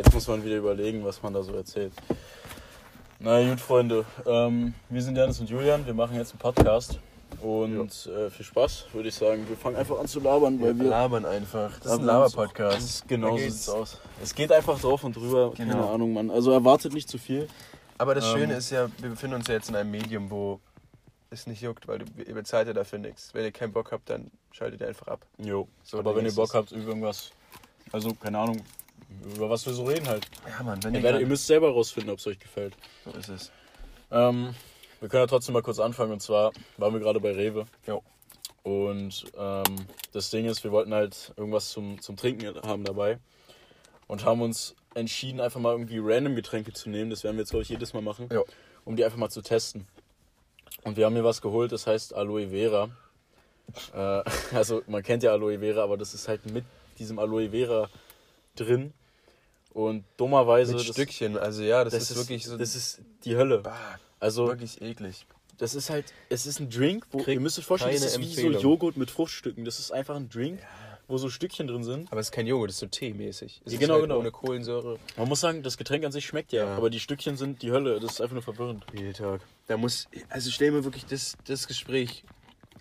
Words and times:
jetzt 0.00 0.14
muss 0.14 0.26
man 0.28 0.42
wieder 0.44 0.56
überlegen, 0.56 1.04
was 1.04 1.22
man 1.22 1.34
da 1.34 1.42
so 1.42 1.52
erzählt. 1.54 1.92
Na 3.18 3.46
gut, 3.46 3.60
Freunde. 3.60 4.04
Ähm, 4.26 4.72
wir 4.88 5.02
sind 5.02 5.16
Janis 5.16 5.40
und 5.40 5.50
Julian. 5.50 5.84
Wir 5.84 5.92
machen 5.94 6.16
jetzt 6.16 6.32
einen 6.32 6.38
Podcast. 6.38 6.98
Und 7.42 8.06
äh, 8.06 8.28
viel 8.30 8.44
Spaß, 8.46 8.86
würde 8.92 9.08
ich 9.08 9.14
sagen. 9.14 9.46
Wir 9.48 9.56
fangen 9.56 9.76
einfach 9.76 9.98
an 10.00 10.08
zu 10.08 10.20
labern, 10.20 10.60
weil 10.60 10.78
Wir 10.78 10.88
labern 10.88 11.24
einfach. 11.26 11.78
Das 11.80 11.92
ist 11.92 11.98
ein 12.00 12.04
labern 12.06 12.22
Laber-Podcast. 12.32 13.08
Genau 13.08 13.32
so 13.36 13.38
sieht's 13.38 13.68
aus. 13.68 13.98
Es 14.22 14.34
geht 14.34 14.50
einfach 14.50 14.80
drauf 14.80 15.04
und 15.04 15.14
drüber. 15.16 15.52
Keine 15.54 15.72
Genau. 15.72 15.94
Ahnung, 15.94 16.12
Mann. 16.14 16.30
Also 16.30 16.50
erwartet 16.52 16.92
nicht 16.94 17.08
zu 17.08 17.18
viel. 17.18 17.46
Aber 17.98 18.14
das 18.14 18.24
Ähm. 18.24 18.38
Schöne 18.38 18.54
ist 18.54 18.70
ja, 18.70 18.88
wir 18.98 19.10
befinden 19.10 19.36
uns 19.36 19.46
ja 19.48 19.54
jetzt 19.54 19.68
in 19.68 19.76
einem 19.76 19.90
Medium, 19.90 20.30
wo 20.30 20.60
es 21.30 21.46
nicht 21.46 21.60
juckt, 21.62 21.86
weil 21.86 21.98
du, 21.98 22.06
ihr 22.26 22.34
bezahlt 22.34 22.66
ja 22.66 22.72
dafür 22.72 22.98
nichts. 22.98 23.32
Wenn 23.34 23.44
ihr 23.44 23.52
keinen 23.52 23.72
Bock 23.72 23.92
habt, 23.92 24.08
dann 24.10 24.30
schaltet 24.50 24.80
ihr 24.80 24.88
einfach 24.88 25.06
ab. 25.08 25.20
Jo. 25.38 25.68
So 25.84 25.98
Aber 25.98 26.16
wenn 26.16 26.24
ihr 26.26 26.34
Bock 26.34 26.54
habt 26.54 26.72
über 26.72 26.88
irgendwas. 26.88 27.30
Also, 27.92 28.14
keine 28.14 28.38
Ahnung, 28.38 28.60
über 29.34 29.50
was 29.50 29.66
wir 29.66 29.72
so 29.72 29.84
reden 29.84 30.08
halt. 30.08 30.26
Ja, 30.48 30.62
Mann, 30.62 30.82
wenn 30.82 30.94
Ihr, 30.94 31.00
ihr, 31.00 31.04
werdet, 31.04 31.20
ihr 31.20 31.26
müsst 31.26 31.46
selber 31.46 31.70
rausfinden, 31.70 32.12
ob 32.12 32.18
es 32.18 32.26
euch 32.26 32.38
gefällt. 32.38 32.74
So 33.04 33.10
ist 33.12 33.28
es. 33.28 33.52
Ähm, 34.10 34.54
wir 35.00 35.08
können 35.08 35.22
ja 35.22 35.26
trotzdem 35.26 35.54
mal 35.54 35.62
kurz 35.62 35.78
anfangen. 35.78 36.12
Und 36.12 36.20
zwar 36.20 36.52
waren 36.76 36.92
wir 36.92 37.00
gerade 37.00 37.20
bei 37.20 37.32
Rewe. 37.32 37.66
Jo. 37.86 38.02
Und 38.62 39.24
ähm, 39.38 39.86
das 40.12 40.30
Ding 40.30 40.46
ist, 40.46 40.62
wir 40.64 40.72
wollten 40.72 40.92
halt 40.92 41.32
irgendwas 41.36 41.70
zum, 41.70 42.00
zum 42.00 42.16
Trinken 42.16 42.60
haben 42.62 42.84
dabei. 42.84 43.18
Und 44.06 44.24
haben 44.24 44.42
uns 44.42 44.74
entschieden, 44.94 45.40
einfach 45.40 45.60
mal 45.60 45.72
irgendwie 45.72 45.98
random 46.02 46.34
Getränke 46.34 46.72
zu 46.72 46.90
nehmen. 46.90 47.10
Das 47.10 47.24
werden 47.24 47.36
wir 47.36 47.42
jetzt, 47.42 47.50
glaube 47.50 47.62
ich, 47.62 47.68
jedes 47.68 47.94
Mal 47.94 48.02
machen. 48.02 48.28
Jo. 48.32 48.44
Um 48.84 48.96
die 48.96 49.04
einfach 49.04 49.18
mal 49.18 49.30
zu 49.30 49.42
testen. 49.42 49.86
Und 50.82 50.96
wir 50.96 51.06
haben 51.06 51.14
hier 51.14 51.24
was 51.24 51.42
geholt, 51.42 51.72
das 51.72 51.86
heißt 51.86 52.14
Aloe 52.14 52.48
Vera. 52.48 52.90
Äh, 53.94 54.22
also 54.56 54.82
man 54.86 55.02
kennt 55.02 55.22
ja 55.22 55.32
Aloe 55.32 55.58
Vera, 55.58 55.82
aber 55.82 55.96
das 55.96 56.14
ist 56.14 56.28
halt 56.28 56.46
mit 56.50 56.64
diesem 56.98 57.18
Aloe 57.18 57.50
Vera 57.50 57.88
drin. 58.60 58.92
Und 59.72 60.04
dummerweise... 60.16 60.74
Mit 60.74 60.88
das, 60.88 60.94
Stückchen, 60.94 61.38
also 61.38 61.62
ja, 61.62 61.84
das, 61.84 61.92
das 61.94 62.10
ist, 62.10 62.16
wirklich 62.16 62.44
so. 62.44 62.56
Das 62.56 62.74
ist 62.74 63.00
die 63.24 63.36
Hölle. 63.36 63.58
bah, 63.58 63.98
Also 64.18 64.48
wirklich 64.48 64.80
eklig. 64.82 65.26
das 65.58 65.74
ist 65.74 65.90
halt, 65.90 66.06
es 66.28 66.44
ist 66.46 66.58
ein 66.60 66.70
Drink, 66.70 67.06
wo 67.12 67.18
Kriegt 67.18 67.28
ihr 67.36 67.40
müsst 67.40 67.58
euch 67.58 67.64
vorstellen, 67.66 67.92
das 67.94 68.02
ist 68.04 68.18
wie 68.18 68.24
so 68.24 68.40
Empfehlung. 68.42 68.62
Joghurt 68.62 68.96
mit 68.96 69.10
Fruchtstücken. 69.10 69.64
Das 69.64 69.78
ist 69.78 69.92
einfach 69.92 70.16
ein 70.16 70.28
Drink, 70.28 70.58
wo 71.06 71.18
so 71.18 71.28
Stückchen 71.30 71.66
drin 71.68 71.84
sind. 71.84 72.10
Aber 72.10 72.20
es 72.20 72.26
ist 72.28 72.32
kein 72.32 72.46
Joghurt, 72.48 72.70
das 72.70 72.76
ist 72.76 72.80
so 72.80 72.86
teemäßig. 72.86 73.62
Es 73.64 73.72
Ja, 73.72 73.76
ist 73.76 73.80
genau, 73.80 73.94
halt 73.94 74.02
genau. 74.04 74.18
Ohne 74.18 74.30
Kohlensäure. 74.32 74.98
Man 75.16 75.28
muss 75.28 75.40
sagen, 75.40 75.62
das 75.62 75.76
Getränk 75.76 76.04
an 76.04 76.10
sich 76.12 76.26
schmeckt 76.26 76.52
ja, 76.52 76.64
Ja. 76.66 76.76
aber 76.76 76.90
die 76.90 76.98
Stückchen 77.00 77.36
sind 77.36 77.62
die 77.62 77.70
Hölle. 77.70 78.00
Das 78.00 78.12
ist 78.12 78.20
einfach 78.20 78.34
nur 78.34 78.42
verwirrend. 78.42 78.84
Jeden 78.92 79.12
Tag. 79.14 79.40
Da 79.68 79.76
muss, 79.76 80.08
also 80.28 80.50
stell 80.50 80.72
mir 80.72 80.82
wirklich 80.84 81.06
das, 81.06 81.36
das 81.46 81.66
Gespräch. 81.68 82.24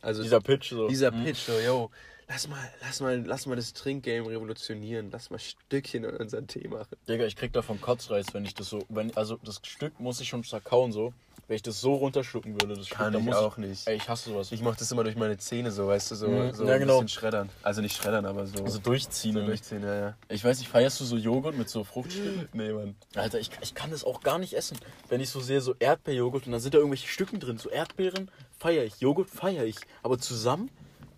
Also 0.02 0.24
Dieser 0.24 0.40
Pitch 0.42 0.70
so. 0.72 0.88
Dieser 0.88 1.12
Mhm. 1.12 1.26
Pitch, 1.26 1.38
so, 1.46 1.52
yo, 1.60 1.92
lass 2.30 2.48
mal, 2.48 2.72
lass 2.82 3.00
mal, 3.02 3.22
lass 3.26 3.46
mal 3.46 3.56
das 3.56 3.74
Trinkgame 3.74 4.30
revolutionieren, 4.30 5.10
lass 5.12 5.30
mal 5.30 5.40
Stückchen 5.40 6.04
in 6.06 6.16
unseren 6.16 6.48
Tee 6.48 6.68
machen. 6.68 6.96
Digga, 7.08 7.26
ich 7.26 7.36
krieg 7.36 7.52
davon 7.54 7.82
Kotzreiz, 7.82 8.28
wenn 8.34 8.46
ich 8.46 8.54
das 8.54 8.70
so, 8.70 8.80
wenn, 8.90 9.16
also 9.18 9.38
das 9.44 9.60
Stück 9.66 10.00
muss 10.00 10.22
ich 10.22 10.30
schon 10.30 10.44
zerkauen 10.44 10.92
so. 10.92 11.14
Wenn 11.48 11.56
ich 11.56 11.64
das 11.64 11.82
so 11.82 11.96
runterschlucken 11.96 12.62
würde, 12.62 12.76
das 12.76 12.86
Stück, 12.86 13.00
Kann 13.00 13.12
dann 13.12 13.28
ich 13.28 13.34
auch 13.34 13.58
nicht. 13.58 13.88
Ey, 13.88 13.96
ich 13.96 14.08
hasse 14.08 14.30
sowas. 14.30 14.52
Ich 14.52 14.62
mach 14.62 14.76
das 14.76 14.92
immer 14.92 15.04
durch 15.04 15.16
meine 15.16 15.36
Zähne 15.40 15.72
so, 15.72 15.88
weißt 15.88 16.12
du, 16.12 16.16
so, 16.16 16.28
Mhm. 16.30 16.54
so 16.54 16.64
Ja, 16.68 16.76
ein 16.76 16.80
genau. 16.82 17.02
bisschen 17.02 17.08
schreddern. 17.08 17.50
Also 17.64 17.82
nicht 17.82 17.98
schreddern, 17.98 18.28
aber 18.28 18.46
so, 18.46 18.64
also 18.64 18.78
durchziehen. 18.78 19.34
so 19.34 19.40
irgendwie. 19.40 19.54
durchziehen, 19.58 19.82
ja, 19.82 19.96
ja. 19.96 20.18
Ich 20.28 20.44
weiß 20.44 20.60
nicht, 20.60 20.70
feierst 20.70 21.00
du 21.00 21.06
so 21.06 21.18
Joghurt 21.18 21.58
mit 21.58 21.68
so 21.68 21.84
Fruchtstücken? 21.84 22.48
Nee, 22.54 22.72
Mann. 22.72 22.96
Alter, 23.16 23.40
ich, 23.40 23.50
ich 23.62 23.74
kann 23.74 23.90
das 23.90 24.04
auch 24.04 24.22
gar 24.22 24.38
nicht 24.38 24.54
essen. 24.54 24.78
Wenn 25.08 25.22
ich 25.22 25.32
so 25.32 25.40
sehe, 25.40 25.60
so 25.62 25.74
Erdbeerjoghurt 25.80 26.46
und 26.46 26.52
dann 26.52 26.62
sind 26.62 26.76
da 26.76 26.78
irgendwelche 26.78 27.08
Stücken 27.08 27.40
drin. 27.40 27.58
So 27.58 27.72
Erdbeeren 27.72 28.30
feiere 28.60 28.84
ich, 28.84 29.00
Joghurt 29.00 29.32
feiere 29.32 29.64
ich. 29.66 29.78
Aber 30.04 30.20
zusammen 30.20 30.70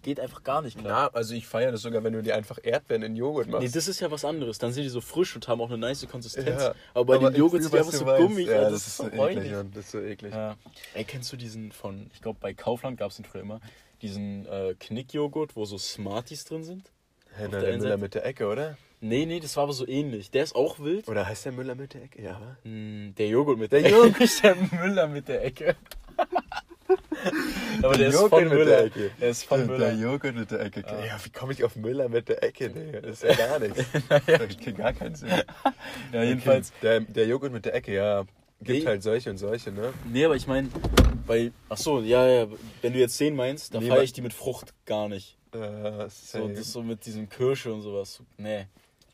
geht 0.02 0.20
einfach 0.20 0.44
gar 0.44 0.62
nicht 0.62 0.78
klar. 0.78 1.10
Na, 1.12 1.18
also 1.18 1.34
ich 1.34 1.48
feiere 1.48 1.72
das 1.72 1.82
sogar, 1.82 2.04
wenn 2.04 2.14
du 2.14 2.22
dir 2.24 2.36
einfach 2.36 2.58
Erdbeeren 2.62 3.04
in 3.04 3.16
Joghurt 3.16 3.48
machst. 3.48 3.64
Nee, 3.64 3.72
das 3.74 3.88
ist 3.88 4.00
ja 4.00 4.10
was 4.12 4.26
anderes. 4.26 4.58
Dann 4.58 4.72
sind 4.74 4.84
die 4.84 4.90
so 4.90 5.02
frisch 5.02 5.36
und 5.36 5.48
haben 5.48 5.62
auch 5.62 5.70
eine 5.70 5.78
nice 5.78 6.08
Konsistenz. 6.10 6.48
Ja, 6.62 6.74
Aber 6.94 7.06
bei 7.06 7.18
den 7.18 7.32
ich 7.34 7.38
Joghurt 7.38 7.62
fühl, 7.62 7.62
sind 7.64 7.74
die 7.74 7.78
einfach 7.80 7.94
so 7.94 8.06
meinst. 8.06 8.22
gummig. 8.28 8.48
Ja, 8.48 8.58
Alter, 8.58 8.72
das, 8.72 8.88
ist 8.88 8.98
so 8.98 9.08
eklig. 9.08 9.52
Mann. 9.52 9.72
Das 9.74 9.86
ist 9.86 9.92
so 9.92 10.00
eklig. 10.00 10.34
Ja. 10.34 10.56
Ey, 10.94 11.04
kennst 11.04 11.32
du 11.32 11.38
diesen 11.38 11.72
von, 11.72 12.10
ich 12.14 12.22
glaube 12.22 12.38
bei 12.42 12.54
Kaufland 12.54 12.98
gab 12.98 13.12
es 13.12 13.18
den 13.18 13.26
früher 13.26 13.42
immer, 13.42 13.60
diesen 14.02 14.46
äh, 14.48 14.75
Knickjoghurt, 14.80 15.56
wo 15.56 15.66
so 15.66 15.78
Smarties 15.78 16.46
drin 16.46 16.64
sind? 16.64 16.92
Hey, 17.34 17.48
na, 17.52 17.59
der 17.59 17.70
der 17.72 17.78
Müller 17.80 17.98
mit 17.98 18.14
der 18.16 18.25
Ecke, 18.25 18.48
oder? 18.48 18.78
Nee, 19.04 19.25
nee, 19.25 19.40
das 19.40 19.56
war 19.56 19.64
aber 19.64 19.74
so 19.74 19.88
ähnlich. 19.88 20.30
Der 20.31 20.44
ist 20.44 20.54
auch 20.56 20.80
wild. 20.80 21.08
Oder 21.08 21.25
heißt 21.28 21.46
der 21.46 21.52
Müller 21.54 21.74
mit 21.75 21.94
der 21.96 22.04
Ecke? 22.04 22.22
Ja? 22.22 22.58
Hm, 22.64 23.16
Der 23.18 23.28
Joghurt 23.30 23.58
mit 23.58 23.72
Der 23.72 23.81
der 23.81 23.92
Joghurt. 23.92 24.09
Ecke. 24.12 24.24
Nicht 24.24 24.44
der 24.44 24.56
Müller 24.56 25.08
mit 25.08 25.28
der 25.28 25.44
Ecke. 25.46 25.75
aber 27.84 27.98
der, 27.98 27.98
Der 27.98 28.08
ist 28.09 28.14
Joghurt 28.16 28.30
von 28.32 28.44
mit 28.44 28.52
der 28.52 28.58
Müller. 28.59 28.84
Ecke. 28.86 29.12
Der 29.20 29.30
ist 29.30 29.44
von 29.44 29.59
Der 29.59 29.68
Müller. 29.68 29.92
Joghurt 29.94 30.36
mit 30.36 30.52
der 30.52 30.59
Ecke. 30.62 30.82
Ja. 30.88 31.06
Ja, 31.06 31.18
wie 31.24 31.30
komme 31.30 31.54
ich 31.54 31.64
auf 31.64 31.76
Müller 31.76 32.09
mit 32.09 32.30
der 32.30 32.44
Ecke? 32.44 32.70
Nee, 32.74 33.00
das 33.02 33.24
ist 33.24 33.24
ja 33.24 33.48
gar 33.48 33.59
nichts. 33.59 33.84
Das 34.28 34.58
kennt 34.58 34.78
gar 34.78 34.94
keinen 34.94 35.16
Sinn. 35.16 35.30
Ja, 36.14 36.24
jedenfalls. 36.24 36.72
Der, 36.81 37.00
der 37.02 37.26
Joghurt 37.28 37.52
mit 37.52 37.66
der 37.66 37.74
Ecke, 37.76 37.94
ja. 37.94 38.24
Gibt 38.64 38.81
Nee. 38.81 38.86
halt 38.86 39.02
solche 39.02 39.30
und 39.31 39.38
solche, 39.38 39.72
ne? 39.72 39.92
Nee, 40.12 40.24
aber 40.26 40.36
ich 40.36 40.46
meine, 40.46 40.70
bei. 41.26 41.52
Ach 41.70 41.78
so, 41.78 42.00
ja, 42.02 42.28
ja. 42.28 42.48
Wenn 42.81 42.94
du 42.94 43.00
jetzt 43.00 43.20
den 43.20 43.36
meinst, 43.36 43.74
dann 43.74 43.81
Nee, 43.84 43.90
feiere 43.90 44.04
ich 44.04 44.14
die 44.14 44.22
mit 44.22 44.34
Frucht 44.34 44.74
gar 44.86 45.10
nicht. 45.10 45.36
Äh, 45.54 46.08
So, 46.10 46.48
das 46.48 46.72
so 46.72 46.84
mit 46.84 47.04
diesem 47.06 47.28
Kirsche 47.28 47.74
und 47.74 47.81
sowas. 47.81 48.22
Nee. 48.38 48.68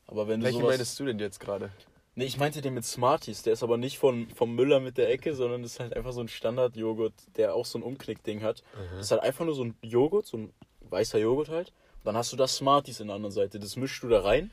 Aber 0.05 0.27
wenn 0.27 0.39
du 0.41 0.45
Welche 0.47 0.59
sowas. 0.59 0.77
meinst 0.77 0.99
du 0.99 1.05
denn 1.05 1.19
jetzt 1.19 1.39
gerade? 1.39 1.69
Nee, 2.17 2.25
ich 2.25 2.37
meinte 2.37 2.61
den 2.61 2.73
mit 2.73 2.83
Smarties. 2.83 3.43
Der 3.43 3.53
ist 3.53 3.61
aber 3.61 3.77
nicht 3.77 3.99
von, 3.99 4.27
vom 4.31 4.55
Müller 4.55 4.79
mit 4.79 4.97
der 4.97 5.07
Ecke, 5.11 5.35
sondern 5.35 5.61
das 5.61 5.73
ist 5.73 5.79
halt 5.79 5.95
einfach 5.95 6.13
so 6.13 6.21
ein 6.21 6.27
Standard-Joghurt, 6.27 7.13
der 7.37 7.53
auch 7.53 7.65
so 7.67 7.77
ein 7.77 7.83
Umknickding 7.83 8.41
hat. 8.41 8.63
Das 8.95 9.05
ist 9.05 9.11
halt 9.11 9.21
einfach 9.21 9.45
nur 9.45 9.53
so 9.53 9.63
ein 9.65 9.75
Joghurt, 9.83 10.25
so 10.25 10.37
ein 10.37 10.53
weißer 10.89 11.19
Joghurt 11.19 11.49
halt. 11.49 11.67
Und 11.99 12.05
dann 12.05 12.17
hast 12.17 12.33
du 12.33 12.35
da 12.35 12.47
Smarties 12.47 12.99
in 13.01 13.07
der 13.07 13.15
anderen 13.17 13.33
Seite. 13.33 13.59
Das 13.59 13.75
mischst 13.75 14.01
du 14.01 14.09
da 14.09 14.21
rein, 14.21 14.49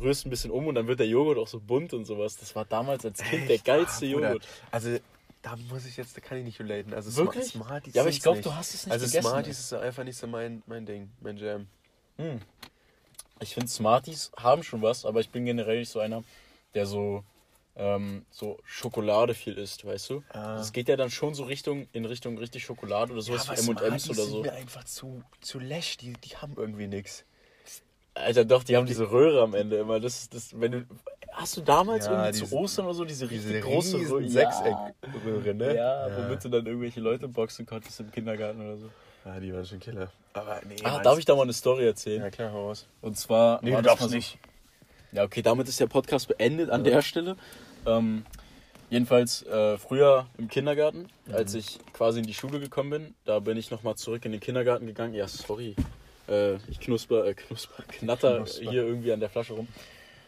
rührst 0.00 0.26
ein 0.26 0.30
bisschen 0.30 0.52
um 0.52 0.68
und 0.68 0.76
dann 0.76 0.86
wird 0.86 1.00
der 1.00 1.08
Joghurt 1.08 1.38
auch 1.38 1.48
so 1.48 1.58
bunt 1.58 1.92
und 1.92 2.04
sowas. 2.04 2.36
Das 2.36 2.54
war 2.54 2.64
damals 2.64 3.04
als 3.04 3.20
Kind 3.20 3.48
der 3.48 3.58
geilste 3.58 4.06
Ah, 4.06 4.10
Joghurt. 4.10 4.46
Also, 4.70 4.96
da 5.42 5.56
muss 5.70 5.86
ich 5.86 5.96
jetzt, 5.96 6.16
da 6.16 6.20
kann 6.20 6.38
ich 6.38 6.44
nicht 6.44 6.60
relaten. 6.60 6.94
Also, 6.94 7.16
Wirklich? 7.16 7.46
Sma- 7.46 7.64
Smarties 7.64 7.94
Ja, 7.94 8.02
aber 8.02 8.10
ich 8.10 8.22
glaube, 8.22 8.42
du 8.42 8.54
hast 8.54 8.74
es 8.74 8.86
nicht 8.86 8.92
Also, 8.92 9.06
gegessen. 9.06 9.28
Smarties 9.28 9.58
ist 9.58 9.72
einfach 9.72 10.04
nicht 10.04 10.16
so 10.18 10.28
mein, 10.28 10.62
mein 10.66 10.86
Ding, 10.86 11.10
mein 11.20 11.36
Jam. 11.36 11.66
Hm. 12.16 12.38
Ich 13.40 13.54
finde 13.54 13.68
Smarties 13.68 14.30
haben 14.36 14.62
schon 14.62 14.82
was, 14.82 15.04
aber 15.04 15.18
ich 15.18 15.30
bin 15.30 15.44
generell 15.44 15.80
nicht 15.80 15.90
so 15.90 15.98
einer, 15.98 16.22
der 16.74 16.86
so, 16.86 17.24
ähm, 17.76 18.24
so 18.30 18.58
Schokolade 18.64 19.34
viel 19.34 19.54
isst, 19.56 19.84
weißt 19.84 20.10
du? 20.10 20.22
Ah. 20.30 20.56
Das 20.56 20.72
geht 20.72 20.88
ja 20.88 20.96
dann 20.96 21.10
schon 21.10 21.34
so 21.34 21.44
Richtung, 21.44 21.88
in 21.92 22.04
Richtung 22.04 22.38
richtig 22.38 22.64
Schokolade 22.64 23.12
oder 23.12 23.22
sowas 23.22 23.48
wie 23.50 23.70
M&M's 23.70 24.10
oder 24.10 24.22
so. 24.22 24.42
sind 24.42 24.42
mir 24.42 24.52
einfach 24.52 24.84
zu, 24.84 25.22
zu 25.40 25.58
läsch, 25.58 25.96
die, 25.96 26.12
die 26.14 26.36
haben 26.36 26.54
irgendwie 26.56 26.86
nichts. 26.88 27.24
Alter, 28.14 28.44
doch, 28.44 28.64
die 28.64 28.76
haben 28.76 28.86
diese 28.86 29.10
Röhre 29.12 29.42
am 29.42 29.54
Ende 29.54 29.76
immer. 29.76 30.00
Das, 30.00 30.22
ist- 30.22 30.34
das, 30.34 30.60
wenn 30.60 30.72
du, 30.72 30.86
hast 31.32 31.56
du 31.56 31.60
damals 31.60 32.06
Ja, 32.06 32.12
irgendwie 32.24 32.32
zu 32.40 32.44
diese- 32.46 32.56
Ostern 32.56 32.86
oder 32.86 32.94
so 32.94 33.04
diese 33.04 33.30
richtig 33.30 33.46
Diese 33.46 33.60
große 33.60 33.96
Röhre? 34.10 34.28
Sechseckröhre, 34.28 35.54
ne? 35.54 35.76
Ja, 35.76 36.08
womit 36.16 36.42
du 36.44 36.48
dann 36.48 36.66
irgendwelche 36.66 36.98
Leute 37.00 37.28
boxen 37.28 37.64
konntest 37.64 38.00
im 38.00 38.10
Kindergarten 38.10 38.60
oder 38.60 38.76
so. 38.76 38.90
Ja, 39.24 39.38
die 39.38 39.52
waren 39.54 39.64
schon 39.64 39.78
Killer. 39.78 40.10
Aber 40.32 40.60
nee, 40.66 40.76
Ah, 40.82 41.00
darf 41.00 41.16
ich 41.18 41.24
da 41.26 41.36
mal 41.36 41.42
eine 41.42 41.52
Story 41.52 41.86
erzählen? 41.86 42.22
Ja, 42.22 42.30
klar, 42.30 42.52
hau 42.52 42.66
raus. 42.68 42.86
Und 43.02 43.16
zwar. 43.16 43.60
Nee, 43.62 43.70
du 43.70 43.82
darfst 43.82 44.10
nicht. 44.10 44.36
Ja, 45.12 45.24
okay, 45.24 45.42
damit 45.42 45.68
ist 45.68 45.80
der 45.80 45.86
Podcast 45.86 46.28
beendet 46.28 46.70
an 46.70 46.84
der 46.84 47.02
Stelle. 47.02 47.36
Ähm, 47.86 48.24
jedenfalls 48.90 49.42
äh, 49.44 49.78
früher 49.78 50.26
im 50.36 50.48
Kindergarten, 50.48 51.08
als 51.32 51.54
ich 51.54 51.78
quasi 51.92 52.20
in 52.20 52.26
die 52.26 52.34
Schule 52.34 52.60
gekommen 52.60 52.90
bin, 52.90 53.14
da 53.24 53.38
bin 53.38 53.56
ich 53.56 53.70
nochmal 53.70 53.96
zurück 53.96 54.24
in 54.24 54.32
den 54.32 54.40
Kindergarten 54.40 54.86
gegangen. 54.86 55.14
Ja, 55.14 55.26
sorry. 55.26 55.74
Äh, 56.28 56.56
ich 56.68 56.78
knusper, 56.80 57.26
äh, 57.26 57.34
knusper, 57.34 57.82
knatter 57.88 58.36
Knusper. 58.38 58.70
hier 58.70 58.82
irgendwie 58.82 59.12
an 59.12 59.20
der 59.20 59.30
Flasche 59.30 59.54
rum. 59.54 59.68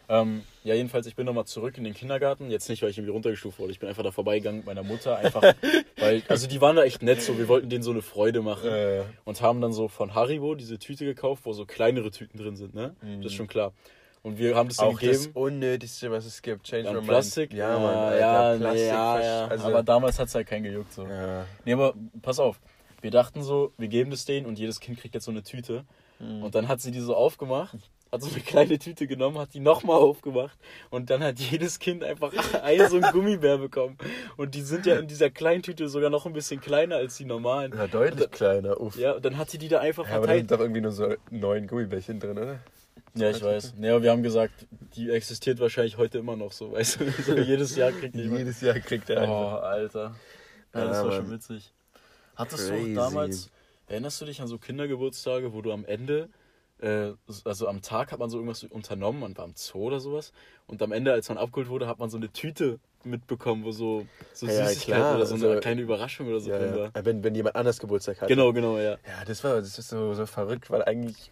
Ähm, 0.09 0.43
ja, 0.65 0.75
jedenfalls, 0.75 1.07
ich 1.07 1.15
bin 1.15 1.25
nochmal 1.25 1.45
zurück 1.45 1.79
in 1.79 1.85
den 1.85 1.95
Kindergarten. 1.95 2.51
Jetzt 2.51 2.69
nicht, 2.69 2.83
weil 2.83 2.91
ich 2.91 2.99
irgendwie 2.99 3.13
runtergestuft 3.13 3.61
wurde. 3.61 3.71
Ich 3.73 3.79
bin 3.79 3.89
einfach 3.89 4.03
da 4.03 4.11
vorbeigegangen 4.11 4.61
mit 4.61 4.67
meiner 4.67 4.83
Mutter. 4.83 5.17
Einfach, 5.19 5.41
weil, 5.99 6.23
also 6.27 6.49
die 6.49 6.61
waren 6.61 6.75
da 6.75 6.83
echt 6.83 7.03
nett 7.03 7.23
so. 7.23 7.39
Wir 7.39 7.47
wollten 7.47 7.69
denen 7.69 7.85
so 7.85 7.93
eine 7.93 8.03
Freude 8.03 8.41
machen. 8.41 8.69
Äh, 8.71 9.03
Und 9.25 9.41
haben 9.41 9.61
dann 9.61 9.73
so 9.73 9.87
von 9.87 10.15
Haribo 10.15 10.57
diese 10.57 10.79
Tüte 10.79 11.05
gekauft, 11.05 11.43
wo 11.45 11.53
so 11.53 11.65
kleinere 11.65 12.11
Tüten 12.11 12.39
drin 12.39 12.57
sind, 12.57 12.75
ne? 12.75 12.97
Das 13.19 13.27
ist 13.27 13.35
schon 13.35 13.47
klar. 13.47 13.73
Und 14.23 14.39
wir 14.39 14.55
haben 14.55 14.69
das 14.69 14.79
auch 14.81 15.01
das 15.01 15.01
gegeben. 15.23 15.31
Unnötigste, 15.35 16.11
was 16.11 16.27
es 16.27 16.43
gibt. 16.43 16.65
Change 16.67 16.91
Ja. 16.93 17.01
Plastik? 17.01 17.53
Ja, 17.55 17.79
Mann. 17.79 17.95
Alter, 17.97 18.19
ja, 18.21 18.57
Plastik. 18.57 18.83
nee, 18.83 18.89
ja, 18.89 19.21
ja. 19.23 19.47
Also, 19.47 19.67
aber 19.67 19.83
damals 19.83 20.19
hat 20.19 20.29
es 20.29 20.35
halt 20.35 20.47
keinen 20.47 20.65
gejuckt. 20.65 20.93
So. 20.93 21.07
ja. 21.07 21.47
Nee, 21.65 21.73
aber 21.73 21.95
pass 22.21 22.39
auf. 22.39 22.61
Wir 23.01 23.11
dachten 23.11 23.43
so, 23.43 23.73
wir 23.79 23.89
geben 23.89 24.11
das 24.11 24.27
denen 24.27 24.45
und 24.47 24.59
jedes 24.59 24.79
Kind 24.79 24.99
kriegt 24.99 25.15
jetzt 25.15 25.25
so 25.25 25.31
eine 25.31 25.43
Tüte. 25.43 25.85
Mhm. 26.19 26.43
Und 26.43 26.55
dann 26.55 26.69
hat 26.69 26.83
sie 26.83 26.91
die 26.91 27.01
so 27.01 27.17
aufgemacht, 27.17 27.75
hat 28.13 28.21
so 28.21 28.29
eine 28.31 28.41
kleine 28.41 28.79
Tüte 28.79 29.07
genommen, 29.07 29.39
hat 29.39 29.55
die 29.55 29.61
nochmal 29.61 29.97
aufgemacht. 29.97 30.59
Und 30.91 31.09
dann 31.09 31.25
hat 31.25 31.39
jedes 31.41 31.79
Kind 31.79 32.05
einfach 32.05 32.31
ein 32.63 32.91
so 32.91 32.97
ein 33.01 33.11
Gummibär 33.13 33.57
bekommen. 33.57 33.97
Und 34.37 34.55
die 34.55 34.61
sind 34.61 34.85
ja 34.85 34.99
in 34.99 35.07
dieser 35.07 35.31
kleinen 35.31 35.63
Tüte 35.63 35.89
sogar 35.89 36.11
noch 36.11 36.27
ein 36.27 36.35
bisschen 36.35 36.61
kleiner 36.61 36.97
als 36.97 37.17
die 37.17 37.25
normalen. 37.25 37.73
ja, 37.75 37.87
deutlich 37.87 38.31
kleiner. 38.33 38.79
Uff. 38.79 38.99
Ja, 38.99 39.13
und 39.13 39.25
dann 39.25 39.39
hat 39.39 39.49
sie 39.49 39.57
die 39.57 39.69
da 39.69 39.79
einfach 39.81 40.07
Ja, 40.07 40.17
aber 40.17 40.27
da 40.27 40.35
sind 40.35 40.49
verteilt. 40.49 40.51
doch 40.61 40.63
irgendwie 40.63 40.81
nur 40.83 40.93
so 40.93 41.15
neun 41.31 41.67
Gummibärchen 41.67 42.21
drin, 42.21 42.37
oder? 42.37 42.59
Ja, 43.15 43.31
ich 43.31 43.43
weiß. 43.43 43.75
Ja, 43.81 43.93
aber 43.95 44.03
wir 44.03 44.11
haben 44.11 44.23
gesagt, 44.23 44.67
die 44.95 45.11
existiert 45.11 45.59
wahrscheinlich 45.61 45.97
heute 45.99 46.19
immer 46.19 46.37
noch 46.37 46.53
so, 46.53 46.73
weißt 46.73 47.01
du? 47.01 47.11
So 47.23 47.37
jedes 47.37 47.75
Jahr 47.77 47.93
kriegt 47.93 48.15
die 48.15 48.21
jemand. 48.23 48.39
Jedes 48.41 48.61
Jahr 48.61 48.79
kriegt 48.79 49.11
er 49.11 49.19
Oh, 49.19 49.23
einfach. 49.57 49.63
Alter. 49.63 50.15
Ja, 50.75 50.85
das 50.85 50.97
Ja, 50.99 51.05
war 51.05 51.13
schon 51.13 51.31
witzig. 51.31 51.73
Hattest 52.37 52.69
du 52.69 52.73
Crazy. 52.75 52.93
auch 52.99 53.05
damals, 53.07 53.51
erinnerst 53.89 54.21
du 54.21 54.25
dich 54.27 54.41
an 54.41 54.47
so 54.49 54.59
Kindergeburtstage, 54.59 55.53
wo 55.53 55.61
du 55.63 55.73
am 55.73 55.85
Ende 55.85 56.29
äh, 56.81 57.13
also 57.45 57.69
am 57.69 57.83
Tag 57.83 58.11
hat 58.11 58.21
man 58.21 58.31
so 58.31 58.39
irgendwas 58.39 58.65
unternommen, 58.65 59.21
man 59.21 59.37
war 59.37 59.45
im 59.45 59.53
Zoo 59.55 59.81
oder 59.89 60.01
sowas. 60.01 60.33
Und 60.67 60.81
am 60.83 60.93
Ende, 60.93 61.13
als 61.13 61.29
man 61.29 61.37
abgeholt 61.37 61.69
wurde, 61.69 61.87
hat 61.87 61.99
man 61.99 62.09
so 62.09 62.17
eine 62.17 62.33
Tüte 62.33 62.79
mitbekommen, 63.05 63.65
wo 63.65 63.73
so, 63.73 64.07
so 64.33 64.47
Ja, 64.47 64.53
ja, 64.53 64.67
Süßigkeiten 64.69 65.03
klar, 65.03 65.17
oder 65.17 65.27
so 65.27 65.35
eine 65.35 65.47
also- 65.49 65.61
kleine 65.61 65.83
Überraschung 65.83 66.29
oder 66.29 66.41
so 66.41 66.49
Ja, 66.51 66.59
drin 66.59 66.75
ja. 66.77 66.95
war. 66.95 67.05
Wenn, 67.05 67.23
wenn 67.23 67.35
jemand 67.35 67.57
anders 67.57 67.79
Geburtstag 67.81 68.23
hat. 68.23 68.29
Genau, 68.29 68.53
genau, 68.55 68.79
ja. 68.79 68.93
Ja, 68.93 69.25
das 69.27 69.45
war 69.45 69.57
das 69.57 69.79
ist 69.79 69.89
so, 69.91 70.15
so 70.15 70.25
verrückt, 70.25 70.71
weil 70.71 70.83
eigentlich 70.83 71.31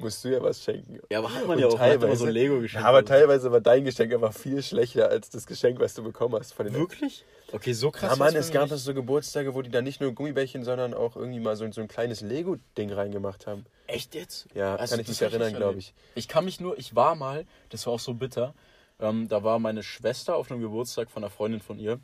musst 0.00 0.24
du 0.24 0.28
ja 0.28 0.42
was 0.42 0.62
schenken. 0.64 0.98
Ja, 1.10 1.18
aber 1.18 1.32
hat 1.34 1.46
man 1.46 1.56
Und 1.56 1.60
ja 1.60 1.66
auch 1.68 1.72
immer 1.74 1.80
so 1.80 1.98
teilweise- 1.98 2.26
ein 2.26 2.32
Lego-Geschenk. 2.32 2.82
Ja, 2.82 2.88
aber 2.88 3.04
teilweise 3.04 3.52
war 3.52 3.60
dein 3.60 3.84
Geschenk 3.84 4.12
aber 4.12 4.32
viel 4.32 4.62
schlechter 4.62 5.08
als 5.08 5.30
das 5.30 5.46
Geschenk, 5.46 5.78
was 5.80 5.94
du 5.94 6.02
bekommen 6.02 6.34
hast 6.38 6.52
von 6.54 6.66
den 6.66 6.74
Wirklich? 6.74 7.24
Okay, 7.52 7.72
so 7.72 7.90
krass. 7.90 8.10
Ja, 8.10 8.16
Mann, 8.16 8.34
es 8.36 8.50
gab 8.52 8.70
nicht. 8.70 8.80
so 8.82 8.94
Geburtstage, 8.94 9.54
wo 9.54 9.62
die 9.62 9.70
dann 9.70 9.84
nicht 9.84 10.00
nur 10.00 10.12
Gummibärchen, 10.12 10.62
sondern 10.64 10.94
auch 10.94 11.16
irgendwie 11.16 11.40
mal 11.40 11.56
so, 11.56 11.70
so 11.72 11.80
ein 11.80 11.88
kleines 11.88 12.20
Lego-Ding 12.20 12.92
reingemacht 12.92 13.46
haben. 13.46 13.64
Echt 13.88 14.14
jetzt? 14.14 14.46
Ja, 14.54 14.76
Also, 14.76 14.92
kann 14.92 15.00
ich 15.00 15.06
das 15.08 15.20
mich 15.20 15.32
erinnern, 15.32 15.54
glaube 15.54 15.78
ich. 15.78 15.92
Ich 16.14 16.28
kann 16.28 16.44
mich 16.44 16.60
nur, 16.60 16.78
ich 16.78 16.94
war 16.94 17.14
mal, 17.16 17.44
das 17.70 17.86
war 17.86 17.94
auch 17.94 18.00
so 18.00 18.14
bitter, 18.14 18.54
ähm, 19.00 19.26
da 19.28 19.42
war 19.42 19.58
meine 19.58 19.82
Schwester 19.82 20.36
auf 20.36 20.50
einem 20.50 20.60
Geburtstag 20.60 21.10
von 21.10 21.24
einer 21.24 21.30
Freundin 21.30 21.60
von 21.60 21.78
ihr 21.78 21.98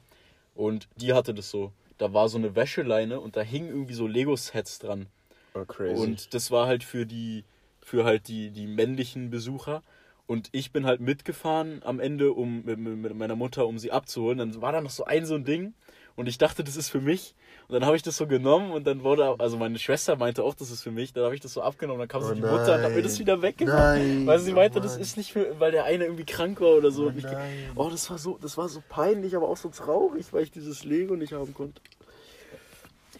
und 0.54 0.88
die 0.96 1.12
hatte 1.12 1.32
das 1.32 1.50
so. 1.50 1.72
Da 1.98 2.12
war 2.12 2.28
so 2.28 2.38
eine 2.38 2.56
Wäscheleine 2.56 3.20
und 3.20 3.36
da 3.36 3.40
hingen 3.42 3.68
irgendwie 3.68 3.94
so 3.94 4.06
Lego-Sets 4.06 4.80
dran. 4.80 5.06
Oh, 5.54 5.64
crazy. 5.64 5.94
Und 6.02 6.34
das 6.34 6.50
war 6.50 6.66
halt 6.66 6.82
für 6.84 7.06
die, 7.06 7.44
für 7.86 8.04
halt 8.04 8.26
die, 8.26 8.50
die 8.50 8.66
männlichen 8.66 9.30
Besucher. 9.30 9.82
Und 10.26 10.48
ich 10.50 10.72
bin 10.72 10.86
halt 10.86 11.00
mitgefahren 11.00 11.82
am 11.84 12.00
Ende, 12.00 12.32
um 12.32 12.64
mit, 12.64 12.78
mit 12.80 13.14
meiner 13.14 13.36
Mutter, 13.36 13.64
um 13.68 13.78
sie 13.78 13.92
abzuholen. 13.92 14.38
Dann 14.38 14.60
war 14.60 14.72
da 14.72 14.80
noch 14.80 14.90
so 14.90 15.04
ein 15.04 15.24
so 15.24 15.36
ein 15.36 15.44
Ding 15.44 15.72
und 16.16 16.26
ich 16.28 16.36
dachte, 16.36 16.64
das 16.64 16.74
ist 16.74 16.88
für 16.88 17.00
mich. 17.00 17.36
Und 17.68 17.74
dann 17.74 17.84
habe 17.86 17.94
ich 17.94 18.02
das 18.02 18.16
so 18.16 18.26
genommen 18.26 18.72
und 18.72 18.88
dann 18.88 19.04
wurde, 19.04 19.36
also 19.38 19.56
meine 19.56 19.78
Schwester 19.78 20.16
meinte 20.16 20.42
auch, 20.42 20.54
das 20.54 20.72
ist 20.72 20.82
für 20.82 20.90
mich. 20.90 21.12
Dann 21.12 21.22
habe 21.22 21.36
ich 21.36 21.40
das 21.40 21.52
so 21.52 21.62
abgenommen. 21.62 22.00
Dann 22.00 22.08
kam 22.08 22.22
so 22.22 22.30
Oh 22.30 22.34
die 22.34 22.40
Mutter 22.40 22.74
und 22.74 22.82
hat 22.82 22.92
mir 22.92 23.02
das 23.02 23.12
nein. 23.12 23.20
wieder 23.20 23.42
weggemacht. 23.42 23.78
Nein, 23.98 24.26
Weil 24.26 24.40
sie 24.40 24.52
oh 24.52 24.56
meinte, 24.56 24.80
das 24.80 24.94
Mann. 24.94 25.00
ist 25.02 25.16
nicht 25.16 25.32
für, 25.32 25.60
weil 25.60 25.70
der 25.70 25.84
eine 25.84 26.04
irgendwie 26.04 26.24
krank 26.26 26.60
war 26.60 26.70
oder 26.76 26.90
so. 26.90 27.04
Oh 27.04 27.08
Und 27.08 27.18
ich, 27.18 27.24
nein. 27.24 27.70
oh, 27.76 27.88
das 27.88 28.10
war 28.10 28.18
so, 28.18 28.36
das 28.42 28.56
war 28.58 28.68
so 28.68 28.82
peinlich, 28.88 29.36
aber 29.36 29.48
auch 29.48 29.56
so 29.56 29.68
traurig, 29.68 30.32
weil 30.32 30.42
ich 30.42 30.50
dieses 30.50 30.82
Lego 30.82 31.14
nicht 31.14 31.32
haben 31.34 31.54
konnte. 31.54 31.80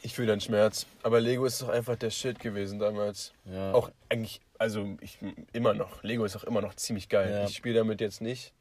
ich 0.03 0.15
fühle 0.15 0.29
deinen 0.29 0.41
Schmerz. 0.41 0.87
Aber 1.05 1.21
Lego 1.21 1.45
ist 1.45 1.63
doch 1.63 1.69
einfach 1.69 1.97
der 1.97 2.11
Shit 2.11 2.39
gewesen 2.41 2.79
damals. 2.81 3.33
Ja. 3.45 3.73
Auch 3.73 3.91
eigentlich, 4.09 4.41
also 4.59 4.97
ich 5.01 5.19
immer 5.53 5.75
noch. 5.75 6.03
Lego 6.03 6.25
ist 6.25 6.37
auch 6.37 6.45
immer 6.45 6.61
noch 6.61 6.75
ziemlich 6.75 7.09
geil. 7.09 7.31
Ja. 7.31 7.45
Ich 7.45 7.57
spiele 7.57 7.77
damit 7.77 8.01
jetzt 8.01 8.21
nicht. 8.21 8.53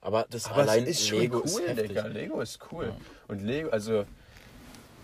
aber 0.00 0.26
das 0.30 0.46
Aber 0.46 0.62
allein 0.62 0.84
ist 0.86 1.06
schon 1.06 1.18
Lego 1.20 1.38
cool, 1.38 1.44
ist 1.44 1.60
heftig. 1.66 1.88
Digga. 1.88 2.06
Lego 2.06 2.40
ist 2.40 2.58
cool. 2.72 2.86
Ja. 2.86 2.96
Und 3.28 3.40
Lego, 3.42 3.70
also. 3.70 4.04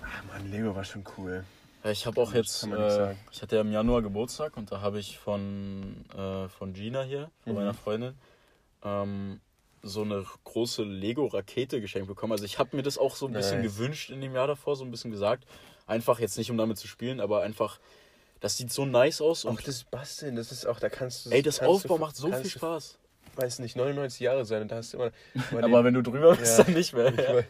Ah, 0.02 0.22
Mann, 0.32 0.50
Lego 0.50 0.74
war 0.74 0.84
schon 0.84 1.04
cool. 1.16 1.44
Ja, 1.84 1.90
ich 1.90 2.06
habe 2.06 2.20
auch 2.20 2.32
jetzt, 2.34 2.66
man 2.66 2.80
äh, 2.80 3.14
ich 3.30 3.40
hatte 3.42 3.54
ja 3.56 3.60
im 3.62 3.70
Januar 3.70 4.02
Geburtstag 4.02 4.56
und 4.56 4.72
da 4.72 4.80
habe 4.80 4.98
ich 4.98 5.18
von, 5.18 6.04
äh, 6.16 6.48
von 6.48 6.72
Gina 6.72 7.02
hier, 7.02 7.30
von 7.44 7.52
Mhm. 7.52 7.58
meiner 7.58 7.74
Freundin, 7.74 8.14
ähm, 8.82 9.40
so 9.82 10.02
eine 10.02 10.24
große 10.44 10.82
Lego-Rakete 10.82 11.80
geschenkt 11.80 12.08
bekommen. 12.08 12.32
Also 12.32 12.44
ich 12.44 12.58
habe 12.58 12.74
mir 12.76 12.82
das 12.82 12.98
auch 12.98 13.14
so 13.14 13.26
ein 13.26 13.32
bisschen 13.32 13.62
Nice. 13.62 13.76
gewünscht 13.76 14.10
in 14.10 14.20
dem 14.20 14.34
Jahr 14.34 14.48
davor, 14.48 14.74
so 14.74 14.84
ein 14.84 14.90
bisschen 14.90 15.12
gesagt. 15.12 15.44
Einfach 15.86 16.18
jetzt 16.18 16.36
nicht, 16.36 16.50
um 16.50 16.58
damit 16.58 16.78
zu 16.78 16.88
spielen, 16.88 17.20
aber 17.20 17.42
einfach, 17.42 17.78
das 18.40 18.56
sieht 18.56 18.72
so 18.72 18.84
nice 18.86 19.20
aus 19.20 19.44
Auch 19.46 19.50
und 19.50 19.66
das 19.66 19.84
Basteln, 19.84 20.36
das 20.36 20.52
ist 20.52 20.66
auch, 20.66 20.78
da 20.80 20.88
kannst 20.88 21.26
du. 21.26 21.30
ey, 21.30 21.42
das 21.42 21.60
Aufbau 21.60 21.94
du, 21.96 22.00
macht 22.00 22.16
so 22.16 22.30
viel 22.32 22.42
du, 22.42 22.48
Spaß. 22.48 22.98
weiß 23.36 23.58
nicht, 23.60 23.76
99 23.76 24.20
Jahre 24.20 24.44
sein 24.44 24.62
und 24.62 24.70
da 24.70 24.76
hast 24.76 24.92
du 24.92 24.98
immer. 24.98 25.10
immer 25.52 25.64
Aber 25.64 25.84
wenn 25.84 25.94
du 25.94 26.02
drüber 26.02 26.34
bist, 26.36 26.58
Ja. 26.58 26.64
dann 26.64 26.74
nicht 26.74 26.92
mehr. 26.92 27.12
Ich 27.12 27.18
wollte 27.18 27.46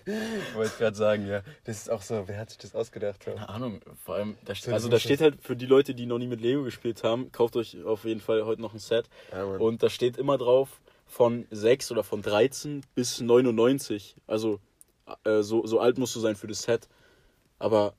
wollt 0.55 0.79
gerade 0.79 0.97
sagen, 0.97 1.27
ja. 1.27 1.43
Das 1.65 1.77
ist 1.77 1.91
auch 1.91 2.03
so, 2.03 2.25
wer 2.27 2.39
hat 2.39 2.51
sich 2.51 2.59
das 2.59 2.75
ausgedacht? 2.75 3.25
Ja. 3.27 3.33
Keine 3.35 3.49
Ahnung, 3.49 3.81
vor 4.05 4.17
allem, 4.17 4.37
da, 4.45 4.53
st- 4.53 4.67
So, 4.67 4.73
also 4.73 4.89
da 4.89 4.99
steht 4.99 5.21
halt 5.21 5.43
für 5.43 5.57
die 5.57 5.67
Leute, 5.67 5.95
die 5.95 6.07
noch 6.07 6.19
nie 6.19 6.27
mit 6.27 6.41
Lego 6.41 6.63
gespielt 6.63 7.03
haben, 7.05 7.33
kauft 7.33 7.57
euch 7.57 7.83
auf 7.85 8.05
jeden 8.05 8.21
Fall 8.21 8.45
heute 8.45 8.61
noch 8.63 8.73
ein 8.75 8.79
Set. 8.79 9.09
Ja. 9.33 9.45
Und 9.45 9.83
da 9.83 9.89
steht 9.91 10.17
immer 10.17 10.37
drauf 10.39 10.81
von 11.07 11.47
6 11.51 11.91
oder 11.93 12.05
von 12.05 12.21
13 12.23 12.83
bis 12.95 13.21
99. 13.21 14.17
Also 14.27 14.61
äh, 15.25 15.41
so, 15.43 15.67
so 15.67 15.81
alt 15.81 15.97
musst 15.97 16.15
du 16.17 16.21
sein 16.21 16.37
für 16.37 16.47
das 16.49 16.63
Set. 16.63 16.87
Aber 17.59 17.95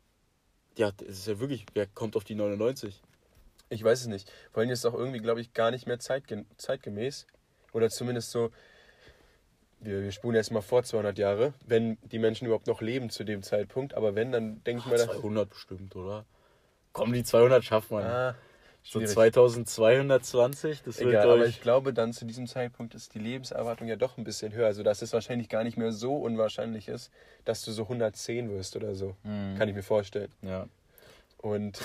ja, 0.79 0.91
das 0.93 1.09
ist 1.09 1.27
ja 1.27 1.39
wirklich, 1.39 1.65
wer 1.73 1.85
kommt 1.87 2.15
auf 2.15 2.23
die 2.23 2.35
99? 2.35 3.01
Ich 3.69 3.83
weiß 3.83 4.01
es 4.01 4.07
nicht. 4.07 4.31
Vor 4.51 4.61
allem 4.61 4.71
ist 4.71 4.79
es 4.79 4.85
auch 4.85 4.95
irgendwie, 4.97 5.19
glaube 5.19 5.41
ich, 5.41 5.53
gar 5.53 5.71
nicht 5.71 5.85
mehr 5.85 5.99
zeitge 5.99 6.45
zeitgemäß. 6.57 7.27
Oder 7.73 7.89
zumindest 7.89 8.31
so, 8.31 8.49
wir, 9.81 10.01
wir 10.03 10.11
spulen 10.11 10.35
jetzt 10.35 10.51
mal 10.51 10.61
vor 10.61 10.83
200 10.83 11.17
Jahre, 11.17 11.53
wenn 11.67 11.97
die 12.03 12.19
Menschen 12.19 12.45
überhaupt 12.45 12.67
noch 12.67 12.81
leben 12.81 13.09
zu 13.09 13.23
dem 13.23 13.43
Zeitpunkt. 13.43 13.93
Aber 13.93 14.15
wenn, 14.15 14.31
dann 14.31 14.63
denke 14.63 14.79
ich 14.79 14.85
Ah, 14.85 14.89
mal, 14.89 14.97
dass, 14.97 15.07
200 15.07 15.49
bestimmt, 15.49 15.95
oder? 15.95 16.25
Komm, 16.93 17.13
die 17.13 17.23
200 17.23 17.63
schafft 17.63 17.91
man. 17.91 18.03
ah, 18.03 18.35
so 18.83 18.99
schwierig. 18.99 19.13
2220, 19.13 20.83
das 20.83 20.99
wird, 20.99 21.09
Egal, 21.09 21.23
glaub 21.23 21.35
aber 21.35 21.45
ich, 21.47 21.61
glaube, 21.61 21.93
dann 21.93 22.13
zu 22.13 22.25
diesem 22.25 22.47
Zeitpunkt 22.47 22.95
ist 22.95 23.13
die 23.13 23.19
Lebenserwartung 23.19 23.87
ja 23.87 23.95
doch 23.95 24.17
ein 24.17 24.23
bisschen 24.23 24.53
höher. 24.53 24.67
Also, 24.67 24.83
dass 24.83 25.01
es 25.01 25.13
wahrscheinlich 25.13 25.49
gar 25.49 25.63
nicht 25.63 25.77
mehr 25.77 25.91
so 25.91 26.15
unwahrscheinlich 26.15 26.87
ist, 26.87 27.11
dass 27.45 27.63
du 27.63 27.71
so 27.71 27.83
110 27.83 28.49
wirst 28.49 28.75
oder 28.75 28.95
so. 28.95 29.15
Mhm. 29.23 29.55
Kann 29.57 29.69
ich 29.69 29.75
mir 29.75 29.83
vorstellen. 29.83 30.31
ja. 30.41 30.67
Und 31.41 31.79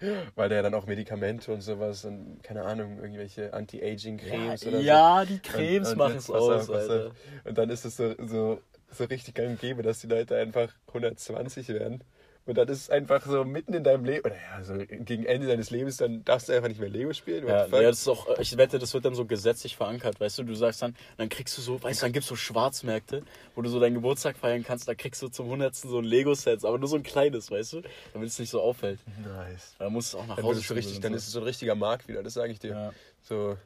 weil 0.34 0.50
da 0.50 0.56
ja 0.56 0.62
dann 0.62 0.74
auch 0.74 0.84
Medikamente 0.84 1.50
und 1.50 1.62
sowas 1.62 2.04
und 2.04 2.42
keine 2.42 2.62
Ahnung, 2.64 2.98
irgendwelche 2.98 3.54
Anti-Aging-Cremes 3.54 4.66
oder 4.66 4.78
so. 4.78 4.84
ja, 4.84 5.24
die 5.24 5.38
Cremes 5.38 5.96
machen 5.96 6.18
es 6.18 6.28
auf, 6.28 6.42
aus, 6.42 6.68
auf. 6.68 6.76
Alter. 6.76 7.10
Und 7.44 7.56
dann 7.56 7.70
ist 7.70 7.86
es 7.86 7.96
so, 7.96 8.14
so, 8.18 8.60
so 8.90 9.04
richtig 9.04 9.34
gang 9.34 9.48
und 9.50 9.60
gäbe, 9.60 9.82
dass 9.82 10.00
die 10.00 10.08
Leute 10.08 10.36
einfach 10.36 10.74
120 10.88 11.68
werden. 11.68 12.04
Und 12.50 12.58
dann 12.58 12.66
ist 12.66 12.80
es 12.80 12.90
einfach 12.90 13.24
so 13.24 13.44
mitten 13.44 13.74
in 13.74 13.84
deinem 13.84 14.04
Leben, 14.04 14.24
oder 14.24 14.34
ja, 14.34 14.64
so 14.64 14.74
gegen 14.76 15.24
Ende 15.24 15.46
deines 15.46 15.70
Lebens, 15.70 15.98
dann 15.98 16.24
darfst 16.24 16.48
du 16.48 16.52
einfach 16.52 16.66
nicht 16.66 16.80
mehr 16.80 16.88
Lego 16.88 17.12
spielen. 17.12 17.46
Ja, 17.46 17.66
ja, 17.66 17.82
das 17.82 18.00
ist 18.00 18.08
auch, 18.08 18.26
äh, 18.26 18.42
ich 18.42 18.56
wette, 18.56 18.80
das 18.80 18.92
wird 18.92 19.04
dann 19.04 19.14
so 19.14 19.24
gesetzlich 19.24 19.76
verankert, 19.76 20.18
weißt 20.18 20.40
du, 20.40 20.42
du 20.42 20.54
sagst 20.56 20.82
dann, 20.82 20.96
dann 21.16 21.28
kriegst 21.28 21.56
du 21.56 21.62
so, 21.62 21.80
weißt 21.80 22.02
du, 22.02 22.06
dann 22.06 22.12
gibt's 22.12 22.28
so 22.28 22.34
Schwarzmärkte, 22.34 23.22
wo 23.54 23.62
du 23.62 23.70
so 23.70 23.78
deinen 23.78 23.94
Geburtstag 23.94 24.36
feiern 24.36 24.64
kannst, 24.64 24.88
da 24.88 24.96
kriegst 24.96 25.22
du 25.22 25.28
zum 25.28 25.46
hundertsten 25.46 25.90
so 25.90 25.98
ein 25.98 26.04
Lego-Set, 26.04 26.64
aber 26.64 26.76
nur 26.76 26.88
so 26.88 26.96
ein 26.96 27.04
kleines, 27.04 27.52
weißt 27.52 27.74
du, 27.74 27.82
damit 28.14 28.28
es 28.28 28.38
nicht 28.40 28.50
so 28.50 28.60
auffällt. 28.60 28.98
nice. 29.22 29.76
Da 29.78 29.88
musst 29.88 30.14
du 30.14 30.18
auch 30.18 30.26
nach 30.26 30.34
Dann, 30.34 30.44
Hause 30.44 30.74
richtig, 30.74 30.98
dann 30.98 31.14
ist 31.14 31.28
es 31.28 31.32
so 31.32 31.38
ein 31.38 31.44
richtiger 31.44 31.76
Markt 31.76 32.08
wieder, 32.08 32.24
das 32.24 32.34
sage 32.34 32.50
ich 32.50 32.58
dir. 32.58 32.70
Ja. 32.70 32.92
So, 33.22 33.56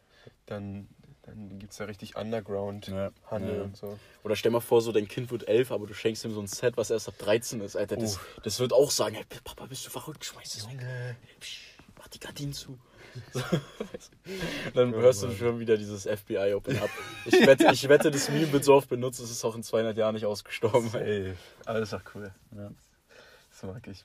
dann, 0.44 0.88
dann 1.26 1.58
gibt 1.58 1.72
es 1.72 1.78
da 1.78 1.84
richtig 1.84 2.16
Underground-Handel 2.16 3.50
Ja. 3.50 3.56
Ja. 3.58 3.62
und 3.62 3.76
so. 3.76 3.98
Oder 4.22 4.36
stell 4.36 4.50
mal 4.52 4.60
vor, 4.60 4.82
so 4.82 4.92
dein 4.92 5.08
Kind 5.08 5.30
wird 5.30 5.48
elf, 5.48 5.72
aber 5.72 5.86
du 5.86 5.94
schenkst 5.94 6.24
ihm 6.24 6.32
so 6.32 6.40
ein 6.40 6.46
Set, 6.46 6.76
was 6.76 6.90
erst 6.90 7.08
ab 7.08 7.14
13 7.18 7.60
ist, 7.60 7.76
Alter, 7.76 7.96
das, 7.96 8.16
Uff. 8.16 8.40
das 8.42 8.60
wird 8.60 8.72
auch 8.72 8.90
sagen, 8.90 9.14
hey, 9.14 9.24
Papa, 9.42 9.66
bist 9.66 9.86
du 9.86 9.90
verrückt, 9.90 10.24
schmeiß 10.24 10.54
es 10.54 10.68
weg, 10.68 10.78
Psch, 11.40 11.76
mach 11.98 12.08
die 12.08 12.20
Gardinen 12.20 12.52
zu. 12.52 12.78
So, 13.32 13.40
dann 14.74 14.92
hörst 14.92 15.22
du 15.22 15.30
schon 15.30 15.60
wieder 15.60 15.76
dieses 15.76 16.02
FBI 16.02 16.52
Open 16.54 16.76
Up. 16.78 16.90
Ich 17.26 17.46
wette, 17.46 17.68
ich 17.72 17.88
wette, 17.88 18.10
das 18.10 18.28
Meme 18.28 18.50
wird 18.52 18.64
so 18.64 18.74
oft 18.74 18.88
benutzt, 18.88 19.20
es 19.20 19.30
ist 19.30 19.44
auch 19.44 19.54
in 19.54 19.62
200 19.62 19.96
Jahren 19.96 20.14
nicht 20.14 20.26
ausgestorben. 20.26 20.92
Ey, 20.94 21.34
aber 21.64 21.78
das 21.80 21.92
ist 21.92 21.98
doch 22.00 22.14
cool. 22.14 22.34
Ja. 22.56 22.70
Das 23.50 23.62
mag 23.62 23.86
ich. 23.86 24.04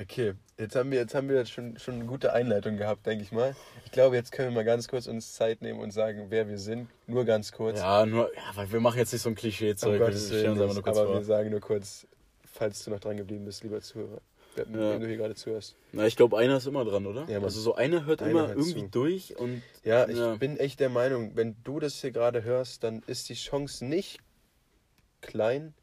Okay, 0.00 0.34
jetzt 0.58 0.76
haben 0.76 0.92
wir, 0.92 0.98
jetzt 1.00 1.14
haben 1.16 1.28
wir 1.28 1.44
schon, 1.44 1.76
schon 1.78 1.94
eine 1.94 2.04
gute 2.04 2.32
Einleitung 2.32 2.76
gehabt, 2.76 3.04
denke 3.04 3.24
ich 3.24 3.32
mal. 3.32 3.56
Ich 3.84 3.90
glaube, 3.90 4.14
jetzt 4.14 4.30
können 4.30 4.50
wir 4.50 4.54
mal 4.54 4.64
ganz 4.64 4.86
kurz 4.86 5.08
uns 5.08 5.32
Zeit 5.34 5.60
nehmen 5.60 5.80
und 5.80 5.90
sagen, 5.90 6.26
wer 6.28 6.48
wir 6.48 6.58
sind. 6.58 6.88
Nur 7.08 7.24
ganz 7.24 7.50
kurz. 7.50 7.78
Ja, 7.78 8.06
nur, 8.06 8.32
ja, 8.34 8.42
weil 8.54 8.70
wir 8.70 8.78
machen 8.80 8.98
jetzt 8.98 9.12
nicht 9.12 9.22
so 9.22 9.28
ein 9.28 9.34
Klischee-Zeug. 9.34 9.98
wir 10.00 10.12
stellen 10.12 10.52
uns 10.52 10.60
einfach 10.60 10.74
nur 10.74 10.82
kurz 10.84 10.98
aber 10.98 11.08
wir 11.08 11.14
vor. 11.16 11.24
sagen 11.24 11.50
nur 11.50 11.60
kurz, 11.60 12.06
falls 12.44 12.84
du 12.84 12.90
noch 12.92 13.00
dran 13.00 13.16
geblieben 13.16 13.44
bist, 13.44 13.64
lieber 13.64 13.80
Zuhörer, 13.80 14.20
mit 14.56 14.68
Ja. 14.76 14.98
du 15.00 15.06
hier 15.08 15.16
gerade 15.16 15.34
zuhörst. 15.34 15.74
Na, 15.90 16.06
ich 16.06 16.14
glaube, 16.14 16.38
einer 16.38 16.58
ist 16.58 16.66
immer 16.68 16.84
dran, 16.84 17.04
oder? 17.04 17.22
Ja, 17.22 17.34
Mann. 17.40 17.44
also 17.44 17.60
so 17.60 17.74
einer 17.74 18.04
hört 18.06 18.22
Einer 18.22 18.30
immer 18.30 18.46
hört 18.48 18.56
irgendwie 18.58 18.82
zu. 18.84 18.88
durch 18.90 19.36
und 19.36 19.62
Ja, 19.82 20.08
ich 20.08 20.16
Ja. 20.16 20.36
bin 20.36 20.58
echt 20.58 20.78
der 20.78 20.90
Meinung, 20.90 21.32
wenn 21.34 21.56
du 21.64 21.80
das 21.80 21.94
hier 22.00 22.12
gerade 22.12 22.44
hörst, 22.44 22.84
dann 22.84 23.02
ist 23.08 23.28
die 23.30 23.34
Chance 23.34 23.84
nicht 23.84 24.20
klein, 25.22 25.74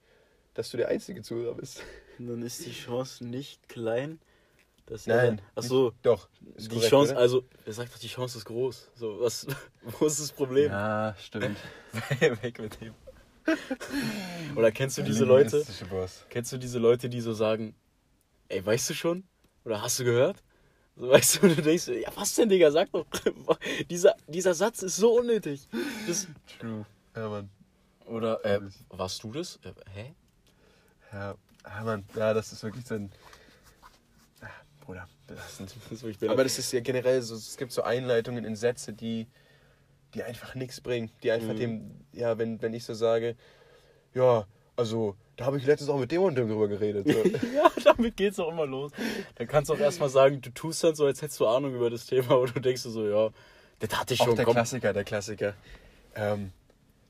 dass 0.54 0.72
du 0.72 0.78
der 0.78 0.88
einzige 0.88 1.22
Zuhörer 1.22 1.56
bist. 1.56 1.82
Dann 2.20 2.42
ist 2.42 2.66
die 2.66 2.72
Chance 2.72 3.26
nicht 3.26 3.68
klein. 3.70 4.20
Dass 4.86 5.08
Nein. 5.08 5.42
Ach 5.56 5.64
so, 5.64 5.86
nicht- 5.86 6.06
Doch. 6.06 6.30
ist 6.56 6.66
die 6.72 6.76
korrekt, 6.76 6.90
Chance, 6.92 7.12
oder? 7.14 7.22
also, 7.22 7.44
er 7.66 7.74
sagt 7.74 7.92
doch, 7.94 7.98
die 7.98 8.08
Chance 8.08 8.38
ist 8.38 8.46
groß. 8.46 8.92
So, 8.96 9.20
was, 9.20 9.48
wo 9.82 10.06
ist 10.06 10.20
das 10.20 10.32
Problem? 10.32 10.72
Ja, 10.72 11.16
stimmt. 11.20 11.58
Weg 12.20 12.60
mit 12.60 12.80
dem. 12.82 12.94
Oder 14.56 14.72
kennst 14.72 14.98
du 14.98 15.04
diese 15.04 15.26
Leute? 15.26 15.64
Kennst 16.30 16.52
du 16.52 16.58
diese 16.58 16.80
Leute, 16.80 17.10
die 17.10 17.22
so 17.22 17.34
sagen, 17.34 17.76
ey, 18.50 18.64
weißt 18.66 18.90
du 18.90 18.94
schon? 18.94 19.24
Oder 19.66 19.82
hast 19.82 20.00
du 20.00 20.04
gehört? 20.04 20.44
So, 20.96 21.10
weißt 21.10 21.38
du, 21.38 21.48
und 21.48 21.58
du 21.58 21.62
denkst, 21.62 21.88
ja, 21.88 22.10
was 22.16 22.34
denn, 22.36 22.48
Digga, 22.50 22.72
sag 22.72 22.92
doch. 22.92 23.06
dieser, 23.90 24.16
dieser 24.28 24.54
Satz 24.54 24.82
ist 24.82 24.96
so 24.96 25.20
unnötig. 25.20 25.68
Das, 26.08 26.28
True. 26.60 26.86
Ja, 27.16 27.30
Mann. 27.30 27.50
oder, 28.06 28.44
äh, 28.46 28.62
warst 28.90 29.24
du 29.24 29.32
das? 29.32 29.60
Äh, 29.64 29.74
hä? 29.94 30.14
Ja, 31.12 31.36
ja, 31.68 31.84
Mann. 31.84 32.06
Ja, 32.16 32.34
das 32.34 32.52
ist 32.52 32.64
wirklich 32.64 32.86
so 32.86 32.96
ein. 32.96 33.12
Ah, 34.42 34.48
Bruder, 34.86 35.08
das 35.28 35.58
sind. 35.58 35.74
So, 35.92 36.08
ich 36.08 36.20
bin 36.20 36.30
Aber 36.30 36.44
das 36.44 36.60
ist 36.60 36.72
ja 36.72 36.80
generell 36.82 37.22
so, 37.22 37.36
es 37.36 37.58
gibt 37.58 37.72
so 37.72 37.84
Einleitungen 37.84 38.46
in 38.46 38.56
Sätze, 38.56 38.94
die, 38.94 39.28
die 40.14 40.24
einfach 40.24 40.56
nichts 40.56 40.82
bringen. 40.82 41.12
Die 41.24 41.32
einfach 41.32 41.54
Mhm. 41.54 41.58
dem, 41.58 41.92
ja, 42.14 42.38
wenn, 42.38 42.62
wenn 42.62 42.74
ich 42.74 42.84
so 42.86 42.94
sage, 42.94 43.36
ja, 44.14 44.46
also 44.76 45.16
da 45.38 45.46
habe 45.46 45.58
ich 45.58 45.66
letztens 45.66 45.90
auch 45.90 46.00
mit 46.00 46.12
dem 46.12 46.22
und 46.22 46.36
dem 46.36 46.48
drüber 46.48 46.68
geredet. 46.68 47.08
So. 47.08 47.14
ja, 47.56 47.72
damit 47.84 48.16
geht's 48.18 48.40
auch 48.40 48.52
immer 48.52 48.66
los. 48.66 48.92
Dann 49.36 49.48
kannst 49.48 49.70
du 49.70 49.74
auch 49.74 49.80
erstmal 49.80 50.10
sagen, 50.10 50.42
du 50.42 50.50
tust 50.52 50.84
dann 50.84 50.96
so, 50.96 51.06
als 51.06 51.22
hättest 51.22 51.40
du 51.40 51.48
Ahnung 51.48 51.76
über 51.76 51.90
das 51.90 52.06
Thema, 52.06 52.32
aber 52.36 52.48
du 52.48 52.60
denkst 52.60 52.82
so, 52.82 53.08
ja, 53.08 53.30
das 53.80 53.90
hatte 54.00 54.14
ich 54.14 54.22
auch 54.22 54.26
schon. 54.28 54.36
der 54.36 54.46
komm. 54.46 54.54
Klassiker, 54.54 54.94
der 54.94 55.04
Klassiker. 55.04 55.54
Ähm, 56.16 56.52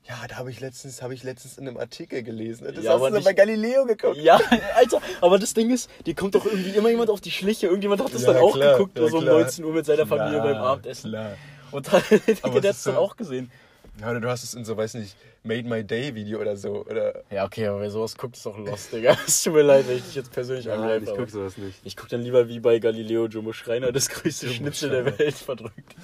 ja, 0.08 0.14
da 0.28 0.36
habe 0.36 0.50
ich 0.50 0.60
letztens, 0.60 1.02
habe 1.02 1.14
ich 1.14 1.22
letztens 1.24 1.58
in 1.58 1.66
einem 1.66 1.76
Artikel 1.78 2.22
gelesen. 2.22 2.66
Das 2.72 2.84
Ja, 2.84 2.92
hast 2.94 3.02
du 3.02 3.10
nicht- 3.10 3.24
bei 3.24 3.32
Galileo 3.32 3.84
geguckt. 3.86 4.16
Ja, 4.18 4.38
Alter, 4.76 5.00
aber 5.20 5.38
das 5.38 5.52
Ding 5.54 5.70
ist, 5.70 5.90
die 6.06 6.14
kommt 6.14 6.34
doch 6.34 6.44
irgendwie 6.46 6.70
immer 6.70 6.88
jemand 6.90 7.10
auf 7.10 7.20
die 7.20 7.30
Schliche. 7.30 7.66
Irgendjemand 7.66 8.02
hat 8.02 8.14
das 8.14 8.22
Ja, 8.22 8.32
dann 8.32 8.42
auch 8.42 8.54
klar, 8.54 8.72
geguckt, 8.78 8.98
ja, 8.98 9.08
so 9.08 9.18
um 9.18 9.24
klar. 9.24 9.34
19 9.40 9.64
Uhr 9.64 9.72
mit 9.72 9.86
seiner 9.86 10.06
Familie 10.06 10.40
Klar, 10.40 10.52
beim 10.52 10.56
Abendessen. 10.62 11.10
Klar. 11.10 11.32
Und 11.72 11.92
dann, 11.92 12.02
der 12.10 12.42
hat 12.54 12.64
es 12.64 12.82
dann 12.84 12.96
auch 12.96 13.16
gesehen. 13.16 13.50
Ja, 14.00 14.10
oder 14.10 14.20
du 14.20 14.28
hast 14.28 14.42
es 14.44 14.52
in 14.54 14.64
so, 14.64 14.76
weiß 14.76 14.94
nicht, 14.94 15.16
Made 15.42 15.66
My 15.68 15.82
Day 15.82 16.14
Video 16.14 16.38
oder 16.40 16.56
so. 16.56 16.84
Oder 16.84 17.22
Ja, 17.30 17.44
okay, 17.46 17.66
aber 17.66 17.80
wer 17.80 17.90
sowas 17.90 18.16
guckt, 18.16 18.36
ist 18.36 18.46
auch 18.46 18.58
lost, 18.58 18.92
Digga. 18.92 19.16
Es 19.26 19.42
tut 19.42 19.54
mir 19.54 19.62
leid, 19.62 19.88
wenn 19.88 19.96
ich 19.96 20.04
dich 20.04 20.14
jetzt 20.16 20.32
persönlich 20.32 20.70
angreife. 20.70 21.10
aber- 21.12 21.26
sowas 21.28 21.56
nicht. 21.56 21.78
Ich 21.84 21.96
guck 21.96 22.08
dann 22.10 22.20
lieber 22.20 22.46
wie 22.48 22.60
bei 22.60 22.78
Galileo 22.78 23.26
Jumbo 23.26 23.52
Schreiner 23.54 23.92
das 23.92 24.08
größte 24.10 24.46
Jumbo 24.46 24.56
Schnitzel 24.58 24.90
Schreiner. 24.90 25.04
der 25.10 25.18
Welt 25.18 25.34
verdrückt. 25.34 25.94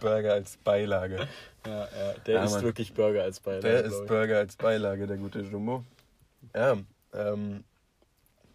Burger 0.00 0.32
als 0.32 0.56
Beilage. 0.58 1.28
Ja, 1.66 1.72
ja, 1.80 2.14
der 2.26 2.34
Ja, 2.36 2.44
isst 2.44 2.54
Mann. 2.54 2.62
wirklich 2.64 2.94
Burger 2.94 3.22
als 3.24 3.38
Beilage. 3.40 3.68
Der 3.68 3.84
ist 3.84 4.00
ich. 4.00 4.06
Burger 4.06 4.38
als 4.38 4.56
Beilage, 4.56 5.06
der 5.06 5.16
gute 5.18 5.40
Jumbo. 5.40 5.84
Ja, 6.54 6.78
ähm, 7.12 7.64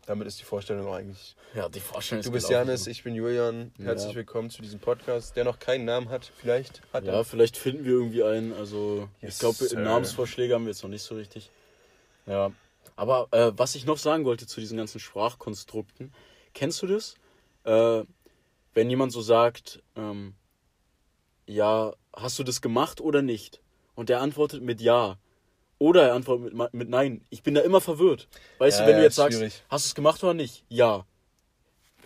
damit 0.06 0.28
ist 0.28 0.40
die 0.40 0.44
Vorstellung 0.44 0.88
auch 0.88 0.94
eigentlich. 0.96 1.36
Ja, 1.54 1.70
die 1.70 1.80
Vorstellung 1.80 2.20
ist 2.20 2.28
Du 2.28 2.32
bist 2.32 2.48
gelaufen. 2.48 2.68
Janis, 2.68 2.88
ich 2.88 3.04
bin 3.04 3.16
Julian. 3.16 3.72
Herzlich 3.82 4.12
Ja. 4.12 4.16
willkommen 4.18 4.50
zu 4.50 4.62
diesem 4.62 4.80
Podcast, 4.80 5.36
der 5.36 5.44
noch 5.44 5.60
keinen 5.60 5.86
Namen 5.86 6.10
hat. 6.10 6.32
Vielleicht 6.38 6.82
hat 6.94 7.06
Ja, 7.06 7.14
er. 7.14 7.26
vielleicht 7.26 7.58
finden 7.58 7.86
wir 7.86 7.94
irgendwie 7.94 8.24
einen. 8.24 8.54
Also, 8.54 9.10
Yes, 9.22 9.36
ich 9.36 9.40
glaube. 9.40 9.82
Namensvorschläge 9.82 10.54
haben 10.54 10.66
wir 10.66 10.72
jetzt 10.72 10.84
noch 10.84 10.90
nicht 10.90 11.04
so 11.04 11.16
richtig. 11.16 11.50
Ja. 12.26 12.52
Aber 12.96 13.28
äh, 13.32 13.52
was 13.56 13.76
ich 13.76 13.86
noch 13.86 13.98
sagen 13.98 14.26
wollte 14.26 14.48
zu 14.48 14.60
diesen 14.60 14.78
ganzen 14.78 15.00
Sprachkonstrukten, 15.00 16.14
kennst 16.54 16.82
du 16.82 16.88
das? 16.88 17.16
Äh, 17.64 18.04
wenn 18.74 18.90
jemand 18.90 19.12
so 19.12 19.22
sagt, 19.22 19.82
ähm, 19.96 20.36
ja, 21.48 21.94
hast 22.16 22.40
du 22.40 22.44
das 22.44 22.62
gemacht 22.62 23.02
oder 23.02 23.22
nicht? 23.22 23.60
Und 23.96 24.10
der 24.10 24.22
antwortet 24.22 24.62
mit 24.62 24.82
ja. 24.82 25.18
Oder 25.78 26.08
er 26.10 26.14
antwortet 26.14 26.54
mit, 26.54 26.74
mit 26.74 26.90
nein. 26.90 27.22
Ich 27.30 27.44
bin 27.44 27.54
da 27.54 27.62
immer 27.62 27.82
verwirrt. 27.82 28.28
Weißt 28.60 28.80
Ja, 28.80 28.86
du, 28.86 28.92
wenn 28.92 28.98
du 28.98 29.04
jetzt 29.04 29.16
sagst, 29.16 29.38
schwierig. 29.38 29.64
hast 29.70 29.86
du 29.86 29.88
es 29.90 29.96
gemacht 29.96 30.24
oder 30.24 30.34
nicht? 30.34 30.64
Ja. 30.70 31.06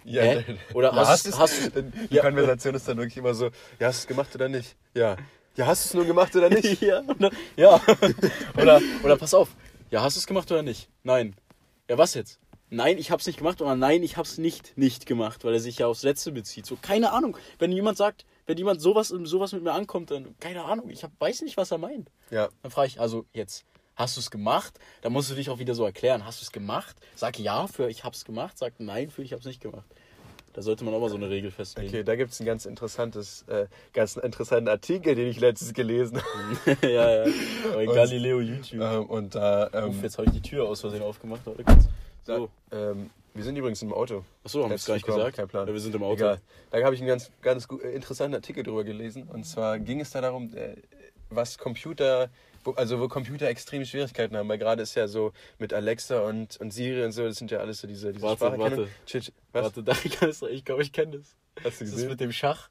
Ja, 0.06 0.24
Hä? 0.24 0.58
Oder 0.74 0.90
ja, 0.94 0.96
hast- 1.08 1.28
hast, 1.28 1.38
hast- 1.40 1.76
du 1.76 1.84
Die 1.84 2.16
ja. 2.16 2.22
Konversation 2.24 2.74
ist 2.74 2.88
dann 2.88 2.98
wirklich 2.98 3.18
immer 3.18 3.34
so: 3.34 3.46
Ja, 3.80 3.88
hast 3.88 3.98
du 4.00 4.02
es 4.04 4.08
gemacht 4.08 4.34
oder 4.34 4.50
nicht? 4.50 4.76
Ja. 4.94 5.18
Ja, 5.56 5.68
hast 5.68 5.84
du 5.86 5.88
es 5.90 5.94
nur 5.94 6.06
gemacht 6.06 6.36
oder 6.36 6.50
nicht? 6.50 6.82
ja, 6.82 7.02
oder, 7.02 7.30
ja. 7.58 7.82
oder, 8.58 8.82
oder 9.04 9.18
pass 9.18 9.34
auf. 9.34 9.50
Ja, 9.92 10.02
hast 10.02 10.16
du 10.16 10.20
es 10.20 10.26
gemacht 10.28 10.50
oder 10.52 10.64
nicht? 10.64 10.88
Nein. 11.04 11.36
Ja, 11.90 11.98
was 11.98 12.14
jetzt? 12.14 12.40
Nein, 12.72 12.98
ich 12.98 13.12
hab's 13.12 13.26
nicht 13.28 13.38
gemacht 13.40 13.62
oder 13.62 13.76
nein, 13.76 14.04
ich 14.04 14.16
hab's 14.16 14.38
nicht 14.38 14.78
nicht 14.78 15.06
gemacht, 15.06 15.44
weil 15.44 15.54
er 15.56 15.60
sich 15.60 15.80
ja 15.80 15.88
aufs 15.88 16.04
Letzte 16.04 16.32
bezieht. 16.32 16.66
So, 16.66 16.78
keine 16.82 17.12
Ahnung. 17.12 17.36
Wenn 17.58 17.72
jemand 17.72 17.98
sagt, 17.98 18.26
wenn 18.50 18.58
jemand 18.58 18.82
sowas, 18.82 19.10
sowas 19.10 19.53
mit 19.53 19.63
mir 19.63 19.74
ankommt, 19.74 20.10
dann, 20.10 20.36
keine 20.39 20.63
Ahnung, 20.65 20.89
ich 20.89 21.03
hab, 21.03 21.12
weiß 21.20 21.44
nicht, 21.44 21.56
was 21.56 21.70
er 21.72 21.77
meint. 21.77 22.10
Ja. 22.32 22.50
Dann 22.63 22.72
frage 22.72 22.88
ich, 22.88 23.00
also 23.00 23.25
jetzt, 23.32 23.63
hast 23.96 24.18
du 24.18 24.22
es 24.22 24.32
gemacht? 24.32 24.79
Dann 25.01 25.13
musst 25.13 25.29
du 25.29 25.36
dich 25.36 25.50
auch 25.51 25.60
wieder 25.60 25.75
so 25.75 25.86
erklären. 25.86 26.25
Hast 26.25 26.41
du 26.41 26.44
es 26.46 26.51
gemacht? 26.51 26.96
Sag 27.15 27.38
ja 27.38 27.68
für 27.68 27.89
ich 27.89 28.03
hab's 28.03 28.25
gemacht, 28.25 28.58
sag 28.58 28.74
nein 28.79 29.12
für 29.12 29.22
ich 29.22 29.34
hab's 29.34 29.46
nicht 29.46 29.62
gemacht. 29.62 29.86
Da 30.53 30.63
sollte 30.63 30.84
man 30.84 30.96
auch 30.96 31.00
mal 31.00 31.12
so 31.12 31.15
eine 31.15 31.29
Regel 31.29 31.51
festlegen. 31.51 31.89
Okay, 31.89 32.03
da 32.03 32.15
gibt 32.15 32.32
es 32.32 32.39
einen 32.39 32.48
ganz 32.48 32.65
interessantes, 32.65 33.44
äh, 33.44 33.68
ganz 33.94 34.15
interessanten 34.18 34.68
Artikel, 34.68 35.13
den 35.13 35.27
ich 35.27 35.39
letztens 35.39 35.74
gelesen 35.75 36.20
habe. 36.65 36.88
ja, 36.91 37.24
ja. 37.25 37.32
Bei 37.75 37.88
Und- 37.88 37.94
Galileo 37.94 38.39
YouTube. 38.41 38.82
ähm, 38.82 39.06
und 39.06 39.36
da, 39.36 39.68
Uff, 39.68 39.74
ähm, 39.75 40.00
jetzt 40.01 40.18
habe 40.18 40.27
ich 40.27 40.34
die 40.34 40.41
Tür 40.41 40.68
aus 40.68 40.82
Versehen 40.82 41.03
aufgemacht. 41.03 41.41
Warte 41.46 41.63
kurz. 41.63 41.88
da 42.25 42.36
So. 42.38 42.50
ähm, 42.72 43.12
wir 43.39 43.46
sind 43.46 43.55
übrigens 43.55 43.81
im 43.81 43.93
Auto. 43.93 44.25
Achso, 44.43 44.63
haben 44.63 44.72
wir 44.72 44.75
es 44.75 44.86
willkommen, 44.86 45.17
gesagt? 45.17 45.38
Kein 45.38 45.48
Plan. 45.48 45.65
Ja, 45.65 45.74
wir 45.74 45.79
sind 45.79 45.96
im 45.96 46.03
Auto. 46.03 46.15
Egal. 46.15 46.41
Da 46.72 46.84
habe 46.84 46.93
ich 46.93 47.00
einen 47.00 47.08
ganz, 47.08 47.31
ganz 47.41 47.65
interessanten 47.93 48.36
Artikel 48.36 48.63
drüber 48.63 48.84
gelesen. 48.84 49.24
Und 49.24 49.46
zwar 49.46 49.79
ging 49.79 50.01
es 50.01 50.12
da 50.12 50.19
darum, 50.19 50.53
äh, 50.53 50.75
was 51.29 51.58
Computer, 51.58 52.29
also 52.75 53.00
wo 53.00 53.08
Computer 53.08 53.48
extreme 53.48 53.86
Schwierigkeiten 53.86 54.36
haben. 54.36 54.50
Weil 54.50 54.58
gerade 54.58 54.81
ist 54.81 54.93
ja 54.96 55.08
so 55.08 55.31
mit 55.58 55.74
Alexa 55.74 56.19
und, 56.19 56.60
und 56.60 56.72
Siri 56.72 57.01
und 57.05 57.13
so, 57.13 57.24
das 57.24 57.38
sind 57.38 57.50
ja 57.50 57.60
alles 57.60 57.79
so 57.79 57.88
diese, 57.88 58.12
diese 58.12 58.22
Warte, 58.25 58.46
Spracherkennung. 58.46 58.88
warte. 59.05 59.31
Was? 59.53 59.63
Warte, 59.63 59.84
da 60.41 60.48
ich 60.50 60.65
glaube, 60.65 60.84
ich 60.84 60.91
kenne 60.91 61.19
das. 61.19 61.38
Hast 61.63 61.63
du 61.63 61.69
Ist 61.69 61.79
das 61.79 61.91
gesehen? 61.91 62.10
mit 62.10 62.19
dem 62.19 62.34
Schach? 62.34 62.69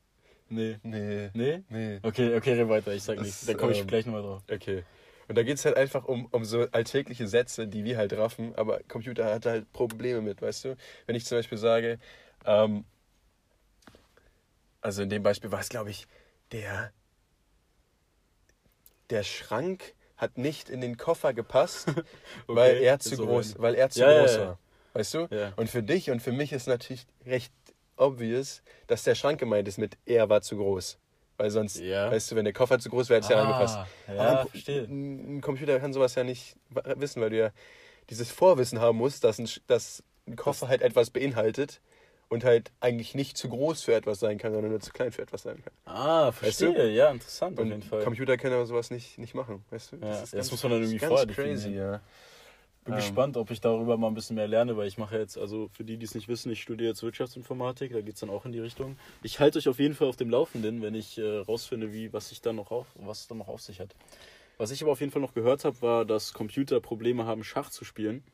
Nee. 0.50 0.76
Nee. 0.82 1.30
Nee? 1.32 1.62
Nee. 1.70 1.98
Okay, 2.02 2.36
okay, 2.36 2.52
red 2.52 2.68
weiter, 2.68 2.92
ich 2.92 3.02
sag 3.02 3.18
nichts. 3.18 3.46
Da 3.46 3.54
komme 3.54 3.72
ich 3.72 3.80
ähm, 3.80 3.86
gleich 3.86 4.04
nochmal 4.04 4.22
drauf. 4.22 4.42
Okay. 4.50 4.84
Und 5.28 5.36
da 5.36 5.42
geht 5.42 5.58
es 5.58 5.64
halt 5.64 5.76
einfach 5.76 6.04
um, 6.06 6.26
um 6.26 6.44
so 6.44 6.66
alltägliche 6.72 7.28
Sätze, 7.28 7.68
die 7.68 7.84
wir 7.84 7.96
halt 7.98 8.12
raffen, 8.14 8.54
aber 8.56 8.80
Computer 8.88 9.26
hat 9.32 9.46
halt 9.46 9.72
Probleme 9.72 10.22
mit, 10.22 10.40
weißt 10.42 10.64
du? 10.66 10.76
Wenn 11.06 11.16
ich 11.16 11.26
zum 11.26 11.38
Beispiel 11.38 11.58
sage, 11.58 11.98
ähm, 12.46 12.84
also 14.80 15.02
in 15.02 15.10
dem 15.10 15.22
Beispiel 15.22 15.50
war 15.52 15.60
es, 15.60 15.68
glaube 15.68 15.90
ich, 15.90 16.06
der, 16.52 16.92
der 19.10 19.22
Schrank 19.22 19.94
hat 20.16 20.36
nicht 20.38 20.68
in 20.68 20.80
den 20.80 20.96
Koffer 20.96 21.32
gepasst, 21.34 21.88
weil 22.50 22.76
Okay, 22.76 22.82
er 22.82 22.98
ist 22.98 23.08
zu 23.10 23.16
so 23.16 23.26
groß, 23.26 23.56
weil 23.58 23.74
er 23.74 23.90
zu 23.90 24.00
Ja, 24.00 24.10
ja, 24.12 24.16
groß 24.22 24.32
ja. 24.32 24.46
war. 24.46 24.58
Weißt 24.94 25.14
du? 25.14 25.28
Ja. 25.30 25.52
Und 25.56 25.70
für 25.70 25.82
dich 25.82 26.10
und 26.10 26.20
für 26.20 26.32
mich 26.32 26.52
ist 26.52 26.66
natürlich 26.66 27.06
recht 27.26 27.52
obvious, 27.96 28.62
dass 28.86 29.02
der 29.04 29.14
Schrank 29.14 29.38
gemeint 29.40 29.68
ist 29.68 29.78
mit 29.78 29.96
er 30.06 30.28
war 30.28 30.42
zu 30.42 30.56
groß. 30.56 30.98
Weil 31.38 31.50
sonst, 31.50 31.80
Ja. 31.80 32.10
weißt 32.10 32.30
du, 32.32 32.36
wenn 32.36 32.44
der 32.44 32.52
Koffer 32.52 32.78
zu 32.78 32.90
groß 32.90 33.08
wäre, 33.08 33.18
hätte 33.18 33.24
es 33.24 33.28
ja 33.30 33.36
Ah, 33.38 33.42
angepasst. 33.42 33.78
ja, 34.08 34.30
Aber 34.42 34.50
ein, 34.68 35.36
ein 35.36 35.40
Computer 35.40 35.78
kann 35.80 35.92
sowas 35.92 36.14
ja 36.16 36.24
nicht 36.24 36.56
wissen, 36.96 37.22
weil 37.22 37.30
du 37.30 37.38
ja 37.38 37.50
dieses 38.10 38.30
Vorwissen 38.30 38.80
haben 38.80 38.98
musst, 38.98 39.24
dass 39.24 39.38
ein, 39.38 39.48
dass 39.68 40.02
ein 40.26 40.36
Koffer 40.36 40.68
halt 40.68 40.82
etwas 40.82 41.10
beinhaltet 41.10 41.80
und 42.28 42.44
halt 42.44 42.72
eigentlich 42.80 43.14
nicht 43.14 43.36
zu 43.38 43.48
groß 43.48 43.82
für 43.84 43.94
etwas 43.94 44.20
sein 44.20 44.36
kann, 44.38 44.52
sondern 44.52 44.70
nur 44.72 44.80
zu 44.80 44.92
klein 44.92 45.12
für 45.12 45.22
etwas 45.22 45.42
sein 45.42 45.62
kann. 45.62 45.72
Ah, 45.86 46.32
verstehe. 46.32 46.72
du? 46.74 46.90
Ja, 46.90 47.10
interessant 47.10 47.58
auf 47.58 47.64
Und 47.64 47.70
jeden 47.70 47.82
Fall. 47.82 48.04
Computer 48.04 48.36
können 48.36 48.54
aber 48.54 48.66
sowas 48.66 48.90
nicht, 48.90 49.16
nicht 49.18 49.34
machen, 49.34 49.64
weißt 49.70 49.92
du? 49.92 49.96
Ja, 49.96 50.22
ist 50.22 50.34
das 50.34 50.50
muss 50.50 50.62
man 50.62 50.72
dann 50.72 50.82
irgendwie 50.82 50.98
vorher 50.98 51.26
crazy, 51.26 51.70
ja. 51.70 52.00
Bin 52.88 52.94
Ähm. 52.94 53.00
gespannt, 53.00 53.36
ob 53.36 53.50
ich 53.50 53.60
darüber 53.60 53.98
mal 53.98 54.06
ein 54.06 54.14
bisschen 54.14 54.36
mehr 54.36 54.48
lerne, 54.48 54.78
weil 54.78 54.88
ich 54.88 54.96
mache 54.96 55.18
jetzt, 55.18 55.36
also 55.36 55.68
für 55.74 55.84
die, 55.84 55.98
die 55.98 56.06
es 56.06 56.14
nicht 56.14 56.26
wissen, 56.26 56.50
ich 56.50 56.62
studiere 56.62 56.88
jetzt 56.88 57.02
Wirtschaftsinformatik, 57.02 57.92
da 57.92 58.00
geht 58.00 58.14
es 58.14 58.20
dann 58.20 58.30
auch 58.30 58.46
in 58.46 58.52
die 58.52 58.60
Richtung. 58.60 58.96
Ich 59.22 59.40
halte 59.40 59.58
euch 59.58 59.68
auf 59.68 59.78
jeden 59.78 59.94
Fall 59.94 60.08
auf 60.08 60.16
dem 60.16 60.30
Laufenden, 60.30 60.80
wenn 60.80 60.94
ich 60.94 61.18
äh, 61.18 61.36
rausfinde, 61.36 61.92
wie, 61.92 62.14
was 62.14 62.30
sich 62.30 62.40
dann 62.40 62.56
noch 62.56 62.70
auf, 62.70 62.86
was 62.94 63.20
es 63.20 63.28
dann 63.28 63.36
noch 63.36 63.48
auf 63.48 63.60
sich 63.60 63.78
hat. 63.78 63.94
Was 64.56 64.70
ich 64.70 64.80
aber 64.82 64.92
auf 64.92 65.00
jeden 65.00 65.12
Fall 65.12 65.20
noch 65.20 65.34
gehört 65.34 65.66
habe, 65.66 65.82
war, 65.82 66.06
dass 66.06 66.32
Computer 66.32 66.80
Probleme 66.80 67.26
haben, 67.26 67.44
Schach 67.44 67.68
zu 67.68 67.84
spielen, 67.84 68.24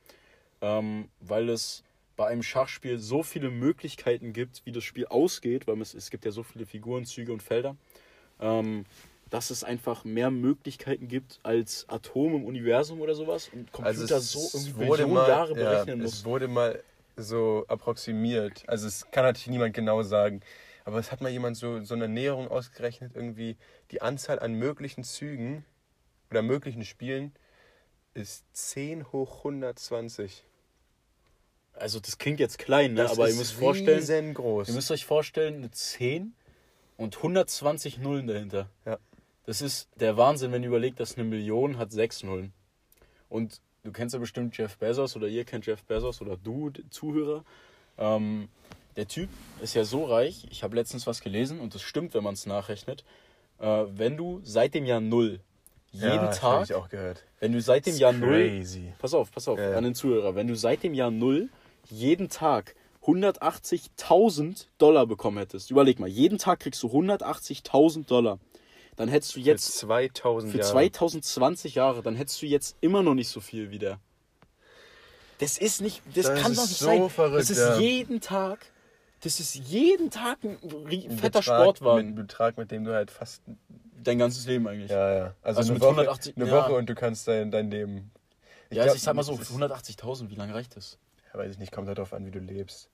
ähm, 0.61 1.09
weil 1.19 1.49
es 1.49 1.83
bei 2.15 2.29
einem 2.29 2.45
Schachspiel 2.45 2.99
so 2.99 3.25
viele 3.25 3.51
Möglichkeiten 3.51 4.33
gibt, 4.33 4.63
wie 4.65 4.71
das 4.71 4.85
Spiel 4.85 5.07
ausgeht, 5.07 5.67
weil 5.67 5.81
es, 5.81 5.95
es 5.95 6.11
gibt 6.11 6.25
ja 6.25 6.31
so 6.31 6.45
viele 6.45 6.65
Figuren, 6.65 7.07
Züge 7.07 7.33
und 7.33 7.43
Felder, 7.43 7.77
ähm, 8.39 8.85
dass 9.31 9.51
es 9.51 9.65
einfach 9.65 10.05
mehr 10.05 10.31
Möglichkeiten 10.31 11.09
gibt 11.09 11.41
als 11.43 11.89
Atome 11.89 12.37
im 12.37 12.45
Universum 12.45 13.01
oder 13.01 13.15
sowas 13.15 13.51
und 13.53 13.73
Computer 13.73 13.87
Also 13.87 14.17
es 14.17 14.33
so 14.33 14.59
irgendwie 14.59 14.73
Billionen 14.85 15.15
mal, 15.15 15.29
Jahre 15.29 15.59
ja, 15.59 15.71
berechnen 15.71 16.01
Es 16.01 16.13
muss. 16.13 16.25
wurde 16.25 16.49
mal 16.49 16.83
so 17.17 17.65
approximiert. 17.69 18.63
Also 18.67 18.87
es 18.87 19.11
kann 19.11 19.25
natürlich 19.25 19.49
niemand 19.49 19.75
genau 19.75 20.03
sagen. 20.03 20.41
Aber 20.85 20.99
es 20.99 21.11
hat 21.11 21.21
mal 21.21 21.31
jemand 21.31 21.57
so, 21.57 21.83
so 21.83 21.95
eine 21.95 22.09
Näherung 22.09 22.49
ausgerechnet, 22.49 23.13
irgendwie 23.15 23.57
die 23.91 24.03
Anzahl 24.03 24.39
an 24.39 24.55
möglichen 24.55 25.03
Zügen 25.03 25.65
oder 26.31 26.43
möglichen 26.43 26.85
Spielen 26.85 27.33
ist 28.13 28.45
10 28.53 29.11
hoch 29.13 29.39
120. 29.39 30.45
Also 31.73 31.99
das 32.01 32.19
klingt 32.19 32.39
jetzt 32.39 32.59
klein, 32.59 32.95
ne? 32.95 33.03
Das 33.03 33.13
aber 33.13 33.29
ihr 33.29 33.35
müsst 33.35 33.55
vorstellen, 33.55 33.99
riesengroß. 33.99 34.69
ihr 34.69 34.75
müsst 34.75 34.91
euch 34.91 35.05
vorstellen, 35.05 35.57
eine 35.57 35.71
10 35.71 36.35
und 36.97 37.17
120 37.17 37.99
Nullen 37.99 38.27
dahinter. 38.27 38.71
Ja. 38.85 38.99
Das 39.47 39.61
ist 39.61 39.89
der 40.01 40.17
Wahnsinn, 40.17 40.53
wenn 40.53 40.63
ihr 40.63 40.69
überlegt, 40.69 41.01
dass 41.01 41.17
eine 41.17 41.25
Million 41.25 41.79
hat 41.79 41.93
sechs 41.93 42.23
Nullen. 42.23 42.53
Und 43.29 43.61
du 43.83 43.93
kennst 43.93 44.15
ja 44.15 44.19
bestimmt 44.19 44.57
Jeff 44.57 44.79
Bezos 44.79 45.17
oder 45.17 45.29
ihr 45.29 45.45
kennt 45.45 45.67
Jeff 45.67 45.83
Bezos 45.85 46.21
oder 46.21 46.37
du, 46.37 46.71
Zuhörer. 46.91 47.45
Ähm, 47.99 48.49
der 48.97 49.09
Typ 49.09 49.29
ist 49.61 49.75
ja 49.75 49.85
so 49.85 50.05
reich, 50.05 50.47
ich 50.51 50.63
habe 50.63 50.77
letztens 50.77 51.07
was 51.07 51.21
gelesen 51.21 51.61
und 51.61 51.75
das 51.75 51.83
stimmt, 51.83 52.15
wenn 52.15 52.25
man 52.25 52.35
es 52.35 52.47
nachrechnet. 52.47 53.05
Äh, 53.59 53.85
wenn 53.89 54.17
du 54.17 54.41
seit 54.45 54.75
dem 54.75 54.87
Jahr 54.87 55.01
Null 55.01 55.41
jeden 55.91 56.11
ja, 56.11 56.29
Tag, 56.29 56.65
ich 56.65 56.75
auch 56.75 56.89
gehört. 56.89 57.25
wenn 57.39 57.53
du 57.53 57.61
seit 57.61 57.87
dem 57.87 57.97
Jahr 57.97 58.13
Null 58.13 58.49
crazy. 58.49 58.93
Pass 58.99 59.15
auf, 59.15 59.31
pass 59.31 59.47
auf, 59.47 59.59
Ja, 59.59 59.71
ja. 59.71 59.77
an 59.77 59.85
den 59.85 59.95
Zuhörer. 59.95 60.35
Wenn 60.35 60.49
du 60.49 60.57
seit 60.57 60.83
dem 60.83 60.95
Jahr 60.95 61.11
Null 61.11 61.49
jeden 61.89 62.29
Tag 62.29 62.75
180.000 63.05 64.67
Dollar 64.79 65.07
bekommen 65.07 65.39
hättest, 65.39 65.71
überleg 65.71 66.01
mal, 66.01 66.09
jeden 66.09 66.39
Tag 66.39 66.61
kriegst 66.61 66.83
du 66.83 66.89
180.000 66.89 68.07
Dollar, 68.07 68.39
dann 68.97 69.09
hättest 69.09 69.35
du 69.37 69.41
Jetzt 69.41 69.67
jetzt 69.69 69.79
2000 69.79 70.53
für 70.53 70.59
Jahre. 70.59 70.71
2020 70.71 71.75
Jahre, 71.75 72.03
dann 72.03 72.15
hättest 72.17 72.41
du 72.43 72.47
jetzt 72.47 72.77
immer 72.81 73.03
noch 73.03 73.15
nicht 73.15 73.29
so 73.29 73.41
viel 73.41 73.71
wie 73.71 73.79
der. 73.79 73.99
Das 75.39 75.59
ist 75.59 75.81
nicht, 75.81 76.03
das, 76.15 76.27
Das 76.27 76.41
kann 76.43 76.55
doch 76.55 76.63
nicht 76.63 76.77
so 76.79 76.85
sein. 76.87 77.11
verrückt, 77.11 77.41
das 77.41 77.51
ist 77.51 77.59
ja. 77.59 77.79
jeden 77.79 78.21
Tag, 78.21 78.67
das 79.21 79.41
ist 79.41 79.55
jeden 79.57 80.11
Tag 80.11 80.39
ein 80.45 80.59
Ein 80.63 81.19
fetter 81.19 81.41
Betrag, 81.41 81.43
Sportwagen. 81.45 81.97
Mit 81.97 82.07
einem 82.07 82.27
Betrag, 82.27 82.57
mit 82.57 82.71
dem 82.71 82.85
du 82.85 82.95
halt 82.95 83.11
fast. 83.11 83.43
Dein 84.03 84.19
ganzes 84.19 84.47
Leben 84.47 84.67
eigentlich. 84.69 84.91
Ja, 84.91 85.13
ja. 85.15 85.35
Also, 85.43 85.59
Also 85.59 85.73
eine, 85.73 85.73
mit 85.75 85.83
Woche, 85.83 85.91
180 85.93 86.37
eine 86.37 86.47
ja. 86.47 86.53
Woche 86.53 86.75
und 86.75 86.89
du 86.89 86.95
kannst 86.95 87.27
dein, 87.27 87.51
dein 87.51 87.71
Leben 87.71 88.11
ja, 88.71 88.83
glaub, 88.83 88.83
also 88.85 88.97
ich 88.97 89.03
sag 89.03 89.15
mal 89.17 89.23
so, 89.23 89.37
das 89.37 89.47
für 89.49 89.55
ist- 89.55 89.61
180.000, 89.61 90.31
wie 90.31 90.35
lange 90.35 90.55
reicht 90.55 90.77
das? 90.77 90.99
Ja, 91.33 91.39
weiß 91.41 91.53
ich 91.53 91.59
nicht, 91.59 91.73
kommt 91.73 91.89
halt 91.89 91.99
darauf 91.99 92.13
an, 92.13 92.27
wie 92.27 92.31
du 92.31 92.39
lebst. 92.39 92.89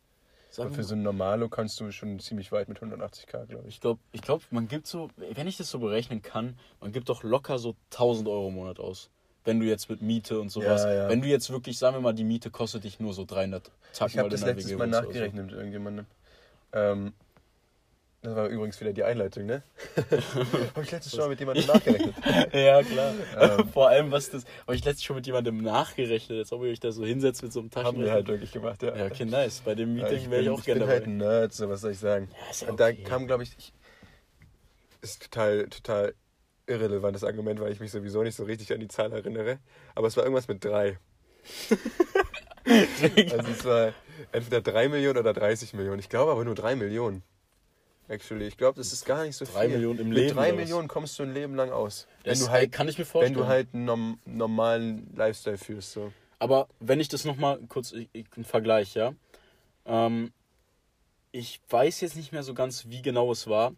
Aber 0.59 0.71
für 0.71 0.85
so 0.85 0.95
ein 0.95 1.03
Normalo 1.03 1.49
kannst 1.49 1.79
du 1.81 1.91
schon 1.93 2.19
ziemlich 2.19 2.51
weit 2.53 2.69
mit 2.69 2.79
180k, 2.79 3.47
glaube 3.47 3.69
ich. 3.69 3.75
Ich 3.77 3.81
glaube, 3.81 4.01
ich 4.13 4.23
glaub, 4.23 4.43
man 4.51 4.69
gibt 4.69 4.87
so, 4.87 5.09
wenn 5.17 5.47
ich 5.47 5.57
das 5.57 5.71
so 5.71 5.79
berechnen 5.79 6.23
kann, 6.23 6.57
man 6.81 6.93
gibt 6.93 7.09
doch 7.09 7.23
locker 7.23 7.59
so 7.59 7.77
1000 7.93 8.29
Euro 8.29 8.49
im 8.49 8.55
Monat 8.55 8.81
aus. 8.81 9.11
Wenn 9.45 9.61
du 9.61 9.67
jetzt 9.67 9.89
mit 9.89 10.03
Miete 10.03 10.39
und 10.41 10.51
sowas, 10.51 10.83
Ja, 10.83 10.93
ja. 10.93 11.09
wenn 11.09 11.23
du 11.23 11.29
jetzt 11.29 11.51
wirklich, 11.51 11.79
sagen 11.79 11.97
wir 11.97 12.01
mal, 12.01 12.13
die 12.13 12.25
Miete 12.25 12.51
kostet 12.51 12.85
dich 12.85 13.01
nur 13.01 13.15
so 13.15 13.25
300 13.25 13.65
Tacken, 13.65 13.73
Ich 13.93 14.01
habe 14.01 14.15
weil 14.17 14.25
du 14.25 14.37
das 14.37 14.45
letztes 14.45 14.77
Mal 14.77 14.87
nachgerechnet 14.87 15.47
mit 15.47 15.55
irgendjemandem. 15.55 16.07
Ähm, 16.73 17.13
das 18.23 18.37
war 18.37 18.49
übrigens 18.49 18.79
wieder 18.81 18.93
die 18.93 19.03
Einleitung, 19.03 19.47
ne? 19.47 19.63
habe 20.75 20.83
ich 20.83 20.91
letztes 20.91 21.17
Mal 21.17 21.29
mit 21.31 21.41
jemandem 21.41 21.67
nachgerechnet. 21.75 22.15
Ja, 22.53 22.83
klar. 22.83 23.15
Ähm. 23.39 23.69
Vor 23.69 23.89
allem, 23.89 24.11
was 24.11 24.31
das, 24.31 24.45
habe 24.67 24.75
ich 24.75 24.85
letztens 24.85 25.05
schon 25.05 25.17
mit 25.17 25.27
jemandem 25.27 25.57
nachgerechnet, 25.59 26.39
als 26.39 26.53
ob 26.53 26.63
ihr 26.63 26.71
euch 26.71 26.81
da 26.81 26.93
so 26.93 27.05
hinsetzt 27.05 27.43
mit 27.43 27.53
so 27.53 27.61
einem 27.61 27.71
Haben 27.71 27.83
Taschenrechner. 27.85 28.05
wir 28.07 28.13
halt 28.13 28.29
wirklich 28.29 28.53
gemacht, 28.53 28.83
ja. 28.83 28.95
Ja, 28.97 29.07
okay, 29.07 29.25
nice. 29.25 29.61
Bei 29.65 29.75
dem 29.75 29.97
Ja, 29.97 30.05
Meeting 30.11 30.31
wäre 30.31 30.43
ich 30.43 30.49
auch 30.51 30.59
ich 30.59 30.65
gerne 30.67 30.81
bin 30.81 30.89
dabei. 30.89 30.99
halt 30.99 31.07
ein 31.07 31.17
Nerd, 31.17 31.53
so 31.55 31.69
was 31.71 31.81
soll 31.81 31.93
ich 31.93 31.99
sagen. 31.99 32.29
Ja, 32.31 32.51
ist 32.51 32.63
ja 32.63 32.69
Und 32.69 32.79
da 32.81 32.89
okay. 32.89 33.03
kam, 33.05 33.27
glaube 33.27 33.43
ich, 33.45 33.57
ich, 33.59 33.73
ist 35.01 35.23
total, 35.23 35.67
total 35.69 36.15
irrelevantes 36.67 37.25
Argument, 37.25 37.59
weil 37.61 37.73
ich 37.73 37.81
mich 37.81 37.91
sowieso 37.91 38.23
nicht 38.23 38.37
so 38.37 38.45
richtig 38.45 38.73
an 38.73 38.81
die 38.81 38.89
Zahl 38.89 39.13
erinnere. 39.13 39.59
Aber 39.95 40.07
es 40.09 40.17
war 40.17 40.25
irgendwas 40.25 40.47
mit 40.49 40.65
drei. 40.65 40.99
Also 42.67 43.51
es 43.51 43.65
war 43.65 43.93
entweder 44.33 44.61
3 44.61 44.91
Millionen 44.91 45.19
oder 45.19 45.33
30 45.33 45.73
Millionen. 45.75 45.99
Ich 45.99 46.09
glaube 46.11 46.31
aber 46.31 46.45
nur 46.45 46.55
3 46.55 46.77
Millionen. 46.77 47.23
Actually, 48.11 48.49
ich 48.49 48.57
glaube, 48.57 48.77
das 48.77 48.93
ist 48.93 49.07
gar 49.07 49.25
nicht 49.25 49.37
so 49.37 49.45
Drei 49.45 49.67
viel. 49.67 49.77
Millionen 49.77 50.01
im 50.01 50.09
Mit 50.09 50.19
Leben, 50.19 50.35
3 50.35 50.41
oder 50.41 50.49
was? 50.51 50.57
Millionen 50.57 50.89
kommst 50.89 51.17
du 51.19 51.23
ein 51.23 51.33
Leben 51.33 51.55
lang 51.55 51.71
aus. 51.71 52.09
Wenn 52.25 52.33
Das 52.33 52.41
du 52.41 52.51
halt, 52.51 52.73
kann 52.73 52.89
ich 52.89 52.99
mir 52.99 53.05
wenn 53.05 53.11
vorstellen. 53.11 53.35
du 53.35 53.47
halt 53.47 53.69
einen 53.73 53.85
norm 53.85 54.19
normalen 54.25 55.15
Lifestyle 55.15 55.57
führst. 55.59 55.93
So. 55.93 56.13
Aber 56.41 56.67
wenn 56.81 56.99
ich 56.99 57.07
das 57.09 57.25
nochmal 57.25 57.61
kurz, 57.69 57.93
ein 57.95 58.45
Vergleich, 58.45 58.95
ja. 58.95 59.15
Ähm, 59.87 60.33
ich 61.31 61.61
weiß 61.69 62.01
jetzt 62.01 62.17
nicht 62.17 62.33
mehr 62.33 62.43
so 62.43 62.53
ganz, 62.53 62.87
wie 62.89 63.01
genau 63.01 63.31
es 63.31 63.47
war. 63.47 63.75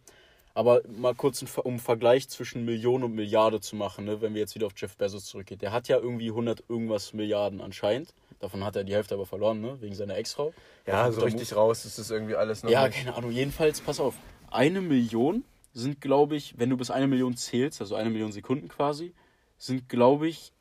Aber 0.54 0.80
mal 0.88 1.14
kurz 1.14 1.42
um 1.42 1.66
einen 1.66 1.78
Vergleich 1.78 2.28
zwischen 2.30 2.64
Million 2.64 3.02
und 3.02 3.14
Milliarde 3.14 3.60
zu 3.60 3.76
machen, 3.76 4.06
ne, 4.06 4.22
wenn 4.22 4.32
wir 4.32 4.40
jetzt 4.40 4.54
wieder 4.54 4.66
auf 4.66 4.72
Jeff 4.76 4.96
Bezos 4.96 5.26
zurückgehen. 5.26 5.58
Der 5.58 5.72
hat 5.72 5.88
ja 5.88 5.98
irgendwie 5.98 6.28
100 6.28 6.64
irgendwas 6.68 7.12
Milliarden 7.12 7.60
anscheinend. 7.60 8.14
Davon 8.42 8.64
hat 8.64 8.74
er 8.74 8.82
die 8.82 8.92
Hälfte 8.92 9.14
aber 9.14 9.24
verloren, 9.24 9.60
ne, 9.60 9.80
wegen 9.80 9.94
seiner 9.94 10.16
Ex-Frau. 10.16 10.52
Ja, 10.84 11.10
so 11.12 11.20
richtig 11.22 11.54
raus 11.54 11.84
ist 11.84 11.98
das 11.98 12.10
irgendwie 12.10 12.34
alles 12.34 12.64
noch 12.64 12.70
Ja, 12.70 12.86
nicht. 12.88 12.98
keine 12.98 13.14
Ahnung. 13.14 13.30
Jedenfalls, 13.30 13.80
pass 13.80 14.00
auf. 14.00 14.14
Eine 14.50 14.80
Million 14.80 15.44
sind, 15.72 16.00
glaube 16.00 16.34
ich, 16.34 16.58
wenn 16.58 16.68
du 16.68 16.76
bis 16.76 16.90
eine 16.90 17.06
Million 17.06 17.36
zählst, 17.36 17.80
also 17.80 17.94
eine 17.94 18.10
Million 18.10 18.32
Sekunden 18.32 18.66
quasi, 18.68 19.14
sind, 19.58 19.88
glaube 19.88 20.26
ich, 20.28 20.52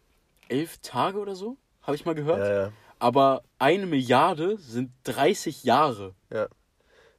elf 0.47 0.77
Tage 0.83 1.17
oder 1.17 1.35
so. 1.35 1.57
Habe 1.81 1.95
ich 1.95 2.05
mal 2.05 2.13
gehört. 2.13 2.37
Ja, 2.39 2.65
ja, 2.65 2.71
Aber 2.99 3.41
eine 3.57 3.87
Milliarde 3.87 4.57
sind 4.59 4.91
30 5.05 5.63
Jahre. 5.63 6.13
ja. 6.31 6.47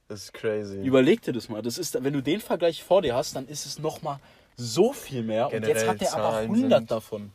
Das 0.09 0.25
ist 0.25 0.35
crazy. 0.35 0.77
Überleg 0.85 1.23
dir 1.23 1.33
das 1.33 1.49
mal. 1.49 1.63
Das 1.63 1.79
ist, 1.79 2.05
wenn 2.05 2.13
du 2.13 2.23
den 2.23 2.41
Vergleich 2.41 2.85
vor 2.85 3.01
dir 3.03 3.15
hast, 3.15 3.35
dann 3.35 3.49
ist 3.49 3.65
es 3.65 3.79
nochmal 3.79 4.21
so 4.57 4.93
viel 4.93 5.23
mehr. 5.23 5.47
Und 5.47 5.53
jetzt 5.55 5.67
Generell 5.67 5.89
hat 5.89 6.03
er 6.03 6.13
aber 6.15 6.23
Zahlen 6.33 6.51
100 6.51 6.79
sind- 6.81 6.91
davon. 6.91 7.35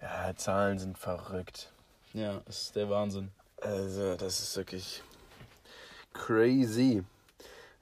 ja, 0.00 0.32
Zahlen 0.34 0.78
sind 0.78 0.96
verrückt. 0.96 1.70
Ja, 2.14 2.40
das 2.46 2.62
ist 2.62 2.76
der 2.76 2.88
Wahnsinn. 2.90 3.30
Also, 3.60 4.16
das 4.16 4.40
ist 4.40 4.56
wirklich 4.56 5.02
crazy. 6.12 7.02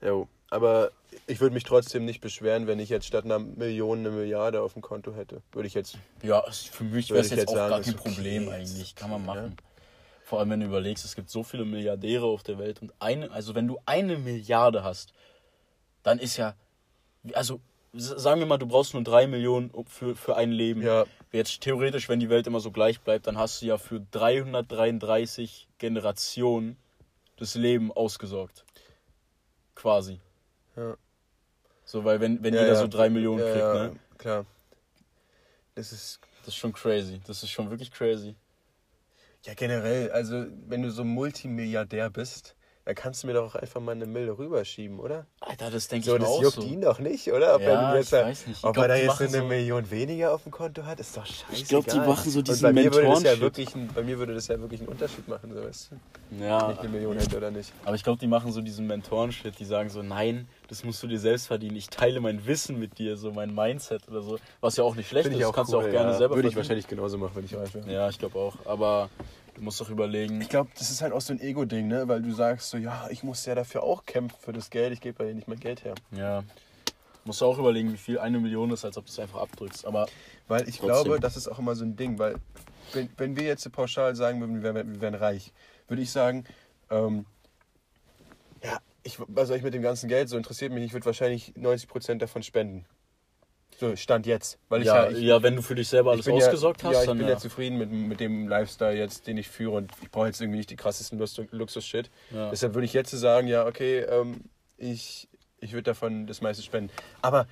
Jo, 0.01 0.27
aber 0.49 0.91
ich 1.25 1.39
würde 1.39 1.53
mich 1.53 1.63
trotzdem 1.63 2.05
nicht 2.05 2.21
beschweren, 2.21 2.67
wenn 2.67 2.79
ich 2.79 2.89
jetzt 2.89 3.05
statt 3.05 3.25
einer 3.25 3.39
Million 3.39 3.99
eine 3.99 4.11
Milliarde 4.11 4.61
auf 4.61 4.73
dem 4.73 4.81
Konto 4.81 5.13
hätte. 5.13 5.41
Würde 5.51 5.67
ich 5.67 5.73
jetzt. 5.73 5.97
Ja, 6.21 6.43
für 6.51 6.83
mich 6.83 7.09
wäre 7.09 7.21
es 7.21 7.29
jetzt 7.29 7.39
jetzt 7.39 7.49
auch 7.49 7.55
sagen, 7.55 7.69
gar 7.71 7.81
kein 7.81 7.95
okay. 7.95 8.03
Problem 8.03 8.43
Ist 8.43 8.49
eigentlich. 8.49 8.95
Kann 8.95 9.09
man 9.09 9.27
okay, 9.27 9.39
machen. 9.39 9.57
Vor 10.23 10.39
allem, 10.39 10.49
wenn 10.49 10.59
du 10.59 10.65
überlegst, 10.65 11.05
es 11.05 11.15
gibt 11.15 11.29
so 11.29 11.43
viele 11.43 11.65
Milliardäre 11.65 12.25
auf 12.25 12.43
der 12.43 12.57
Welt 12.57 12.81
und 12.81 12.93
eine, 12.99 13.31
also 13.31 13.55
wenn 13.55 13.67
du 13.67 13.79
eine 13.85 14.17
Milliarde 14.17 14.83
hast, 14.83 15.13
dann 16.03 16.19
ist 16.19 16.37
ja, 16.37 16.55
also 17.33 17.61
sagen 17.97 18.39
wir 18.39 18.47
mal, 18.47 18.57
du 18.57 18.67
brauchst 18.67 18.93
nur 18.93 19.03
drei 19.03 19.27
Millionen 19.27 19.71
für, 19.87 20.15
für 20.15 20.35
ein 20.35 20.51
Leben. 20.51 20.81
Ja, 20.81 21.05
Jetzt 21.31 21.61
theoretisch, 21.61 22.07
wenn 22.07 22.19
die 22.19 22.29
Welt 22.29 22.47
immer 22.47 22.59
so 22.59 22.71
gleich 22.71 23.01
bleibt, 23.01 23.27
dann 23.27 23.37
hast 23.37 23.61
du 23.61 23.65
ja 23.65 23.77
für 23.77 23.99
333 24.11 25.67
Generationen 25.77 26.77
das 27.35 27.55
Leben 27.55 27.91
ausgesorgt. 27.91 28.65
Quasi. 29.75 30.19
Ja. 30.75 30.95
So, 31.85 32.03
weil 32.05 32.19
wenn, 32.21 32.43
wenn 32.43 32.53
ja, 32.53 32.61
jeder 32.61 32.73
ja. 32.73 32.79
so 32.79 32.87
drei 32.87 33.09
Millionen 33.09 33.39
ja, 33.39 33.45
kriegt, 33.45 33.59
ja, 33.59 33.73
ne? 33.73 33.95
Klar. 34.17 34.45
Das 35.75 35.91
ist. 35.91 36.19
Das 36.39 36.53
ist 36.53 36.55
schon 36.55 36.73
crazy. 36.73 37.19
Das 37.27 37.43
ist 37.43 37.49
schon 37.49 37.69
wirklich 37.69 37.91
crazy. 37.91 38.35
Ja, 39.43 39.53
generell, 39.53 40.11
also, 40.11 40.45
wenn 40.67 40.81
du 40.81 40.89
so 40.91 41.03
Multimilliardär 41.03 42.09
bist, 42.09 42.55
dann 42.87 42.95
kannst 42.95 43.21
du 43.23 43.27
mir 43.27 43.33
doch 43.33 43.53
auch 43.53 43.55
einfach 43.59 43.81
mal 43.81 43.91
eine 43.91 44.05
Mille 44.05 44.37
rüberschieben, 44.37 44.97
oder? 45.01 45.25
Alter, 45.41 45.69
das 45.69 45.89
denke 45.89 46.05
So, 46.05 46.13
ich 46.15 46.19
mir 46.21 46.25
das 46.25 46.33
auch 46.35 46.41
juckt 46.41 46.53
so. 46.55 46.61
ihn 46.61 46.79
doch 46.79 46.99
nicht, 46.99 47.29
oder? 47.33 47.55
Ob 47.55 47.61
Ja, 47.61 47.91
er 47.91 47.95
jetzt 47.97 48.05
ich 48.05 48.09
da- 48.11 48.23
weiß 48.25 48.47
nicht. 48.47 48.59
Ich 48.59 48.63
Ob 48.63 48.73
glaub, 48.75 48.83
er 48.85 48.87
da 48.87 48.95
jetzt 48.95 49.19
eine 49.19 49.29
so- 49.29 49.43
Million 49.43 49.91
weniger 49.91 50.33
auf 50.33 50.43
dem 50.43 50.53
Konto 50.53 50.85
hat, 50.85 50.97
ist 51.01 51.17
doch 51.17 51.25
scheiße. 51.25 51.65
glaub, 51.65 51.85
die 51.85 51.97
machen 51.97 52.31
so 52.31 52.41
diesen 52.41 52.61
bei 52.63 52.71
mir 52.71 52.93
würde 52.93 53.09
das 53.09 53.23
ja 53.23 53.39
wirklich, 53.41 53.75
ein- 53.75 53.89
Bei 53.93 54.03
mir 54.03 54.17
würde 54.17 54.33
das 54.35 54.47
ja 54.47 54.57
wirklich 54.61 54.79
einen 54.79 54.87
Unterschied 54.87 55.27
machen, 55.27 55.51
so 55.53 55.61
weißt 55.61 55.91
du? 55.91 55.95
Wenn 56.29 56.39
ich 56.39 56.45
Ja, 56.45 56.67
eine 56.79 56.87
Million 56.89 57.17
hätte 57.19 57.35
oder 57.35 57.51
nicht. 57.51 57.73
aber 57.83 57.95
ich 57.95 58.03
glaube, 58.05 58.19
die 58.19 58.27
machen 58.27 58.53
so 58.53 58.61
diesen 58.61 58.87
Mentoren-Shit. 58.87 59.59
Die 59.59 59.65
sagen 59.65 59.89
so, 59.89 60.01
nein, 60.01 60.47
das 60.69 60.85
musst 60.85 61.03
du 61.03 61.07
dir 61.07 61.19
selbst 61.19 61.47
verdienen. 61.47 61.75
Ich 61.75 61.89
teile 61.89 62.21
mein 62.21 62.45
Wissen 62.47 62.79
mit 62.79 62.99
dir, 62.99 63.17
so 63.17 63.33
mein 63.33 63.53
Mindset 63.53 64.07
oder 64.07 64.21
so. 64.21 64.37
Was 64.61 64.77
ja 64.77 64.85
auch 64.85 64.95
nicht 64.95 65.09
schlecht 65.09 65.23
Finde 65.25 65.35
ist. 65.39 65.41
ich 65.41 65.43
Das 65.43 65.49
auch 65.51 65.55
kannst 65.55 65.73
cool, 65.73 65.81
du 65.81 65.87
auch 65.87 65.91
gerne 65.91 66.11
ja. 66.11 66.17
selber 66.17 66.35
Würde 66.35 66.47
ich 66.47 66.55
wahrscheinlich 66.55 66.87
genauso 66.87 67.17
machen, 67.17 67.31
wenn 67.35 67.43
ich 67.43 67.53
reich 67.53 67.73
wäre. 67.75 67.91
Ja, 67.91 68.07
ich 68.07 68.17
glaube 68.17 68.39
auch. 68.39 68.55
Aber 68.65 69.09
du 69.57 69.63
musst 69.63 69.81
doch 69.81 69.89
überlegen. 69.89 70.39
Ich 70.39 70.49
glaube, 70.49 70.69
das 70.77 70.91
ist 70.91 71.01
halt 71.01 71.13
auch 71.13 71.21
so 71.21 71.33
ein 71.33 71.41
Ego-Ding, 71.41 71.87
ne? 71.87 72.07
Weil 72.07 72.21
du 72.21 72.31
sagst 72.31 72.69
so, 72.69 72.77
ja, 72.77 73.07
ich 73.09 73.23
muss 73.23 73.45
ja 73.45 73.55
dafür 73.55 73.83
auch 73.83 74.05
kämpfen 74.05 74.37
für 74.39 74.53
das 74.53 74.69
Geld, 74.69 74.93
ich 74.93 75.01
gebe 75.01 75.25
ja 75.25 75.33
nicht 75.33 75.47
mein 75.47 75.59
Geld 75.59 75.83
her. 75.83 75.95
Ja. 76.11 76.43
Musst 77.25 77.41
du 77.41 77.45
auch 77.45 77.57
überlegen, 77.57 77.91
wie 77.91 77.97
viel 77.97 78.19
eine 78.19 78.39
Million 78.39 78.71
ist, 78.71 78.85
als 78.85 78.97
ob 78.97 79.05
du 79.05 79.11
es 79.11 79.19
einfach 79.19 79.41
abdrückst. 79.41 79.85
Aber 79.85 80.07
Weil 80.47 80.69
ich 80.69 80.77
Trotzdem. 80.77 81.03
glaube, 81.03 81.19
das 81.19 81.35
ist 81.35 81.47
auch 81.47 81.59
immer 81.59 81.75
so 81.75 81.83
ein 81.83 81.95
Ding, 81.97 82.19
weil 82.19 82.35
wenn, 82.93 83.09
wenn 83.17 83.35
wir 83.35 83.43
jetzt 83.43 83.69
pauschal 83.71 84.15
sagen 84.15 84.39
würden, 84.39 84.63
wir 84.63 84.73
wären, 84.75 84.93
wir 84.93 85.01
wären 85.01 85.15
reich, 85.15 85.51
würde 85.87 86.03
ich 86.03 86.11
sagen, 86.11 86.45
ähm, 86.89 87.25
ja, 88.63 88.77
ich, 89.03 89.17
was 89.27 89.47
soll 89.49 89.57
ich 89.57 89.63
mit 89.63 89.73
dem 89.73 89.81
ganzen 89.81 90.07
Geld, 90.07 90.29
so 90.29 90.37
interessiert 90.37 90.71
mich, 90.71 90.85
ich 90.85 90.93
würde 90.93 91.05
wahrscheinlich 91.05 91.53
90% 91.57 92.19
davon 92.19 92.43
spenden. 92.43 92.85
So, 93.79 93.95
Stand 93.95 94.25
jetzt. 94.25 94.57
Weil 94.69 94.81
ich 94.81 94.87
ja, 94.87 95.03
ja, 95.05 95.11
ich, 95.15 95.23
ja, 95.23 95.43
wenn 95.43 95.55
du 95.55 95.61
für 95.61 95.75
dich 95.75 95.87
selber 95.87 96.11
alles 96.11 96.27
ausgesorgt 96.27 96.81
ja, 96.81 96.89
hast, 96.89 96.95
ja, 96.95 97.01
ich 97.01 97.07
dann 97.07 97.17
bin 97.19 97.27
ja. 97.27 97.33
ja 97.33 97.39
zufrieden 97.39 97.77
mit, 97.77 97.91
mit 97.91 98.19
dem 98.19 98.47
Lifestyle 98.47 98.97
jetzt, 98.97 99.27
den 99.27 99.37
ich 99.37 99.47
führe 99.47 99.75
und 99.77 99.91
ich 100.01 100.09
brauche 100.09 100.25
jetzt 100.25 100.41
irgendwie 100.41 100.57
nicht 100.57 100.71
die 100.71 100.75
krassesten 100.75 101.19
Lux- 101.19 101.39
Luxus-Shit. 101.51 102.09
Ja. 102.31 102.49
Deshalb 102.49 102.73
würde 102.73 102.85
ich 102.85 102.93
jetzt 102.93 103.11
sagen, 103.11 103.47
ja, 103.47 103.67
okay, 103.67 103.99
ähm, 103.99 104.41
ich, 104.77 105.29
ich 105.59 105.73
würde 105.73 105.83
davon 105.83 106.25
das 106.25 106.41
meiste 106.41 106.63
spenden. 106.63 106.91
Aber 107.21 107.47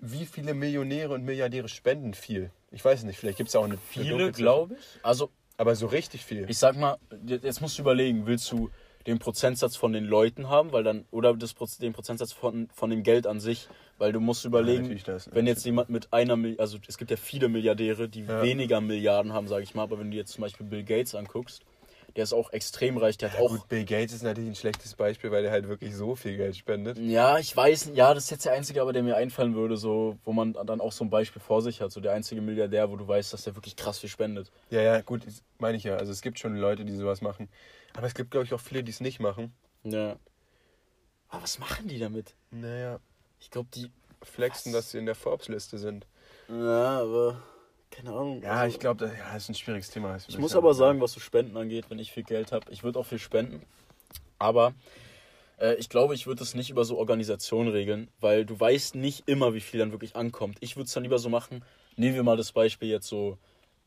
wie 0.00 0.26
viele 0.26 0.52
Millionäre 0.52 1.14
und 1.14 1.24
Milliardäre 1.24 1.68
spenden 1.68 2.12
viel? 2.12 2.50
Ich 2.70 2.84
weiß 2.84 3.04
nicht, 3.04 3.18
vielleicht 3.18 3.38
gibt 3.38 3.48
es 3.48 3.56
auch 3.56 3.64
eine 3.64 3.78
Viele, 3.78 4.32
glaube 4.32 4.74
ich. 4.74 4.84
Also, 5.02 5.30
Aber 5.56 5.74
so 5.76 5.86
richtig 5.86 6.26
viel. 6.26 6.44
ich 6.46 6.58
sag 6.58 6.76
mal, 6.76 6.98
jetzt 7.26 7.62
musst 7.62 7.78
du 7.78 7.82
überlegen, 7.82 8.26
willst 8.26 8.52
du 8.52 8.68
den 9.06 9.18
Prozentsatz 9.18 9.76
von 9.76 9.92
den 9.94 10.04
Leuten 10.04 10.48
haben, 10.50 10.72
weil 10.72 10.82
dann, 10.82 11.06
oder 11.10 11.34
das, 11.34 11.54
den 11.78 11.92
Prozentsatz 11.94 12.32
von, 12.32 12.68
von 12.74 12.90
dem 12.90 13.02
Geld 13.02 13.26
an 13.26 13.40
sich, 13.40 13.68
weil 13.98 14.12
du 14.12 14.20
musst 14.20 14.44
überlegen, 14.44 14.82
natürlich 14.82 15.04
das, 15.04 15.32
wenn 15.32 15.46
jetzt 15.46 15.64
jemand 15.64 15.88
mit 15.88 16.12
einer 16.12 16.36
Milliarde, 16.36 16.60
also 16.62 16.78
es 16.86 16.98
gibt 16.98 17.10
ja 17.10 17.16
viele 17.16 17.48
Milliardäre, 17.48 18.08
die 18.08 18.22
Ja. 18.22 18.42
weniger 18.42 18.80
Milliarden 18.80 19.32
haben, 19.32 19.48
sage 19.48 19.62
ich 19.62 19.74
mal, 19.74 19.82
aber 19.82 19.98
wenn 19.98 20.10
du 20.10 20.16
jetzt 20.16 20.32
zum 20.32 20.42
Beispiel 20.42 20.66
Bill 20.66 20.84
Gates 20.84 21.14
anguckst, 21.14 21.62
der 22.16 22.24
ist 22.24 22.32
auch 22.32 22.52
extrem 22.52 22.96
reich, 22.96 23.16
der 23.18 23.30
hat 23.30 23.38
ja, 23.38 23.44
auch 23.44 23.48
gut, 23.50 23.68
Bill 23.68 23.84
Gates 23.84 24.12
ist 24.14 24.22
natürlich 24.22 24.50
ein 24.50 24.54
schlechtes 24.54 24.94
Beispiel, 24.94 25.30
weil 25.32 25.44
er 25.44 25.50
halt 25.50 25.68
wirklich 25.68 25.94
so 25.96 26.14
viel 26.14 26.36
Geld 26.36 26.56
spendet. 26.56 26.96
Ja, 26.98 27.38
ich 27.38 27.56
weiß, 27.56 27.90
ja, 27.94 28.14
das 28.14 28.24
ist 28.24 28.30
jetzt 28.30 28.44
der 28.44 28.52
einzige, 28.52 28.82
aber 28.82 28.92
der 28.92 29.02
mir 29.02 29.16
einfallen 29.16 29.54
würde, 29.54 29.76
so, 29.76 30.16
wo 30.24 30.32
man 30.32 30.52
dann 30.52 30.80
auch 30.80 30.92
so 30.92 31.04
ein 31.04 31.10
Beispiel 31.10 31.42
vor 31.42 31.60
sich 31.62 31.80
hat, 31.80 31.90
so 31.90 32.00
der 32.00 32.12
einzige 32.12 32.40
Milliardär, 32.40 32.90
wo 32.90 32.96
du 32.96 33.06
weißt, 33.06 33.32
dass 33.32 33.44
der 33.44 33.56
wirklich 33.56 33.74
krass 33.74 33.98
viel 33.98 34.10
spendet. 34.10 34.52
Ja, 34.70 34.80
ja, 34.80 35.00
gut, 35.00 35.26
meine 35.58 35.76
ich 35.76 35.84
ja. 35.84 35.96
Also 35.96 36.12
es 36.12 36.22
gibt 36.22 36.38
schon 36.38 36.56
Leute, 36.56 36.84
die 36.84 36.94
sowas 36.94 37.20
machen. 37.20 37.48
Aber 37.94 38.06
es 38.06 38.14
gibt, 38.14 38.30
glaube 38.30 38.44
ich, 38.46 38.54
auch 38.54 38.60
viele, 38.60 38.84
die 38.84 38.90
es 38.90 39.00
nicht 39.00 39.18
machen. 39.18 39.52
Ja. 39.82 40.16
Aber 41.28 41.42
was 41.42 41.58
machen 41.58 41.88
die 41.88 41.98
damit? 41.98 42.34
Naja, 42.52 43.00
Ich 43.44 43.50
glaube, 43.50 43.68
die. 43.74 43.90
flexen, 44.22 44.72
dass 44.72 44.90
sie 44.90 44.98
in 44.98 45.04
der 45.04 45.14
Forbes-Liste 45.14 45.76
sind. 45.76 46.06
Ja, 46.48 47.00
aber. 47.02 47.42
Keine 47.90 48.10
Ahnung. 48.10 48.42
Ja, 48.42 48.52
also- 48.52 48.74
ich 48.74 48.80
glaube, 48.80 49.06
das, 49.06 49.16
ja, 49.16 49.36
ist 49.36 49.50
ein 49.50 49.54
schwieriges 49.54 49.90
Thema. 49.90 50.16
Ich 50.26 50.38
muss 50.38 50.56
aber 50.56 50.72
sagen, 50.72 51.00
was 51.02 51.12
so 51.12 51.20
Spenden 51.20 51.56
angeht, 51.58 51.84
wenn 51.90 51.98
ich 51.98 52.10
viel 52.10 52.22
Geld 52.24 52.50
habe, 52.52 52.72
ich 52.72 52.82
würde 52.82 52.98
auch 52.98 53.06
viel 53.06 53.18
spenden. 53.18 53.62
Aber 54.38 54.72
äh, 55.60 55.74
ich 55.74 55.90
glaube, 55.90 56.14
ich 56.14 56.26
würde 56.26 56.42
es 56.42 56.54
nicht 56.54 56.70
über 56.70 56.84
so 56.86 56.96
Organisationen 56.98 57.70
regeln, 57.70 58.08
weil 58.18 58.46
du 58.46 58.58
weißt 58.58 58.94
nicht 58.94 59.28
immer, 59.28 59.52
wie 59.54 59.60
viel 59.60 59.78
dann 59.78 59.92
wirklich 59.92 60.16
ankommt. 60.16 60.56
Ich 60.60 60.76
würde 60.76 60.86
es 60.86 60.92
dann 60.94 61.02
lieber 61.04 61.18
so 61.18 61.28
machen, 61.28 61.62
nehmen 61.96 62.14
wir 62.16 62.22
mal 62.24 62.36
das 62.38 62.50
Beispiel 62.52 62.88
jetzt 62.88 63.06
so 63.06 63.38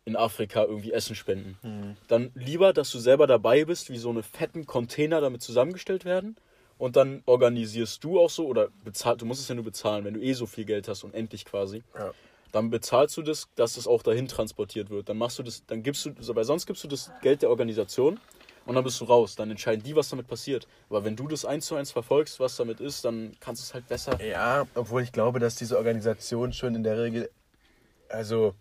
in 0.05 0.15
Afrika 0.15 0.63
irgendwie 0.63 0.93
Essen 0.93 1.15
spenden. 1.15 1.57
Mhm. 1.63 1.97
Dann 2.07 2.31
lieber, 2.35 2.71
dass 2.73 2.91
du 2.91 2.99
selber 2.99 3.27
dabei 3.27 3.65
bist, 3.65 3.89
wie 3.89 3.97
so 3.97 4.09
eine 4.09 4.23
fetten 4.23 4.65
Container 4.67 5.19
damit 5.19 5.41
zusammengestellt 5.41 6.05
werden. 6.05 6.37
Und 6.77 6.95
dann 6.95 7.23
organisierst 7.25 8.03
du 8.03 8.19
auch 8.19 8.29
so, 8.29 8.45
oder 8.47 8.69
bezahlt, 8.83 9.21
du 9.21 9.25
musst 9.25 9.41
es 9.41 9.47
ja 9.47 9.55
nur 9.55 9.63
bezahlen, 9.63 10.05
wenn 10.05 10.13
du 10.13 10.21
eh 10.21 10.33
so 10.33 10.45
viel 10.45 10.65
Geld 10.65 10.87
hast, 10.87 11.03
unendlich 11.03 11.43
quasi 11.45 11.83
Ja. 11.97 12.13
dann 12.51 12.69
bezahlst 12.69 13.17
du 13.17 13.23
das, 13.23 13.49
dass 13.55 13.77
es 13.77 13.87
auch 13.87 14.03
dahin 14.03 14.27
transportiert 14.27 14.89
wird. 14.89 15.09
Dann 15.09 15.17
machst 15.17 15.37
du 15.39 15.43
das, 15.43 15.65
dann 15.65 15.83
gibst 15.83 16.05
du, 16.05 16.13
weil 16.35 16.43
sonst 16.45 16.65
gibst 16.65 16.83
du 16.83 16.87
das 16.87 17.11
Geld 17.21 17.41
der 17.41 17.49
Organisation 17.49 18.19
und 18.65 18.75
dann 18.75 18.83
bist 18.83 19.01
du 19.01 19.05
raus. 19.05 19.35
Dann 19.35 19.49
entscheiden 19.51 19.83
die, 19.83 19.95
was 19.95 20.09
damit 20.09 20.27
passiert. 20.27 20.67
Aber 20.89 21.03
wenn 21.03 21.15
du 21.15 21.27
das 21.27 21.45
eins 21.45 21.65
zu 21.65 21.75
eins 21.75 21.91
verfolgst, 21.91 22.39
was 22.39 22.55
damit 22.55 22.79
ist, 22.79 23.03
dann 23.05 23.35
kannst 23.39 23.61
du 23.61 23.65
es 23.65 23.73
halt 23.73 23.87
besser. 23.87 24.21
Ja, 24.23 24.67
obwohl 24.75 25.01
ich 25.01 25.11
glaube, 25.11 25.39
dass 25.39 25.55
diese 25.55 25.77
Organisation 25.77 26.53
schon 26.53 26.75
in 26.75 26.83
der 26.83 26.97
Regel, 27.01 27.29
also, 28.09 28.53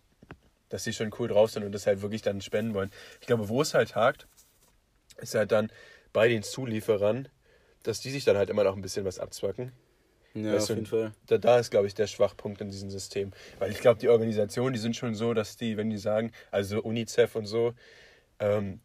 dass 0.69 0.85
sie 0.85 0.93
schon 0.93 1.13
cool 1.19 1.29
drauf 1.29 1.51
sind 1.51 1.65
und 1.65 1.73
das 1.73 1.87
halt 1.87 2.03
wirklich 2.03 2.23
dann 2.23 2.41
spenden 2.41 2.75
wollen. 2.75 2.91
Ich 3.21 3.27
glaube, 3.27 3.49
wo 3.49 3.63
es 3.63 3.75
halt 3.75 3.95
hakt, 3.95 4.27
ist 5.19 5.35
halt 5.35 5.53
dann 5.53 5.71
bei 6.13 6.29
den 6.29 6.43
Zulieferern, 6.43 7.29
dass 7.87 8.01
die 8.01 8.11
sich 8.11 8.25
dann 8.25 8.37
halt 8.37 8.51
immer 8.51 8.65
noch 8.65 8.75
ein 8.77 8.83
bisschen 8.83 9.05
was 9.05 9.19
abzwacken. 9.19 9.73
Ja, 10.35 10.53
Weißt 10.53 10.65
auf 10.65 10.69
du, 10.69 10.75
jeden 10.75 10.87
Fall. 10.87 11.13
Da, 11.27 11.39
da 11.39 11.59
ist, 11.59 11.71
glaube 11.71 11.87
ich, 11.87 11.95
der 11.95 12.07
Schwachpunkt 12.07 12.61
in 12.61 12.69
diesem 12.69 12.91
System. 12.91 13.33
Weil 13.59 13.71
ich 13.71 13.81
glaube, 13.81 13.99
die 13.99 14.09
Organisationen, 14.09 14.75
die 14.75 14.79
sind 14.79 14.95
schon 14.95 15.15
so, 15.15 15.33
dass 15.33 15.57
die, 15.57 15.77
wenn 15.77 15.89
die 15.89 15.99
sagen, 15.99 16.31
also 16.51 16.83
UNICEF 16.83 17.37
und 17.37 17.47
so, 17.47 17.73
ähm, 18.39 18.81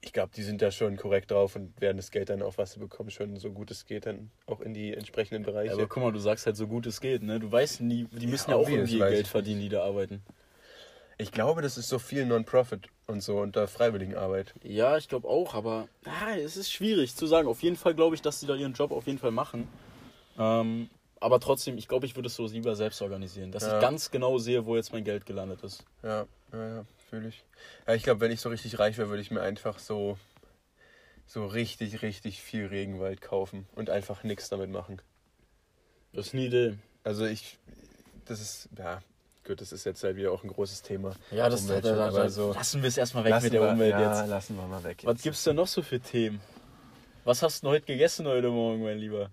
ich 0.00 0.12
glaube, 0.12 0.30
die 0.34 0.42
sind 0.42 0.62
da 0.62 0.70
schon 0.70 0.96
korrekt 0.96 1.30
drauf 1.30 1.56
und 1.56 1.80
werden 1.80 1.96
das 1.96 2.10
Geld 2.10 2.30
dann 2.30 2.42
auch, 2.42 2.58
was 2.58 2.72
sie 2.72 2.78
bekommen, 2.80 3.10
schon 3.10 3.36
so 3.36 3.50
gut 3.50 3.70
es 3.70 3.86
geht, 3.86 4.06
dann 4.06 4.30
auch 4.46 4.60
in 4.60 4.72
die 4.72 4.94
entsprechenden 4.94 5.42
Bereiche. 5.42 5.72
Aber 5.72 5.88
guck 5.88 6.02
mal, 6.02 6.12
du 6.12 6.20
sagst 6.20 6.46
halt 6.46 6.56
so 6.56 6.66
gut 6.66 6.86
es 6.86 7.00
geht, 7.00 7.22
ne? 7.22 7.40
Du 7.40 7.50
weißt 7.50 7.80
nie, 7.80 8.06
die 8.10 8.26
müssen 8.26 8.50
ja, 8.50 8.56
Ja, 8.56 8.62
auch 8.62 8.68
irgendwie 8.68 8.98
Geld 8.98 9.26
verdienen, 9.26 9.60
die 9.60 9.68
da 9.68 9.82
arbeiten. 9.84 10.22
Ich 11.20 11.32
glaube, 11.32 11.60
das 11.60 11.76
ist 11.76 11.88
so 11.88 11.98
viel 11.98 12.24
Non-Profit 12.24 12.88
und 13.06 13.22
so 13.22 13.40
unter 13.40 13.68
Freiwilligenarbeit. 13.68 14.54
Ja, 14.62 14.96
ich 14.96 15.08
glaube 15.08 15.28
auch, 15.28 15.54
aber 15.54 15.88
ah, 16.06 16.34
es 16.36 16.56
ist 16.56 16.72
schwierig 16.72 17.14
zu 17.14 17.26
sagen. 17.26 17.46
Auf 17.46 17.62
jeden 17.62 17.76
Fall 17.76 17.94
glaube 17.94 18.14
ich, 18.14 18.22
dass 18.22 18.40
sie 18.40 18.46
da 18.46 18.54
ihren 18.54 18.72
Job 18.72 18.90
auf 18.90 19.06
jeden 19.06 19.18
Fall 19.18 19.30
machen. 19.30 19.68
Ähm, 20.38 20.88
aber 21.20 21.38
trotzdem, 21.38 21.76
ich 21.76 21.88
glaube, 21.88 22.06
ich 22.06 22.16
würde 22.16 22.28
es 22.28 22.36
so 22.36 22.46
lieber 22.46 22.74
selbst 22.74 23.02
organisieren, 23.02 23.52
dass 23.52 23.64
Ja. 23.64 23.74
ich 23.74 23.80
ganz 23.82 24.10
genau 24.10 24.38
sehe, 24.38 24.64
wo 24.64 24.76
jetzt 24.76 24.92
mein 24.92 25.04
Geld 25.04 25.26
gelandet 25.26 25.62
ist. 25.62 25.84
Ja, 26.02 26.26
ja, 26.52 26.68
ja 26.76 26.84
fühle 27.10 27.28
ich. 27.28 27.44
Ja, 27.86 27.94
ich 27.94 28.02
glaube, 28.02 28.20
wenn 28.20 28.32
ich 28.32 28.40
so 28.40 28.48
richtig 28.48 28.78
reich 28.78 28.96
wäre, 28.96 29.10
würde 29.10 29.20
ich 29.20 29.30
mir 29.30 29.42
einfach 29.42 29.78
so, 29.78 30.16
so 31.26 31.46
richtig, 31.46 32.00
richtig 32.00 32.42
viel 32.42 32.66
Regenwald 32.66 33.20
kaufen 33.20 33.66
und 33.74 33.90
einfach 33.90 34.24
nichts 34.24 34.48
damit 34.48 34.70
machen. 34.70 35.02
Das 36.14 36.28
ist 36.28 36.34
eine 36.34 36.44
Idee. 36.44 36.78
Also 37.04 37.26
ich, 37.26 37.58
das 38.24 38.40
ist, 38.40 38.68
ja, 38.78 39.02
gut, 39.50 39.60
das 39.60 39.72
ist 39.72 39.84
jetzt 39.84 40.02
halt 40.04 40.16
wieder 40.16 40.32
auch 40.32 40.42
ein 40.44 40.48
großes 40.50 40.82
Thema. 40.82 41.12
Ja, 41.30 41.48
das 41.48 41.62
Umwelt, 41.62 41.84
da, 41.84 41.94
da, 41.96 42.10
da, 42.10 42.28
so- 42.28 42.52
lassen 42.52 42.82
wir 42.82 42.88
es 42.88 42.96
erstmal 42.96 43.24
weg 43.24 43.42
mit 43.42 43.52
der 43.52 43.60
wir- 43.62 43.68
Umwelt 43.70 43.92
ja, 43.92 44.20
jetzt. 44.20 44.30
lassen 44.30 44.56
wir 44.56 44.66
mal 44.66 44.82
weg. 44.84 45.00
Was 45.04 45.14
jetzt. 45.14 45.22
gibt's 45.22 45.44
denn 45.44 45.56
noch 45.56 45.66
so 45.66 45.82
für 45.82 46.00
Themen? 46.00 46.40
Was 47.24 47.42
hast 47.42 47.64
du 47.64 47.68
heute 47.68 47.86
gegessen 47.86 48.26
heute 48.26 48.48
Morgen, 48.48 48.82
mein 48.82 48.98
Lieber? 48.98 49.30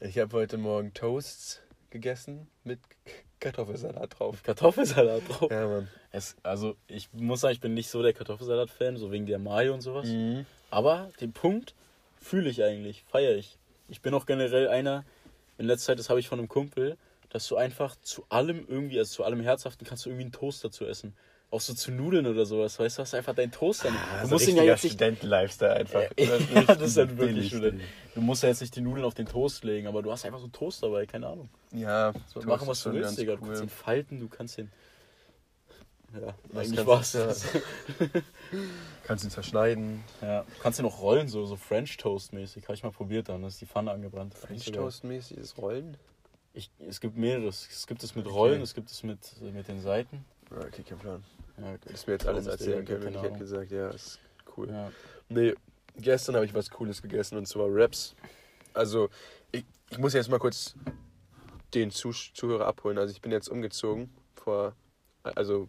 Ich 0.00 0.18
habe 0.18 0.36
heute 0.36 0.58
Morgen 0.58 0.92
Toasts 0.94 1.60
gegessen 1.90 2.48
mit 2.64 2.78
Kartoffelsalat 3.40 4.18
drauf. 4.18 4.42
Kartoffelsalat 4.42 5.22
drauf. 5.28 5.50
Ja, 5.50 5.66
Mann. 5.66 5.88
Es, 6.12 6.36
also, 6.42 6.76
ich 6.86 7.08
muss 7.12 7.40
sagen, 7.40 7.52
ich 7.52 7.60
bin 7.60 7.74
nicht 7.74 7.88
so 7.90 8.02
der 8.02 8.12
Kartoffelsalat-Fan, 8.12 8.96
so 8.96 9.10
wegen 9.10 9.26
der 9.26 9.38
Mayo 9.38 9.74
und 9.74 9.80
sowas. 9.80 10.06
Mhm. 10.06 10.46
Aber 10.70 11.10
den 11.20 11.32
Punkt 11.32 11.74
fühle 12.20 12.48
ich 12.50 12.62
eigentlich, 12.62 13.04
feiere 13.08 13.36
ich. 13.36 13.58
Ich 13.88 14.00
bin 14.02 14.14
auch 14.14 14.26
generell 14.26 14.68
einer, 14.68 15.04
in 15.58 15.66
letzter 15.66 15.86
Zeit, 15.92 15.98
das 15.98 16.10
habe 16.10 16.20
ich 16.20 16.28
von 16.28 16.38
einem 16.38 16.48
Kumpel, 16.48 16.96
dass 17.30 17.46
du 17.48 17.56
einfach 17.56 17.96
zu 18.02 18.24
allem 18.28 18.64
irgendwie, 18.68 18.98
also 18.98 19.14
zu 19.16 19.24
allem 19.24 19.40
Herzhaften, 19.40 19.86
kannst 19.86 20.04
du 20.04 20.10
irgendwie 20.10 20.24
einen 20.24 20.32
Toast 20.32 20.64
dazu 20.64 20.86
essen. 20.86 21.14
Auch 21.48 21.60
so 21.60 21.74
zu 21.74 21.92
Nudeln 21.92 22.26
oder 22.26 22.44
sowas, 22.44 22.76
weißt 22.78 22.98
du, 22.98 23.02
hast 23.02 23.14
einfach 23.14 23.34
deinen 23.34 23.52
Toaster. 23.52 23.90
nicht. 23.90 24.02
du 24.24 24.28
musst 24.28 24.48
ihn 24.48 24.56
ja 24.56 24.64
jetzt 24.64 24.82
nicht. 24.82 24.94
Studenten-Lifestyle 24.94 25.74
einfach. 25.74 26.02
ja, 26.18 26.62
das 26.74 26.80
ist 26.80 26.96
halt 26.96 27.16
wirklich. 27.16 27.48
Student. 27.48 27.80
Du 28.16 28.20
musst 28.20 28.42
ja 28.42 28.48
jetzt 28.48 28.60
nicht 28.62 28.74
die 28.74 28.80
Nudeln 28.80 29.04
auf 29.04 29.14
den 29.14 29.26
Toast 29.26 29.62
legen, 29.62 29.86
aber 29.86 30.02
du 30.02 30.10
hast 30.10 30.24
einfach 30.24 30.40
so 30.40 30.46
einen 30.46 30.52
Toast 30.52 30.82
dabei, 30.82 31.06
keine 31.06 31.28
Ahnung. 31.28 31.48
Ja, 31.70 32.12
So, 32.26 32.40
Toast 32.40 32.46
machen, 32.48 32.62
ist 32.62 32.68
was 32.68 32.82
du 32.82 32.92
willst, 32.92 33.16
Digga. 33.18 33.36
Du 33.36 33.46
kannst 33.46 33.62
ihn 33.62 33.68
falten, 33.68 34.18
du 34.18 34.28
kannst 34.28 34.58
ihn. 34.58 34.72
Ja, 36.14 36.34
Was 36.52 36.66
eigentlich 36.66 36.84
kannst 36.84 36.86
war's. 36.86 37.12
das. 37.12 37.44
Kannst 39.04 39.24
ihn 39.24 39.30
zerschneiden. 39.30 40.02
Ja, 40.22 40.42
du 40.42 40.62
kannst 40.62 40.80
ihn 40.80 40.86
auch 40.86 41.00
rollen, 41.00 41.28
so, 41.28 41.44
so 41.46 41.54
French 41.56 41.96
Toast 41.96 42.32
mäßig. 42.32 42.64
Habe 42.64 42.74
ich 42.74 42.82
mal 42.82 42.90
probiert 42.90 43.28
dann, 43.28 43.42
da 43.42 43.48
ist 43.48 43.60
die 43.60 43.66
Pfanne 43.66 43.92
angebrannt. 43.92 44.34
French 44.34 44.64
geil. 44.66 44.74
Toast-mäßig, 44.74 45.36
das 45.38 45.56
Rollen. 45.58 45.96
Ich, 46.56 46.70
es 46.88 47.00
gibt 47.00 47.16
mehreres. 47.18 47.68
Es 47.70 47.86
gibt 47.86 48.02
es 48.02 48.14
mit 48.14 48.26
Rollen, 48.26 48.54
Okay. 48.54 48.62
es 48.62 48.74
gibt 48.74 48.90
es 48.90 49.02
mit, 49.02 49.18
mit 49.42 49.68
den 49.68 49.78
Seiten. 49.80 50.24
Ja, 50.50 50.58
okay, 50.66 50.82
kein 50.82 50.98
Plan. 50.98 51.22
Ja, 51.58 51.66
Hättest 51.72 52.06
mir 52.06 52.14
jetzt 52.14 52.26
alles 52.26 52.46
erzählen 52.46 52.82
können, 52.84 53.04
wenn 53.04 53.14
ich 53.14 53.22
hätte 53.22 53.38
gesagt, 53.38 53.70
ja, 53.70 53.90
ist 53.90 54.18
cool. 54.56 54.70
Ja. 54.70 54.90
Nee, 55.28 55.54
gestern 55.96 56.34
habe 56.34 56.46
ich 56.46 56.54
was 56.54 56.70
Cooles 56.70 57.02
gegessen 57.02 57.36
und 57.36 57.46
zwar 57.46 57.72
Wraps. 57.74 58.14
Also, 58.72 59.10
ich, 59.52 59.66
ich 59.90 59.98
muss 59.98 60.14
jetzt 60.14 60.30
mal 60.30 60.38
kurz 60.38 60.74
den 61.74 61.90
Zuh 61.90 62.12
Zuhörer 62.12 62.66
abholen. 62.66 62.96
Also, 62.96 63.12
ich 63.12 63.20
bin 63.20 63.32
jetzt 63.32 63.48
umgezogen 63.48 64.10
vor, 64.34 64.74
also 65.22 65.68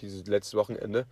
dieses 0.00 0.26
letzte 0.28 0.56
Wochenende, 0.56 1.06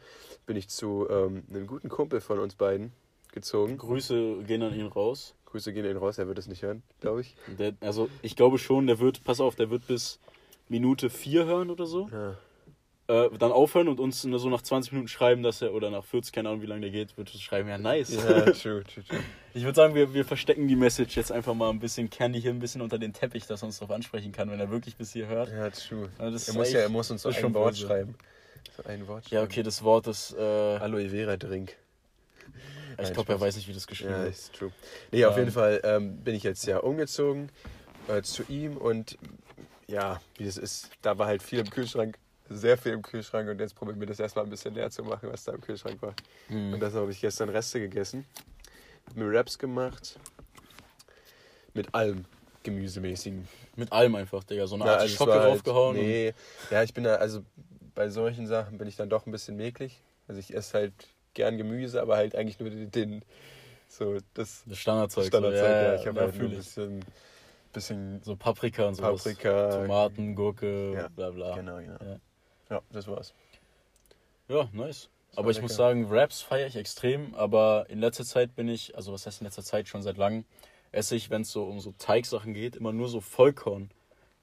bin 0.47 0.57
ich 0.57 0.69
zu 0.69 1.09
ähm, 1.11 1.45
einem 1.51 1.67
guten 1.67 1.89
Kumpel 1.89 2.21
von 2.21 2.39
uns 2.39 2.55
beiden 2.55 2.93
gezogen. 3.33 3.77
Grüße 3.77 4.45
gehen 4.45 4.63
an 4.63 4.75
ihn 4.75 4.87
raus. 4.87 5.35
Grüße 5.51 5.73
gehen 5.73 5.85
ihn 5.85 5.97
raus, 5.97 6.19
er 6.19 6.27
wird 6.27 6.39
es 6.39 6.47
nicht 6.47 6.63
hören, 6.63 6.83
glaube 7.01 7.23
ich. 7.23 7.35
Der, 7.59 7.75
also 7.81 8.09
ich 8.23 8.37
glaube 8.37 8.59
schon, 8.59 8.87
der 8.87 8.99
wird, 9.01 9.25
pass 9.25 9.41
auf, 9.41 9.57
der 9.57 9.71
wird 9.71 9.87
bis 9.87 10.21
Minute 10.69 11.11
4 11.11 11.45
hören 11.45 11.71
oder 11.71 11.87
so. 11.87 12.09
Ja. 12.13 12.37
Äh, 13.11 13.29
dann 13.39 13.51
aufhören 13.51 13.89
und 13.89 13.99
uns 13.99 14.23
so 14.23 14.49
nach 14.49 14.63
20 14.63 14.93
Minuten 14.93 15.09
schreiben, 15.09 15.43
dass 15.43 15.61
er, 15.63 15.75
oder 15.75 15.91
nach 15.91 16.05
40, 16.05 16.33
keine 16.33 16.49
Ahnung 16.49 16.63
wie 16.63 16.67
lange 16.67 16.83
der 16.83 16.91
geht, 16.91 17.19
wird 17.19 17.33
uns 17.33 17.43
schreiben, 17.43 17.69
ja 17.69 17.77
nice. 17.77 18.15
Ja, 18.15 18.43
true, 18.53 18.85
true, 18.85 18.85
true. 18.85 19.19
Ich 19.53 19.65
würde 19.65 19.75
sagen, 19.75 19.97
wir, 19.97 20.15
wir 20.15 20.25
verstecken 20.25 20.69
die 20.69 20.77
Message 20.77 21.17
jetzt 21.17 21.33
einfach 21.33 21.55
mal 21.55 21.71
ein 21.71 21.81
bisschen, 21.81 22.09
kehren 22.09 22.33
die 22.33 22.39
hier 22.39 22.53
ein 22.53 22.61
bisschen 22.61 22.83
unter 22.83 23.01
den 23.01 23.13
Teppich, 23.13 23.49
dass 23.49 23.65
er 23.65 23.67
uns 23.67 23.81
darauf 23.81 23.93
ansprechen 23.93 24.31
kann, 24.31 24.49
wenn 24.49 24.61
er 24.61 24.71
wirklich 24.71 24.95
bis 24.95 25.13
hier 25.13 25.27
hört. 25.27 25.51
Ja, 25.51 25.69
true. 25.71 26.09
Ja, 26.21 26.31
das 26.31 26.47
Er 26.47 26.55
muss, 26.55 26.73
ja, 26.73 26.81
er 26.81 26.89
muss 26.89 27.11
uns 27.11 27.23
so 27.23 27.31
ein 27.31 27.55
Wort 27.55 27.77
schreiben. 27.77 28.15
So 28.77 28.85
ein 28.85 29.09
Wort 29.09 29.29
Ja, 29.31 29.43
okay, 29.43 29.65
das 29.65 29.83
Wort 29.83 30.07
ist, 30.07 30.33
äh, 30.39 30.41
Aloe 30.41 31.09
Vera 31.09 31.37
Drink. 31.37 31.77
Ich 32.99 33.13
glaube, 33.13 33.33
er 33.33 33.41
weiß 33.41 33.57
nicht, 33.57 33.69
wie 33.69 33.73
das 33.73 33.87
geschrieben 33.87 34.13
Ja, 34.13 34.25
ist 34.25 34.53
true. 34.55 34.73
Nee, 35.13 35.25
auf 35.25 35.35
Ähm. 35.35 35.41
jeden 35.41 35.53
Fall 35.53 35.81
ähm, 35.85 36.17
bin 36.19 36.35
ich 36.35 36.43
jetzt 36.43 36.65
ja 36.67 36.79
umgezogen 36.79 37.51
äh, 38.09 38.23
zu 38.23 38.43
ihm 38.49 38.77
und 38.77 39.19
ja, 39.87 40.21
wie 40.37 40.45
das 40.45 40.57
ist, 40.57 40.91
da 41.03 41.19
war 41.19 41.27
halt 41.27 41.43
viel 41.43 41.59
im 41.61 41.69
Kühlschrank, 41.71 42.17
sehr 42.49 42.79
viel 42.79 42.93
im 42.93 43.03
Kühlschrank 43.03 43.49
und 43.49 43.61
jetzt 43.61 43.75
probieren 43.75 43.99
wir 44.01 44.07
das 44.07 44.21
erstmal 44.21 44.45
ein 44.45 44.51
bisschen 44.51 44.75
leer 44.75 44.91
zu 44.91 45.03
machen, 45.03 45.29
was 45.33 45.45
da 45.45 45.53
im 45.53 45.61
Kühlschrank 45.61 46.01
war. 46.03 46.15
Hm. 46.49 46.75
Und 46.75 46.81
das 46.81 46.95
habe 46.95 47.11
ich 47.11 47.21
gestern 47.21 47.49
Reste 47.49 47.81
gegessen. 47.81 48.25
Hab 49.07 49.17
mir 49.17 49.31
Wraps 49.33 49.59
gemacht. 49.59 50.19
Mit 51.75 51.95
allem 51.95 52.25
Gemüsemäßigen. 52.63 53.49
Mit 53.77 53.93
allem 53.93 54.15
einfach, 54.17 54.45
Digga. 54.45 54.67
So 54.67 54.75
eine 54.75 54.85
Art 54.85 55.01
also 55.01 55.15
Schocke 55.17 55.33
halt- 55.35 55.45
draufgehauen. 55.45 55.97
und- 55.97 56.03
Nee, 56.03 56.35
ja, 56.71 56.83
ich 56.83 56.93
bin 56.93 57.05
da, 57.05 57.17
also 57.17 57.43
bei 57.95 58.09
solchen 58.11 58.47
Sachen 58.47 58.79
bin 58.79 58.87
ich 58.89 58.97
dann 58.97 59.09
doch 59.09 59.27
ein 59.27 59.33
bisschen 59.33 59.57
mäglich. 59.57 60.03
Also 60.29 60.39
ich 60.41 60.55
esse 60.55 60.75
halt 60.79 60.93
gern 61.35 61.59
Gemüse, 61.59 62.01
aber 62.01 62.17
halt 62.17 62.35
eigentlich 62.35 62.59
nur 62.59 62.71
den, 62.71 62.91
den 62.91 63.25
so 63.89 64.19
das 64.35 64.65
Das 64.67 64.79
Standardzeug. 64.79 65.29
Standardzeug. 65.29 65.61
so, 65.61 65.67
ja, 65.67 65.93
ja, 65.93 65.95
ich 66.01 66.07
habe 66.07 66.21
ja, 66.21 66.27
halt 66.27 66.41
ein 66.41 66.51
bisschen, 66.51 67.05
bisschen 67.73 68.23
So 68.23 68.37
Paprika 68.37 68.87
und 68.89 68.95
sowas. 68.95 69.25
Paprika. 69.25 69.79
Tomaten, 69.83 70.35
Gurke, 70.35 70.93
Ja, 70.95 71.09
bla 71.09 71.31
bla. 71.31 71.55
Genau, 71.57 71.79
genau. 71.79 71.99
Ja. 72.05 72.21
Ja, 72.71 72.83
das 72.93 73.09
war's. 73.09 73.35
Ja, 74.49 74.69
nice. 74.73 75.09
Das 75.31 75.39
Aber 75.39 75.51
ich 75.51 75.63
muss 75.63 75.77
sagen, 75.77 76.11
Wraps 76.11 76.43
feiere 76.43 76.67
ich 76.67 76.77
extrem, 76.77 77.35
aber 77.35 77.87
in 77.89 78.01
letzter 78.01 78.25
Zeit 78.25 78.55
bin 78.57 78.69
ich, 78.69 78.97
also 78.97 79.13
was 79.13 79.27
heißt 79.27 79.41
in 79.41 79.47
letzter 79.47 79.63
Zeit, 79.63 79.89
schon 79.89 80.03
seit 80.03 80.17
langem, 80.17 80.45
esse 80.93 81.15
ich, 81.15 81.31
wenn 81.31 81.43
es 81.43 81.53
so 81.53 81.65
um 81.65 81.79
so 81.81 81.95
Teigsachen 81.99 82.53
geht, 82.53 82.75
immer 82.75 82.93
nur 82.93 83.09
so 83.09 83.21
Vollkorn. 83.21 83.91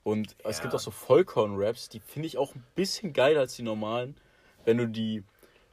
Und 0.04 0.36
es 0.46 0.58
Ja. 0.58 0.62
gibt 0.62 0.76
auch 0.76 0.80
so 0.80 0.92
Vollkorn-Wraps, 0.92 1.90
die 1.90 2.00
finde 2.00 2.28
ich 2.28 2.38
auch 2.38 2.56
ein 2.56 2.64
bisschen 2.76 3.12
geiler 3.12 3.42
als 3.42 3.56
die 3.58 3.64
normalen, 3.64 4.16
wenn 4.64 4.78
du 4.78 4.88
die, 4.88 5.24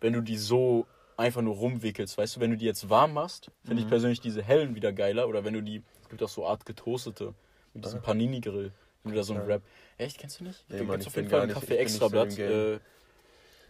wenn 0.01 0.13
du 0.13 0.21
die 0.21 0.37
so 0.37 0.87
einfach 1.17 1.43
nur 1.43 1.55
rumwickelst. 1.57 2.17
Weißt 2.19 2.37
du, 2.37 2.41
wenn 2.41 2.51
du 2.51 2.57
die 2.57 2.65
jetzt 2.65 2.89
warm 2.91 3.13
machst, 3.13 3.51
finde 3.65 3.81
ich 3.81 3.87
Mhm. 3.87 3.91
persönlich 3.91 4.21
diese 4.21 4.43
hellen 4.43 4.75
wieder 4.75 4.93
geiler. 4.93 5.29
Oder 5.29 5.45
wenn 5.45 5.55
du 5.55 5.63
die, 5.63 5.83
es 6.03 6.09
gibt 6.09 6.23
auch 6.23 6.29
so 6.29 6.47
Art 6.47 6.67
getoastete, 6.67 7.35
mit 7.73 7.85
diesem 7.85 8.01
Ah. 8.01 8.03
Panini-Grill. 8.03 8.73
Wenn 9.03 9.13
du 9.13 9.17
da 9.19 9.23
so 9.25 9.35
einen. 9.35 9.47
Wrap. 9.47 9.63
Echt, 9.99 10.19
kennst 10.19 10.41
du 10.41 10.45
nicht? 10.45 10.65
Nee, 10.69 10.79
du 10.79 10.85
Mann, 10.85 10.93
kannst 10.95 11.07
ich 11.07 11.09
auf 11.13 11.17
jeden 11.17 11.29
Fall 11.29 11.39
gar 11.41 11.43
ein 11.43 11.49
nicht- 11.49 11.55
Kaffee 11.55 11.83
ich 11.83 12.01
im 12.03 12.37
Game. 12.37 12.75
äh, 12.77 12.81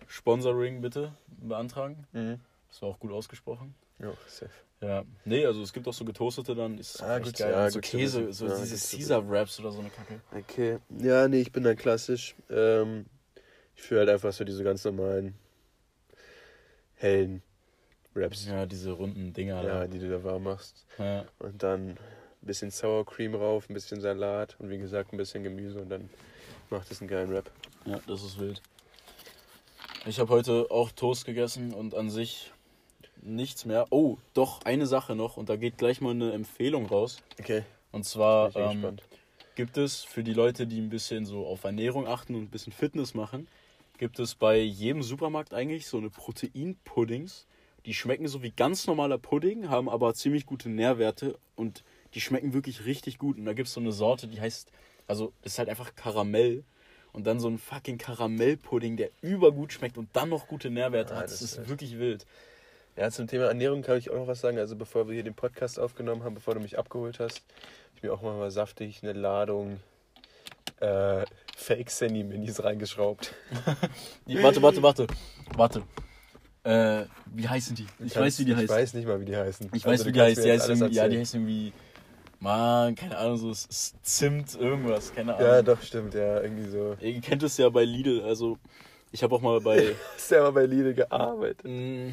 Sponsoring 0.07 0.81
bitte 0.81 1.13
beantragen. 1.27 2.07
Mhm. 2.13 2.41
Das 2.69 2.83
war 2.83 2.89
auch 2.91 2.99
gut 2.99 3.13
ausgesprochen. 3.13 3.75
Ja, 3.99 4.13
safe. 4.27 4.51
Ja, 4.81 5.05
nee, 5.25 5.47
also 5.47 5.63
es 5.63 5.73
gibt 5.73 5.89
auch 5.89 5.95
so 5.95 6.05
getoastete 6.05 6.55
dann, 6.55 6.77
ist 6.79 7.03
Ah, 7.03 7.19
gut, 7.19 7.37
geil. 7.39 7.51
ja, 7.53 7.71
so 7.71 7.79
gut 7.79 7.85
Käse, 7.85 8.33
so 8.33 8.47
Ja, 8.47 8.55
diese 8.59 8.71
gut 8.75 8.81
zu 8.81 8.97
Caesar 8.97 9.31
Wraps 9.31 9.59
oder 9.61 9.71
so 9.73 9.81
eine 9.81 9.89
Kacke. 9.91 10.21
Okay. 10.37 10.79
Ja, 10.99 11.27
nee, 11.29 11.41
ich 11.41 11.53
bin 11.53 11.63
dann 11.65 11.77
klassisch. 11.77 12.35
Ähm, 12.51 13.07
ich 13.77 13.83
fühle 13.83 14.01
halt 14.01 14.11
einfach 14.11 14.33
so 14.33 14.45
diese 14.45 14.63
ganz 14.63 14.85
normalen 14.85 15.35
hellen 16.97 17.43
Wraps. 18.15 18.47
Ja, 18.47 18.67
diese 18.67 18.93
runden 18.93 19.33
Dinger. 19.33 19.63
Ja, 19.63 19.81
da. 19.81 19.87
die 19.87 19.99
du 19.99 20.09
da 20.09 20.23
warm 20.23 20.45
machst. 20.45 20.87
Ja. 20.99 21.25
Und 21.39 21.63
dann 21.63 21.91
ein 21.91 21.99
bisschen 22.43 22.71
Sour 22.71 23.05
Cream 23.05 23.35
rauf, 23.35 23.69
ein 23.69 23.75
bisschen 23.75 24.01
Salat 24.01 24.57
und 24.59 24.71
wie 24.71 24.79
gesagt 24.79 25.13
ein 25.13 25.17
bisschen 25.17 25.43
Gemüse 25.43 25.81
und 25.81 25.89
dann 25.89 26.11
macht 26.71 26.91
es 26.91 27.01
einen 27.01 27.09
geilen 27.09 27.31
Wrap. 27.31 27.51
ja, 27.87 28.01
das 28.07 28.23
ist 28.23 28.39
wild. 28.39 28.63
Ich 30.07 30.21
habe 30.21 30.31
heute 30.31 30.67
auch 30.71 30.91
Toast 30.93 31.25
gegessen 31.25 31.73
und 31.73 31.95
an 31.95 32.11
sich 32.11 32.53
nichts 33.23 33.65
mehr. 33.65 33.87
Oh, 33.91 34.19
doch, 34.35 34.63
eine 34.65 34.87
Sache 34.87 35.17
noch 35.17 35.37
und 35.37 35.49
da 35.49 35.57
geht 35.57 35.79
gleich 35.79 36.01
mal 36.01 36.11
eine 36.11 36.33
Empfehlung 36.33 36.87
raus. 36.87 37.23
Okay. 37.41 37.63
Und 37.91 38.05
zwar, 38.05 38.55
ähm, 38.55 38.99
gibt 39.55 39.79
es 39.79 40.03
für 40.03 40.23
die 40.23 40.33
Leute, 40.33 40.67
die 40.67 40.81
ein 40.81 40.91
bisschen 40.91 41.27
so 41.27 41.47
auf 41.47 41.65
Ernährung 41.65 42.07
achten 42.07 42.35
und 42.35 42.43
ein 42.43 42.51
bisschen 42.51 42.73
Fitness 42.73 43.15
machen, 43.15 43.49
gibt 43.99 44.19
es 44.19 44.35
bei 44.35 44.59
jedem 44.59 45.03
Supermarkt 45.03 45.55
eigentlich 45.55 45.87
so 45.87 45.99
eine 45.99 46.11
Proteinpuddings. 46.11 47.47
Die 47.87 47.95
schmecken 47.95 48.29
so 48.29 48.43
wie 48.43 48.51
ganz 48.51 48.87
normaler 48.87 49.19
Pudding, 49.19 49.69
haben 49.69 49.89
aber 49.91 50.15
ziemlich 50.15 50.47
gute 50.47 50.69
Nährwerte 50.71 51.39
und 51.55 51.85
die 52.15 52.21
schmecken 52.21 52.55
wirklich 52.55 52.87
richtig 52.87 53.19
gut. 53.19 53.37
Und 53.37 53.45
da 53.45 53.53
gibt 53.53 53.69
es 53.69 53.75
so 53.75 53.81
eine 53.81 53.93
Sorte, 53.93 54.27
die 54.27 54.41
heißt, 54.41 54.71
also 55.07 55.33
ist 55.43 55.59
halt 55.59 55.69
einfach 55.69 55.95
Karamell. 55.95 56.65
Und 57.13 57.27
dann 57.29 57.39
so 57.39 57.47
ein 57.49 57.59
fucking 57.59 57.99
Karamellpudding, 57.99 58.97
der 58.97 59.11
übergut 59.21 59.73
schmeckt 59.73 59.99
und 59.99 60.09
dann 60.15 60.31
noch 60.31 60.49
gute 60.49 60.69
Nährwerte 60.71 61.15
Ah, 61.15 61.19
hat. 61.19 61.25
das 61.25 61.33
Das 61.39 61.43
ist 61.43 61.59
echt- 61.59 61.69
wirklich 61.69 61.99
wild. 61.99 62.27
Ja, 62.97 63.11
zum 63.11 63.27
Thema 63.29 63.45
Ernährung 63.45 63.83
kann 63.83 63.99
ich 63.99 64.11
auch 64.11 64.17
noch 64.17 64.27
was 64.27 64.41
sagen. 64.41 64.59
Also 64.59 64.75
bevor 64.77 65.07
wir 65.07 65.15
hier 65.15 65.23
den 65.23 65.35
Podcast 65.35 65.79
aufgenommen 65.79 66.25
haben, 66.25 66.35
bevor 66.35 66.55
du 66.55 66.61
mich 66.61 66.77
abgeholt 66.79 67.21
hast, 67.21 67.43
ich 67.95 68.03
mir 68.03 68.13
auch 68.13 68.23
mal, 68.23 68.37
mal 68.37 68.51
saftig 68.51 69.03
eine 69.03 69.13
Ladung 69.13 69.79
äh, 70.81 71.25
Fake 71.57 71.91
Sandy 71.91 72.25
Minis 72.25 72.63
reingeschraubt. 72.63 73.35
Die, 74.27 74.43
warte, 74.43 74.61
warte, 74.63 74.83
warte. 74.83 75.07
Warte. 75.57 75.83
Äh, 76.65 77.05
wie 77.27 77.47
heißen 77.47 77.77
die? 77.77 77.83
Ich 77.83 78.15
Kannst- 78.15 78.17
weiß, 78.17 78.39
wie 78.41 78.45
die 78.47 78.51
ich 78.53 78.57
heißt. 78.57 78.65
Ich 78.65 78.71
weiß 78.71 78.95
nicht 78.95 79.07
mal, 79.07 79.21
wie 79.21 79.25
die 79.27 79.37
heißen. 79.37 79.67
Ich 79.75 79.87
Also 79.87 79.87
weiß, 79.87 80.07
wie 80.07 80.13
die 80.13 80.19
mir 80.19 80.35
Die 80.35 80.41
irgendwie, 80.41 80.95
ja, 80.97 81.09
die 81.09 81.19
heißt 81.19 81.35
irgendwie. 81.35 81.73
Mann, 82.41 82.95
keine 82.95 83.17
Ahnung, 83.17 83.37
so 83.37 83.53
Zimt, 84.03 84.55
irgendwas, 84.59 85.15
keine 85.15 85.35
Ahnung. 85.35 85.47
Ja, 85.49 85.63
doch, 85.63 85.81
stimmt, 85.81 86.15
ja, 86.15 86.41
irgendwie 86.43 86.69
so. 86.71 86.97
Ihr 87.01 87.21
kennt 87.21 87.43
es 87.43 87.57
ja 87.57 87.69
bei 87.71 87.85
Lidl, 87.85 88.23
also 88.23 88.59
ich 89.13 89.23
habe 89.23 89.35
auch 89.35 89.41
mal 89.41 89.61
bei. 89.61 89.95
Hast 90.15 90.31
ja 90.31 90.43
mal 90.43 90.53
bei 90.53 90.67
Lidl 90.67 90.93
gearbeitet. 90.95 91.65
Mm, 91.65 92.11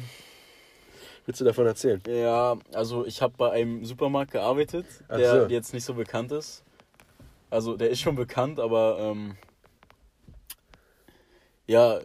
Willst 1.26 1.40
du 1.40 1.44
davon 1.44 1.66
erzählen? 1.66 2.00
ja, 2.08 2.56
also 2.72 3.04
ich 3.06 3.20
habe 3.22 3.34
bei 3.36 3.50
einem 3.52 3.84
Supermarkt 3.84 4.32
gearbeitet, 4.32 4.86
der 5.10 5.42
so. 5.42 5.46
jetzt 5.48 5.72
nicht 5.74 5.84
so 5.84 5.94
bekannt 5.94 6.32
ist. 6.32 6.62
Also 7.52 7.76
der 7.76 7.90
ist 7.90 8.00
schon 8.00 8.16
bekannt, 8.16 8.58
aber 8.58 8.96
ähm, 8.98 9.36
ja. 11.66 12.00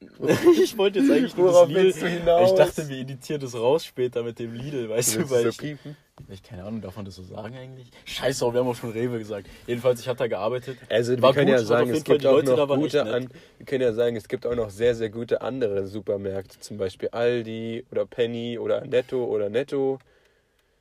ich 0.60 0.76
wollte 0.76 0.98
jetzt 0.98 1.10
eigentlich 1.12 1.36
nur 1.36 1.52
das 1.52 1.68
Lidl. 1.68 2.44
Ich 2.44 2.52
dachte, 2.54 2.88
wir 2.88 2.98
editieren 2.98 3.40
das 3.40 3.54
raus 3.54 3.84
später 3.84 4.24
mit 4.24 4.40
dem 4.40 4.52
Lidl, 4.52 4.88
weißt 4.88 5.16
du, 5.16 5.30
weil 5.30 5.46
ich, 5.46 5.58
piepen? 5.58 5.96
ich 6.28 6.42
keine 6.42 6.64
Ahnung, 6.64 6.80
darf 6.80 6.96
man 6.96 7.04
das 7.04 7.14
so 7.14 7.22
sagen 7.22 7.54
eigentlich? 7.54 7.88
Scheiße, 8.04 8.52
wir 8.52 8.58
haben 8.58 8.66
auch 8.66 8.74
schon 8.74 8.90
Rewe 8.90 9.20
gesagt. 9.20 9.46
Jedenfalls, 9.68 10.00
ich 10.00 10.08
habe 10.08 10.18
da 10.18 10.26
gearbeitet. 10.26 10.76
Also 10.90 11.12
wir 11.12 11.32
können 11.32 11.46
gut, 11.46 11.54
ja 11.54 11.64
sagen, 11.64 11.90
es 11.90 12.02
gibt 12.02 12.26
auch 12.26 12.42
noch 12.42 12.66
gute 12.66 13.02
an, 13.04 13.28
wir 13.58 13.66
können 13.66 13.82
ja 13.82 13.92
sagen, 13.92 14.16
es 14.16 14.26
gibt 14.26 14.44
auch 14.44 14.56
noch 14.56 14.70
sehr, 14.70 14.96
sehr 14.96 15.10
gute 15.10 15.40
andere 15.40 15.86
Supermärkte, 15.86 16.58
zum 16.58 16.78
Beispiel 16.78 17.10
Aldi 17.10 17.84
oder 17.92 18.06
Penny 18.06 18.58
oder 18.58 18.84
Netto 18.84 19.24
oder 19.24 19.50
Netto. 19.50 20.00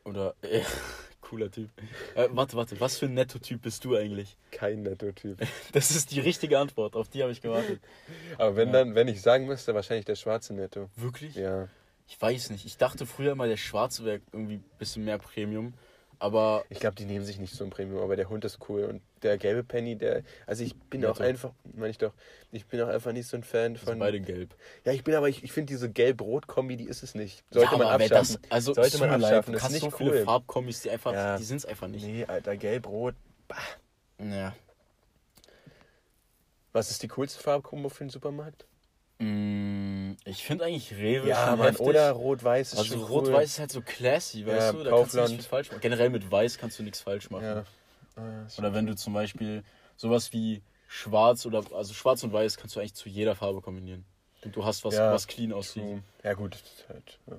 Oder, 0.04 0.34
äh, 0.42 0.62
cooler 1.30 1.52
Typ. 1.52 1.70
Äh, 2.16 2.28
warte, 2.32 2.56
warte, 2.56 2.80
was 2.80 2.98
für 2.98 3.06
ein 3.08 3.14
Netto-Typ 3.14 3.62
bist 3.62 3.84
du 3.84 3.96
eigentlich? 3.96 4.38
Kein 4.52 4.84
Netto-Typ. 4.84 5.40
Das 5.74 5.92
ist 5.92 6.12
die 6.12 6.20
richtige 6.20 6.60
Antwort, 6.60 6.96
auf 6.96 7.10
die 7.10 7.22
habe 7.22 7.32
ich 7.32 7.42
gewartet. 7.42 7.82
Aber 8.38 8.56
wenn 8.56 8.68
Ja. 8.70 8.74
dann, 8.74 8.96
wenn 8.96 9.08
ich 9.08 9.22
sagen 9.22 9.46
müsste, 9.48 9.74
wahrscheinlich 9.74 10.06
der 10.06 10.16
schwarze 10.16 10.54
Netto. 10.54 10.90
Wirklich? 10.96 11.36
Ja. 11.36 11.68
Ich 12.08 12.22
weiß 12.22 12.52
nicht. 12.52 12.66
Ich 12.66 12.78
dachte 12.78 13.06
früher 13.06 13.32
immer, 13.32 13.48
der 13.48 13.58
Schwarze 13.58 14.06
wäre 14.06 14.22
irgendwie 14.32 14.56
ein 14.56 14.66
bisschen 14.78 15.04
mehr 15.06 15.18
Premium. 15.18 15.74
Aber 16.20 16.64
Ich 16.70 16.80
glaube, 16.80 16.96
die 16.96 17.06
nehmen 17.06 17.26
sich 17.26 17.40
nicht 17.40 17.54
so 17.54 17.64
ein 17.64 17.70
Premium, 17.72 18.02
aber 18.02 18.16
der 18.16 18.30
Hund 18.30 18.46
ist 18.46 18.60
cool. 18.70 18.86
Und 18.86 19.02
der 19.26 19.38
gelbe 19.38 19.64
Penny, 19.64 19.96
der. 19.98 20.24
Also 20.48 20.64
ich 20.64 20.76
bin 20.76 21.02
Netto. 21.02 21.14
auch 21.14 21.20
einfach, 21.20 21.52
meine 21.74 21.90
ich 21.90 21.98
doch, 21.98 22.14
ich 22.52 22.66
bin 22.66 22.82
auch 22.82 22.88
einfach 22.88 23.12
nicht 23.12 23.28
so 23.28 23.36
ein 23.38 23.44
Fan 23.44 23.76
sind 23.76 23.84
von. 23.86 24.00
beide 24.00 24.20
gelb. 24.22 24.56
Ja, 24.86 24.92
ich 24.94 25.04
bin 25.04 25.14
aber, 25.16 25.28
ich, 25.30 25.44
ich 25.44 25.52
finde 25.52 25.74
diese 25.74 25.90
Gelb-Rot-Kombi, 25.90 26.78
die 26.78 26.86
ist 26.86 27.04
es 27.04 27.16
nicht. 27.16 27.44
Sollte 27.52 27.72
ja, 27.72 27.78
man 27.78 27.88
abschaffen. 27.88 28.38
Das, 28.42 28.52
also, 28.52 28.74
Sollte 28.74 28.98
man 29.00 29.10
abschaffen, 29.24 29.52
Du 29.54 29.58
ist 29.58 29.66
so 29.68 29.86
nicht 29.88 29.98
viele 29.98 30.12
cool. 30.12 30.24
Farbkombis, 30.24 30.82
die 30.82 30.90
einfach, 30.92 31.14
Ja. 31.14 31.38
die 31.38 31.44
sind 31.44 31.58
es 31.58 31.66
einfach 31.66 31.88
nicht. 31.88 32.06
Nee, 32.06 32.26
Alter, 32.26 32.56
Gelb-Rot. 32.58 33.16
Ja. 34.20 34.56
Was 36.74 36.92
ist 36.92 37.02
die 37.04 37.08
coolste 37.08 37.42
Farbkombo 37.42 37.90
für 37.90 38.04
den 38.04 38.10
Supermarkt? 38.10 38.66
Mm, 39.20 40.14
ich 40.26 40.44
finde 40.44 40.66
eigentlich 40.66 40.94
Rewe 40.94 41.30
Ja, 41.30 41.56
Mann, 41.56 41.78
oder 41.78 42.12
Rot-Weiß 42.12 42.74
ist 42.74 42.80
Also 42.80 43.06
Rot-Weiß 43.06 43.34
cool. 43.34 43.44
ist 43.44 43.60
halt 43.60 43.72
so 43.72 43.82
classy, 43.82 44.46
weißt 44.46 44.60
Ja, 44.60 44.72
du? 44.74 44.84
Da 44.84 44.90
kannst 44.92 45.14
du 45.14 45.18
Kaufland. 45.18 45.30
nicht 45.30 45.42
viel 45.42 45.50
falsch 45.50 45.70
machen. 45.72 45.80
Generell 45.82 46.10
mit 46.10 46.30
Weiß 46.30 46.58
kannst 46.58 46.78
du 46.80 46.84
nichts 46.84 47.00
falsch 47.00 47.30
machen. 47.30 47.46
Ja. 47.46 47.64
Ah, 48.15 48.45
ist 48.45 48.58
Oder 48.60 48.73
wenn 48.73 48.86
du 48.86 48.95
zum 48.95 49.13
Beispiel 49.13 49.63
sowas 49.97 50.32
wie 50.34 50.62
Schwarz 50.88 51.45
oder 51.45 51.63
also 51.73 51.93
Schwarz 51.93 52.23
und 52.23 52.32
Weiß 52.34 52.58
kannst 52.58 52.75
du 52.75 52.80
eigentlich 52.80 52.93
zu 52.93 53.10
jeder 53.10 53.36
Farbe 53.36 53.62
kombinieren. 53.62 54.06
Und 54.43 54.56
du 54.56 54.63
hast 54.63 54.84
was, 54.86 54.93
Ja, 54.95 55.12
was 55.12 55.28
clean 55.28 55.51
aussieht. 55.51 55.84
True. 55.84 56.04
Ja, 56.23 56.34
gut, 56.34 56.54
das 56.54 56.62
ist 56.62 56.89
halt. 56.89 57.19
Ja. 57.28 57.38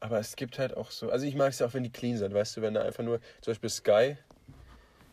Aber 0.00 0.18
es 0.20 0.36
gibt 0.36 0.58
halt 0.58 0.76
auch 0.76 0.90
so. 0.90 1.10
Also, 1.10 1.26
ich 1.26 1.34
mag 1.34 1.48
es 1.50 1.58
ja 1.58 1.66
auch, 1.66 1.74
wenn 1.74 1.82
die 1.82 1.90
clean 1.90 2.16
sind, 2.18 2.32
weißt 2.34 2.56
du, 2.56 2.62
wenn 2.62 2.74
da 2.74 2.82
einfach 2.82 3.02
nur. 3.02 3.20
Zum 3.40 3.52
Beispiel 3.52 3.70
Sky. 3.70 4.16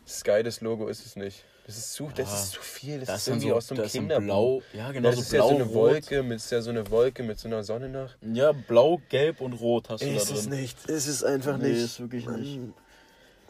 Sky, 0.06 0.42
das 0.44 0.60
Logo 0.60 0.86
ist 0.86 1.04
es 1.04 1.16
nicht. 1.16 1.44
Das 1.66 1.76
ist 1.76 1.94
zu, 1.94 2.08
das 2.14 2.30
Ah, 2.30 2.34
ist 2.36 2.50
zu 2.52 2.60
viel. 2.60 3.00
Das 3.00 3.08
Da 3.08 3.14
ist 3.16 3.22
ist 3.22 3.28
irgendwie 3.28 3.48
so, 3.48 3.56
aus 3.56 3.66
so 3.66 3.74
einem 3.74 3.84
ist 3.84 3.92
Kinderbuch. 3.92 4.24
Blau, 4.24 4.62
ja 4.72 4.78
Ja, 4.86 4.92
genau, 4.92 5.08
das 5.08 5.16
so 5.16 5.22
ist 5.22 5.32
ja 5.32 5.38
blau, 5.40 5.48
so 5.48 5.54
eine 5.56 5.64
rot. 5.64 5.74
Wolke, 5.74 6.22
mit, 6.22 6.36
ist 6.36 6.52
ja 6.52 6.62
so 6.62 6.70
eine 6.70 6.88
Wolke 6.90 7.22
mit 7.24 7.38
so 7.40 7.48
einer 7.48 7.64
Sonne 7.64 7.88
nach. 7.88 8.14
Ja, 8.20 8.52
blau, 8.52 9.00
gelb 9.08 9.40
und 9.40 9.54
rot 9.54 9.88
hast 9.90 10.04
du 10.04 10.06
Ist 10.08 10.30
da 10.30 10.34
es 10.36 10.48
drin. 10.48 10.60
nicht. 10.60 10.84
Ist 10.88 11.06
es 11.08 11.24
einfach 11.24 11.56
Nee, 11.58 11.70
nicht. 11.70 11.82
ist 11.82 11.98
wirklich 11.98 12.28
nicht. 12.28 12.60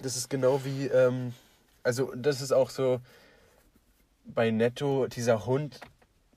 Das 0.03 0.17
ist 0.17 0.29
genau 0.29 0.65
wie, 0.65 0.87
ähm, 0.87 1.33
also 1.83 2.13
das 2.15 2.41
ist 2.41 2.53
auch 2.53 2.71
so 2.71 3.01
bei 4.25 4.51
Netto, 4.51 5.07
dieser 5.07 5.47
Hund, 5.47 5.81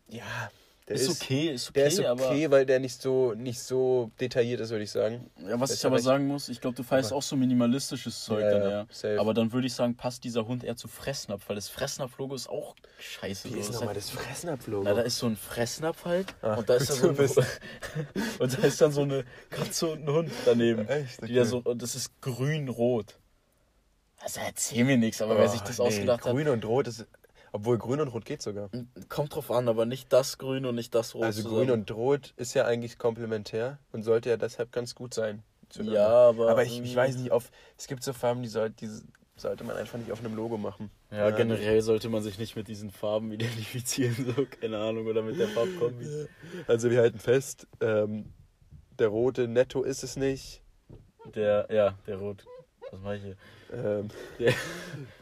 ja, 0.07 0.49
der 0.89 0.95
Ist, 0.95 1.07
ist, 1.07 1.21
okay, 1.21 1.49
ist 1.49 1.69
okay, 1.69 1.79
der 1.81 1.87
ist 1.87 1.99
aber 2.03 2.29
okay, 2.31 2.49
weil 2.49 2.65
der 2.65 2.79
nicht 2.79 2.99
so, 2.99 3.35
nicht 3.35 3.59
so 3.59 4.09
detailliert 4.19 4.59
ist, 4.59 4.71
würde 4.71 4.83
ich 4.83 4.89
sagen. 4.89 5.29
ja, 5.47 5.59
was 5.59 5.71
ich 5.71 5.85
aber 5.85 5.97
recht. 5.97 6.05
sagen 6.05 6.25
muss, 6.25 6.49
ich 6.49 6.59
glaube, 6.59 6.75
du 6.75 6.81
feierst 6.81 7.13
auch 7.13 7.21
so 7.21 7.35
minimalistisches 7.35 8.23
Zeug 8.23 8.41
Ja, 8.41 8.57
dann 8.57 8.71
ja, 8.71 8.85
safe. 8.89 9.19
Aber 9.19 9.35
dann 9.35 9.53
würde 9.53 9.67
ich 9.67 9.73
sagen, 9.75 9.95
passt 9.95 10.23
dieser 10.23 10.47
Hund 10.47 10.63
eher 10.63 10.75
zu 10.75 10.87
Fressnapf, 10.87 11.47
weil 11.47 11.57
das 11.57 11.69
Fressnapf-Logo 11.69 12.33
ist 12.33 12.49
auch 12.49 12.75
scheiße. 12.97 13.49
Wie 13.49 13.53
so. 13.53 13.59
ist 13.59 13.73
nochmal 13.73 13.93
das 13.93 14.09
Fressnapf-Logo? 14.09 14.83
Na, 14.83 14.95
da 14.95 15.01
ist 15.01 15.19
so 15.19 15.27
ein 15.27 15.35
Fressnapf 15.35 16.05
halt 16.05 16.33
Ah, 16.41 16.55
und 16.55 16.67
da 16.67 16.73
ist 16.77 16.89
dann 16.89 16.97
so 16.97 17.09
ein, 17.09 17.17
und 18.39 18.57
da 18.57 18.67
ist 18.67 18.81
dann 18.81 18.91
so 18.91 19.01
eine 19.03 19.25
Katze 19.51 19.91
und 19.91 20.07
ein 20.07 20.11
Hund 20.11 20.31
daneben. 20.45 20.87
Echt? 20.89 21.21
Die 21.21 21.35
da 21.35 21.45
so, 21.45 21.59
und 21.59 21.83
das 21.83 21.93
ist 21.93 22.19
grün-rot. 22.19 23.18
Also 24.21 24.39
erzähl 24.45 24.84
mir 24.84 24.97
nichts, 24.97 25.21
aber 25.21 25.38
wer 25.38 25.47
sich 25.49 25.62
das 25.62 25.79
Oh, 25.79 25.84
nee, 25.84 25.89
ausgedacht 25.89 26.21
Grün 26.21 26.49
und 26.49 26.65
Rot 26.65 26.88
ist, 26.88 27.08
obwohl 27.51 27.77
Grün 27.77 28.01
und 28.01 28.10
Rot 28.10 28.25
geht 28.25 28.41
sogar. 28.41 28.69
hat, 28.71 29.10
kommt 29.10 29.34
drauf 29.34 29.49
an, 29.51 29.67
aber 29.69 29.86
nicht 29.86 30.12
das 30.12 30.38
Grün 30.38 30.65
und 30.65 30.75
nicht 30.75 30.93
das 30.93 31.15
Rot. 31.15 31.23
Also 31.23 31.41
zusammen. 31.41 31.67
Grün 31.67 31.71
und 31.71 31.91
Rot 31.91 32.34
ist 32.36 32.53
ja 32.53 32.65
eigentlich 32.65 32.97
komplementär 32.97 33.79
und 33.91 34.03
sollte 34.03 34.29
ja 34.29 34.38
deshalb 34.38 34.71
ganz 34.71 34.93
gut 34.95 35.13
sein. 35.13 35.41
zueinander. 35.69 35.99
Ja, 35.99 36.08
aber. 36.29 36.49
Aber 36.49 36.63
ich, 36.63 36.69
ich 36.71 36.77
irgendwie- 36.79 36.95
weiß 36.95 37.15
nicht, 37.17 37.32
auf, 37.32 37.49
es 37.77 37.88
gibt 37.88 38.03
so 38.03 38.12
Farben, 38.13 38.41
die, 38.43 38.49
soll, 38.49 38.69
die 38.71 38.89
sollte 39.38 39.63
man 39.63 39.77
einfach 39.77 39.97
nicht 39.97 40.12
auf 40.12 40.19
einem 40.19 40.36
Logo 40.36 40.58
machen. 40.58 40.91
Ja, 41.12 41.29
generell 41.32 41.82
sollte 41.82 42.10
man 42.10 42.21
sich 42.21 42.38
nicht 42.38 42.55
mit 42.58 42.67
diesen 42.67 42.91
Farben 42.91 43.32
identifizieren, 43.32 44.15
so, 44.36 44.45
keine 44.60 44.77
Ahnung, 44.79 45.08
oder 45.08 45.21
mit 45.21 45.39
der 45.39 45.47
Farbkombi. 45.47 46.27
Also 46.67 46.91
wir 46.91 46.99
halten 46.99 47.19
fest, 47.19 47.67
ähm, 47.82 48.34
der 48.99 49.08
rote 49.08 49.47
Netto 49.47 49.82
ist 49.84 50.03
es 50.03 50.17
nicht. 50.17 50.62
Der, 51.36 51.67
ja, 51.71 51.97
der 52.05 52.17
Rot. 52.17 52.45
Was 52.91 52.99
mache 53.01 53.15
ich 53.15 53.23
hier? 53.23 53.38
Ähm, 53.73 54.08
Der, 54.39 54.53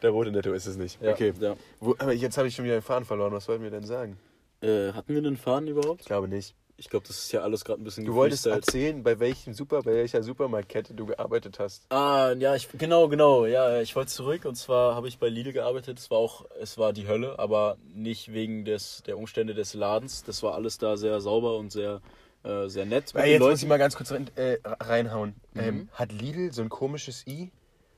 der 0.01 0.09
rote 0.11 0.31
Netto 0.31 0.53
ist 0.53 0.65
es 0.65 0.77
nicht. 0.77 1.01
ja, 1.01 1.11
Okay. 1.11 1.33
Ja. 1.39 1.55
Wo, 1.79 1.95
aber 1.99 2.13
jetzt 2.13 2.37
habe 2.37 2.47
ich 2.47 2.55
schon 2.55 2.65
wieder 2.65 2.75
den 2.77 2.83
Faden 2.83 3.05
verloren. 3.05 3.33
Was 3.33 3.47
wollten 3.47 3.63
wir 3.63 3.71
denn 3.71 3.83
sagen? 3.85 4.17
Äh, 4.61 4.91
hatten 4.93 5.09
wir 5.13 5.17
einen 5.17 5.37
Faden 5.37 5.67
überhaupt? 5.67 6.01
Ich 6.01 6.07
glaube 6.07 6.27
nicht. 6.27 6.55
Ich 6.79 6.89
glaube, 6.91 7.07
das 7.07 7.17
ist 7.17 7.31
ja 7.31 7.41
alles 7.41 7.65
gerade 7.65 7.81
ein 7.81 7.83
bisschen 7.83 8.05
Du 8.05 8.13
wolltest 8.13 8.45
erzählen, 8.45 9.01
bei 9.01 9.19
welchem 9.19 9.53
Super, 9.55 9.81
bei 9.81 9.93
welcher 9.95 10.21
Supermarktkette 10.21 10.93
du 10.93 11.07
gearbeitet 11.07 11.57
hast. 11.57 11.91
Ah, 11.91 12.33
ja, 12.37 12.53
ich, 12.53 12.69
genau, 12.77 13.07
genau. 13.07 13.47
Ja, 13.47 13.81
ich 13.81 13.95
wollte 13.95 14.11
zurück 14.11 14.45
und 14.45 14.53
zwar 14.55 14.93
habe 14.93 15.07
ich 15.07 15.17
bei 15.17 15.27
Lidl 15.27 15.53
gearbeitet. 15.53 15.97
Es 15.97 16.11
war 16.11 16.19
auch, 16.19 16.45
es 16.61 16.77
war 16.77 16.93
die 16.93 17.07
Hölle, 17.07 17.39
aber 17.39 17.77
nicht 17.95 18.31
wegen 18.31 18.63
des, 18.63 19.01
der 19.07 19.17
Umstände 19.17 19.55
des 19.55 19.73
Ladens. 19.73 20.23
Das 20.23 20.43
war 20.43 20.53
alles 20.53 20.77
da 20.77 20.97
sehr 20.97 21.19
sauber 21.19 21.57
und 21.57 21.71
sehr, 21.71 21.99
äh, 22.43 22.67
sehr 22.67 22.85
nett. 22.85 23.11
jetzt 23.15 23.39
muss 23.39 23.63
ich 23.63 23.67
mal 23.67 23.77
ganz 23.77 23.95
kurz 23.95 24.11
rein, 24.11 24.29
äh, 24.35 24.57
reinhauen. 24.63 25.33
Mhm. 25.55 25.59
Ähm, 25.59 25.89
hat 25.93 26.11
Lidl 26.11 26.53
so 26.53 26.61
ein 26.61 26.69
komisches 26.69 27.25
I? 27.25 27.51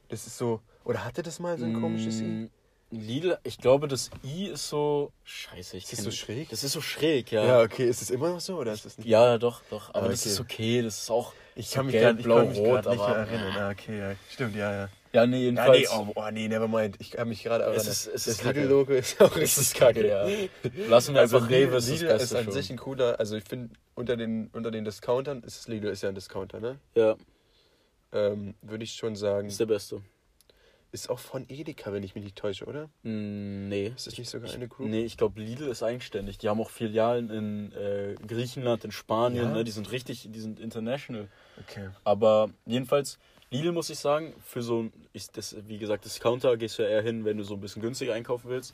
Das 0.09 0.27
ist 0.27 0.37
so. 0.37 0.61
Oder 0.83 1.05
hatte 1.05 1.23
das 1.23 1.39
mal 1.39 1.57
so 1.57 1.65
ein 1.65 1.73
komisches 1.79 2.19
I? 2.19 2.23
Mm, 2.23 2.49
Lidl, 2.91 3.37
ich 3.43 3.59
glaube, 3.59 3.87
das 3.87 4.09
I 4.23 4.47
ist 4.47 4.67
so. 4.69 5.11
Scheiße, 5.23 5.77
ich 5.77 5.83
Ist 5.83 5.93
das 5.93 6.03
so 6.03 6.11
schräg? 6.11 6.49
Das 6.49 6.63
ist 6.63 6.71
so 6.71 6.81
schräg, 6.81 7.31
ja. 7.31 7.45
Ja, 7.45 7.61
okay. 7.61 7.87
Ist 7.87 8.01
es 8.01 8.09
immer 8.09 8.29
noch 8.29 8.39
so 8.39 8.57
oder 8.57 8.73
ist 8.73 8.85
es 8.85 8.97
nicht? 8.97 9.07
Ja, 9.07 9.37
doch, 9.37 9.61
doch. 9.69 9.89
Aber 9.93 10.07
Ah, 10.07 10.09
das 10.09 10.21
okay. 10.21 10.29
ist 10.29 10.39
okay. 10.39 10.81
Das 10.81 10.97
ist 11.03 11.11
auch. 11.11 11.33
Ich 11.55 11.69
kann 11.71 11.85
mich 11.85 11.93
gelb, 11.93 12.17
gerade 12.17 12.23
blau, 12.23 12.39
rot, 12.39 12.85
nicht 12.85 12.87
aber. 12.87 13.07
mehr 13.09 13.17
erinnern. 13.17 13.53
Ah, 13.57 13.69
okay, 13.69 13.99
ja. 13.99 14.11
Stimmt, 14.31 14.55
ja, 14.55 14.71
ja. 14.73 14.89
Ja, 15.11 15.25
nee, 15.25 15.37
Ja, 15.37 15.41
jedenfalls. 15.43 15.79
nee, 15.79 15.87
oh, 15.95 16.07
oh, 16.15 16.29
nee, 16.31 16.47
never 16.47 16.67
mind. 16.67 16.95
Ich 16.99 17.13
habe 17.17 17.29
mich 17.29 17.43
gerade 17.43 17.63
erinnert. 17.65 17.85
ist- 17.85 18.07
es 18.07 18.11
das 18.13 18.27
ist 18.27 18.41
kacke. 18.41 18.61
Lidl-Logo 18.61 18.93
ist 18.93 19.19
auch 19.21 19.31
es 19.31 19.37
richtig 19.37 19.57
ist 19.63 19.75
kacke, 19.75 20.07
ja. 20.07 20.27
Lassen 20.87 21.13
wir 21.13 21.21
Also 21.21 21.37
einfach 21.37 21.49
Lidl, 21.49 21.65
Rewe 21.69 21.77
ist 21.77 21.89
das 21.89 21.99
Lidl 21.99 22.07
Beste 22.07 22.23
ist 22.23 22.35
an 22.35 22.43
schon. 22.45 22.53
sich 22.53 22.69
ein 22.71 22.77
cooler, 22.77 23.19
also 23.19 23.35
ich 23.35 23.43
finde 23.43 23.75
unter 23.95 24.17
den, 24.17 24.49
unter 24.53 24.71
den 24.71 24.85
Discountern, 24.85 25.41
ist 25.43 25.67
Lidl 25.67 25.87
ist 25.89 26.01
ja 26.03 26.09
ein 26.09 26.15
Discounter, 26.15 26.59
ne? 26.59 26.79
Ja, 26.95 27.15
Ähm, 28.11 28.55
Würde 28.61 28.83
ich 28.83 28.93
schon 28.93 29.15
sagen. 29.15 29.47
ist 29.47 29.59
der 29.59 29.65
Beste. 29.67 30.01
ist 30.91 31.09
auch 31.09 31.19
von 31.19 31.45
Edeka, 31.47 31.93
wenn 31.93 32.01
ich 32.03 32.15
mich 32.15 32.23
nicht 32.23 32.35
täusche, 32.35 32.65
oder? 32.65 32.89
Mm, 33.03 33.67
Nee. 33.69 33.93
Ist 33.95 34.07
das 34.07 34.17
nicht 34.17 34.29
sogar 34.29 34.51
eine 34.51 34.67
Group? 34.67 34.87
Nee, 34.89 35.03
ich 35.03 35.15
glaube, 35.17 35.39
Lidl 35.39 35.67
ist 35.67 35.83
eigenständig. 35.83 36.39
Die 36.39 36.49
haben 36.49 36.59
auch 36.59 36.71
Filialen 36.71 37.29
in 37.29 37.71
äh, 37.73 38.15
Griechenland, 38.25 38.83
in 38.85 38.91
Spanien. 38.91 39.43
Ja? 39.45 39.53
Ne? 39.53 39.63
Die 39.63 39.71
sind 39.71 39.91
richtig, 39.91 40.27
die 40.31 40.39
sind 40.39 40.59
international. 40.59 41.27
Okay. 41.61 41.89
Aber 42.03 42.49
jedenfalls, 42.65 43.19
Lidl 43.51 43.71
muss 43.71 43.89
ich 43.91 43.99
sagen, 43.99 44.33
für 44.43 44.63
so 44.63 44.83
ein, 44.83 44.93
ist 45.13 45.37
das, 45.37 45.55
wie 45.67 45.77
gesagt, 45.77 46.05
Discounter 46.05 46.57
gehst 46.57 46.79
du 46.79 46.83
ja 46.83 46.89
eher 46.89 47.01
hin, 47.03 47.25
wenn 47.25 47.37
du 47.37 47.43
so 47.43 47.53
ein 47.53 47.61
bisschen 47.61 47.81
günstiger 47.83 48.13
einkaufen 48.15 48.49
willst. 48.49 48.73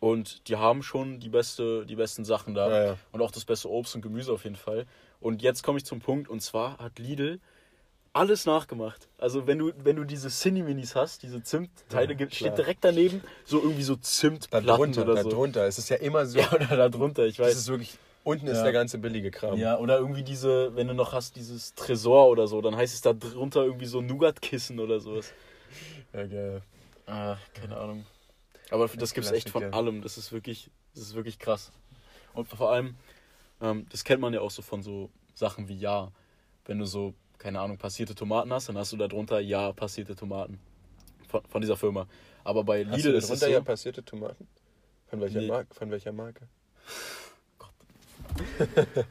Und 0.00 0.48
die 0.48 0.56
haben 0.56 0.82
schon 0.82 1.18
die, 1.20 1.30
beste, 1.30 1.86
die 1.86 1.96
besten 1.96 2.26
Sachen 2.26 2.52
da. 2.52 2.68
Ja, 2.68 2.84
ja. 2.84 2.96
Und 3.12 3.22
auch 3.22 3.30
das 3.30 3.46
beste 3.46 3.70
Obst 3.70 3.94
und 3.94 4.02
Gemüse 4.02 4.32
auf 4.34 4.44
jeden 4.44 4.56
Fall. 4.56 4.84
Und 5.20 5.40
jetzt 5.40 5.62
komme 5.62 5.78
ich 5.78 5.86
zum 5.86 6.00
Punkt, 6.00 6.28
und 6.28 6.40
zwar 6.40 6.76
hat 6.76 6.98
Lidl 6.98 7.40
alles 8.14 8.46
nachgemacht. 8.46 9.08
Also 9.18 9.46
wenn 9.46 9.58
du, 9.58 9.72
wenn 9.82 9.96
du 9.96 10.04
diese 10.04 10.28
Cinni-Minis 10.30 10.94
hast, 10.94 11.22
diese 11.22 11.42
Zimtteile, 11.42 12.12
Ja, 12.12 12.14
gibt, 12.16 12.34
steht 12.34 12.56
direkt 12.56 12.84
daneben 12.84 13.20
so 13.44 13.60
irgendwie 13.60 13.82
so 13.82 13.96
Da 13.96 14.02
Zimtplatten 14.02 14.66
drunter, 14.66 15.02
oder 15.02 15.14
da 15.16 15.22
so. 15.24 15.30
drunter. 15.30 15.66
Es 15.66 15.78
ist 15.78 15.88
ja 15.90 15.96
immer 15.96 16.24
so. 16.24 16.38
Ja, 16.38 16.50
oder 16.52 16.76
da 16.76 16.88
drunter, 16.88 17.26
ich 17.26 17.36
das 17.36 17.48
weiß. 17.48 17.56
ist 17.56 17.68
wirklich. 17.68 17.98
Unten 18.22 18.46
ist 18.46 18.56
Ja. 18.56 18.62
der 18.62 18.72
ganze 18.72 18.96
billige 18.96 19.30
Kram. 19.30 19.58
Ja, 19.58 19.76
oder 19.78 19.98
irgendwie 19.98 20.22
diese, 20.22 20.74
wenn 20.74 20.88
du 20.88 20.94
noch 20.94 21.12
hast, 21.12 21.36
dieses 21.36 21.74
Tresor 21.74 22.28
oder 22.28 22.46
so, 22.46 22.62
dann 22.62 22.74
heißt 22.74 22.94
es 22.94 23.02
da 23.02 23.12
drunter 23.12 23.64
irgendwie 23.64 23.84
so 23.84 24.00
Nougat-Kissen 24.00 24.80
oder 24.80 24.98
sowas. 24.98 25.30
Ja, 26.14 26.26
geil. 26.26 26.62
Ah, 27.06 27.36
keine 27.52 27.76
Ahnung. 27.76 28.06
Aber 28.70 28.88
das 28.88 29.12
gibt's 29.12 29.30
echt 29.30 29.50
von 29.50 29.64
allem. 29.74 30.00
Das 30.00 30.16
ist 30.16 30.32
wirklich, 30.32 30.70
das 30.94 31.02
ist 31.04 31.14
wirklich 31.14 31.38
krass. 31.38 31.70
Und 32.32 32.48
vor 32.48 32.70
allem, 32.72 32.94
ähm, 33.60 33.86
das 33.90 34.04
kennt 34.04 34.22
man 34.22 34.32
ja 34.32 34.40
auch 34.40 34.50
so 34.50 34.62
von 34.62 34.82
so 34.82 35.10
Sachen 35.34 35.68
wie 35.68 35.76
Ja. 35.76 36.10
Wenn 36.64 36.78
du 36.78 36.86
so, 36.86 37.12
keine 37.44 37.60
Ahnung, 37.60 37.76
passierte 37.76 38.14
Tomaten 38.14 38.50
hast, 38.54 38.70
dann 38.70 38.78
hast 38.78 38.90
du 38.92 38.96
da 38.96 39.06
drunter 39.06 39.38
Ja, 39.38 39.70
passierte 39.72 40.16
Tomaten. 40.16 40.58
Von, 41.28 41.42
von 41.46 41.60
dieser 41.60 41.76
Firma. 41.76 42.06
Aber 42.42 42.64
bei 42.64 42.86
Hast 42.86 42.96
Lidl 42.96 43.12
du 43.12 43.18
ist 43.18 43.24
es 43.24 43.28
darunter 43.28 43.46
so, 43.46 43.52
ja 43.52 43.60
passierte 43.60 44.02
Tomaten? 44.02 44.48
Von 45.08 45.20
welcher, 45.20 45.40
Nee. 45.40 45.48
Marke? 45.48 45.74
Von 45.74 45.90
welcher 45.90 46.12
Marke? 46.12 46.48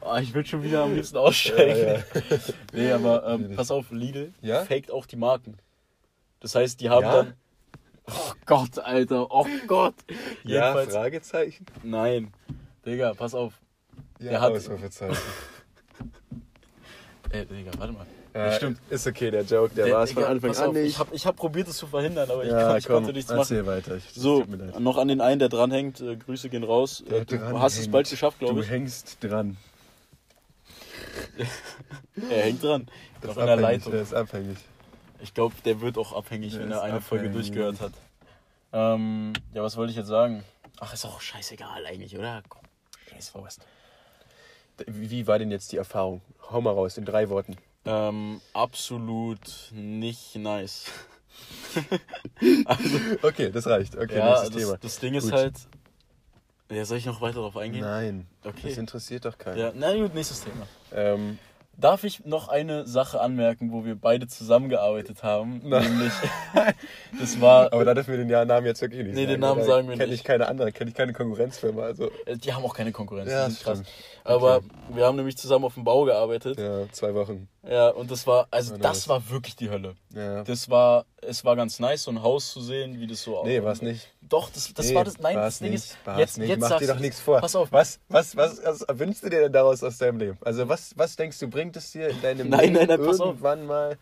Ah, 0.00 0.18
ich 0.20 0.34
will 0.34 0.44
schon 0.44 0.62
wieder 0.64 0.82
am 0.82 0.94
liebsten 0.96 1.16
aussteigen. 1.16 2.02
Ja, 2.04 2.38
Nee, 2.72 2.90
aber 2.92 3.24
ähm, 3.28 3.54
pass 3.54 3.70
auf, 3.70 3.90
Lidl 3.92 4.32
Ja? 4.42 4.64
faked 4.64 4.90
auch 4.90 5.06
die 5.06 5.16
Marken. 5.16 5.56
Das 6.40 6.56
heißt, 6.56 6.80
die 6.80 6.90
haben 6.90 7.02
Ja? 7.04 7.12
dann. 7.22 7.34
Oh 8.06 8.32
Gott, 8.46 8.78
Alter, 8.80 9.30
oh 9.30 9.46
Gott. 9.68 9.94
Ja, 10.42 10.74
Jedenfalls, 10.74 10.92
Fragezeichen? 10.92 11.66
nein. 11.84 12.32
Digga, 12.84 13.14
pass 13.14 13.34
auf. 13.34 13.54
Ja, 14.18 14.30
Der 14.30 14.40
hat- 14.40 14.52
Ausrufezeichen. 14.52 15.16
Äh, 17.30 17.46
Digga, 17.46 17.70
warte 17.78 17.92
mal. 17.92 18.06
Ja, 18.34 18.50
stimmt. 18.52 18.80
Ist 18.90 19.06
okay, 19.06 19.30
der 19.30 19.42
Joke, 19.42 19.72
der, 19.74 19.86
Der- 19.86 19.94
war 19.94 20.02
es 20.02 20.12
von 20.12 20.24
Anfang 20.24 20.56
an 20.56 20.68
auf, 20.70 20.74
nicht. 20.74 20.86
Ich 20.86 20.98
habe 20.98 21.14
ich 21.14 21.24
hab 21.24 21.36
probiert, 21.36 21.68
es 21.68 21.76
zu 21.76 21.86
verhindern, 21.86 22.28
aber 22.28 22.44
ich, 22.44 22.50
ja, 22.50 22.66
kon, 22.68 22.76
ich 22.78 22.86
komm, 22.86 22.94
konnte 22.96 23.12
nichts 23.12 23.30
machen. 23.32 23.66
weiter. 23.66 23.96
Ich, 23.96 24.04
So, 24.12 24.40
tut 24.40 24.48
mir 24.50 24.56
leid. 24.56 24.80
noch 24.80 24.96
an 24.98 25.06
den 25.06 25.20
einen, 25.20 25.38
der 25.38 25.48
dranhängt. 25.48 26.00
Äh, 26.00 26.16
Grüße 26.16 26.48
gehen 26.48 26.64
raus. 26.64 27.04
Der 27.08 27.20
Äh, 27.20 27.24
du 27.26 27.60
hast 27.60 27.78
es 27.78 27.88
bald 27.88 28.10
geschafft, 28.10 28.40
glaube 28.40 28.54
Du 28.56 28.60
ich. 28.62 28.68
hängst 28.70 29.18
dran. 29.22 29.56
Er 32.30 32.42
hängt 32.42 32.62
dran. 32.62 32.86
Der 33.22 33.28
Noch 33.30 33.36
ist 33.36 33.40
in 33.40 33.46
der 33.46 33.54
abhängig, 33.54 33.60
Leitung. 33.62 33.92
Der 33.92 34.02
ist 34.02 34.14
abhängig. 34.14 34.58
Ich 35.20 35.34
glaube, 35.34 35.54
der 35.64 35.80
wird 35.80 35.96
auch 35.98 36.12
abhängig, 36.12 36.52
Der 36.52 36.62
wenn 36.62 36.72
er 36.72 36.82
eine 36.82 37.00
Folge 37.00 37.26
abhängig. 37.28 37.50
durchgehört 37.52 37.80
hat. 37.80 37.92
Ähm, 38.72 39.32
ja, 39.52 39.62
was 39.62 39.76
wollte 39.76 39.90
ich 39.92 39.96
jetzt 39.96 40.08
sagen? 40.08 40.44
Ach, 40.80 40.92
ist 40.92 41.04
auch 41.04 41.20
scheißegal 41.20 41.86
eigentlich, 41.86 42.18
oder? 42.18 42.42
Komm, 42.48 42.62
scheiß 43.10 43.28
Faust. 43.30 43.60
Wie, 44.86 45.10
wie 45.10 45.26
war 45.28 45.38
denn 45.38 45.50
jetzt 45.52 45.70
die 45.72 45.76
Erfahrung? 45.76 46.20
Hau 46.50 46.60
mal 46.60 46.72
raus, 46.72 46.98
in 46.98 47.04
drei 47.04 47.28
Worten. 47.28 47.56
Ähm, 47.86 48.40
absolut 48.52 49.40
nicht 49.72 50.36
nice. 50.36 50.86
Okay, 53.22 53.50
das 53.50 53.66
reicht. 53.66 53.96
Okay, 53.96 54.16
ja, 54.18 54.28
nächstes 54.30 54.50
das, 54.50 54.62
Thema. 54.62 54.76
das 54.80 54.98
Ding 55.00 55.14
ist 55.14 55.24
Gut. 55.24 55.32
halt. 55.32 55.54
Ja, 56.70 56.84
soll 56.84 56.98
ich 56.98 57.06
noch 57.06 57.20
weiter 57.20 57.34
darauf 57.36 57.56
eingehen? 57.56 57.82
Nein, 57.82 58.26
Okay. 58.44 58.68
das 58.68 58.78
interessiert 58.78 59.24
doch 59.24 59.36
keinen. 59.38 59.58
Ja, 59.58 59.72
na 59.74 59.94
gut, 59.94 60.14
nächstes 60.14 60.42
Thema. 60.44 60.66
Ähm, 60.92 61.38
Darf 61.76 62.04
ich 62.04 62.24
noch 62.24 62.46
eine 62.46 62.86
Sache 62.86 63.20
anmerken, 63.20 63.72
wo 63.72 63.84
wir 63.84 63.96
beide 63.96 64.28
zusammengearbeitet 64.28 65.24
haben? 65.24 65.60
Nein. 65.64 65.82
Nämlich, 65.82 66.12
das 67.18 67.40
war, 67.40 67.72
aber 67.72 67.84
da 67.84 67.94
dürfen 67.94 68.12
wir 68.16 68.24
den 68.24 68.28
Namen 68.46 68.64
jetzt 68.64 68.80
wirklich 68.80 69.02
nicht 69.02 69.14
Nee, 69.16 69.22
sagen. 69.22 69.30
den 69.32 69.40
Namen 69.40 69.64
sagen 69.64 69.88
wir 69.88 69.96
kenn 69.96 70.08
nicht. 70.08 70.20
ich 70.20 70.24
keine 70.24 70.46
andere, 70.46 70.70
kenne 70.70 70.90
ich 70.90 70.96
keine 70.96 71.12
Konkurrenzfirma. 71.12 71.82
Also, 71.82 72.12
die 72.32 72.52
haben 72.52 72.64
auch 72.64 72.74
keine 72.76 72.92
Konkurrenz, 72.92 73.28
Ja, 73.28 73.46
die 73.46 73.52
sind 73.54 73.64
krass. 73.64 73.78
stimmt. 73.80 73.88
Aber 74.26 74.56
Okay. 74.56 74.66
wir 74.94 75.04
haben 75.04 75.16
nämlich 75.16 75.36
zusammen 75.36 75.66
auf 75.66 75.74
dem 75.74 75.84
Bau 75.84 76.04
gearbeitet. 76.04 76.58
Ja, 76.58 76.80
ja, 76.80 76.92
zwei 76.92 77.14
Wochen. 77.14 77.46
und 77.96 78.10
das 78.10 78.26
war, 78.26 78.48
also 78.50 78.76
das 78.78 79.06
war 79.06 79.28
wirklich 79.28 79.54
die 79.54 79.68
Hölle. 79.68 79.96
Ja. 80.14 80.42
Das 80.44 80.70
war, 80.70 81.04
es 81.20 81.44
war 81.44 81.56
ganz 81.56 81.78
nice, 81.78 82.04
so 82.04 82.10
ein 82.10 82.22
Haus 82.22 82.50
zu 82.50 82.62
sehen, 82.62 82.98
wie 83.00 83.06
das 83.06 83.22
so 83.22 83.32
Nee, 83.44 83.58
aussieht. 83.58 83.64
war 83.64 83.72
es 83.72 83.82
nicht. 83.82 84.08
Doch, 84.22 84.48
das, 84.50 84.72
das 84.72 84.86
Nee, 84.88 84.94
war 84.94 85.04
das, 85.04 85.18
nein, 85.18 85.36
das 85.36 85.58
Ding 85.58 85.72
nicht, 85.72 85.84
ist, 85.84 85.98
jetzt, 86.16 86.38
nicht. 86.38 86.48
jetzt 86.48 86.60
Mach 86.60 86.78
dir 86.78 86.86
doch 86.88 86.98
nichts 86.98 87.20
vor. 87.20 87.40
Pass 87.40 87.54
auf. 87.54 87.70
Was, 87.70 88.00
was, 88.08 88.34
was, 88.34 88.62
was 88.64 88.86
wünschst 88.98 89.24
du 89.24 89.28
dir 89.28 89.40
denn 89.42 89.52
daraus 89.52 89.82
aus 89.84 89.98
deinem 89.98 90.18
Leben? 90.18 90.38
Also 90.42 90.66
was, 90.70 90.96
was 90.96 91.16
denkst 91.16 91.38
du, 91.40 91.48
bringt 91.48 91.76
es 91.76 91.92
dir 91.92 92.08
in 92.08 92.22
deinem 92.22 92.48
Nein, 92.48 92.60
Leben 92.60 92.72
nein, 92.74 92.86
nein, 92.88 93.04
pass 93.06 93.20
auf. 93.20 93.26
irgendwann 93.26 93.66
mal 93.66 93.98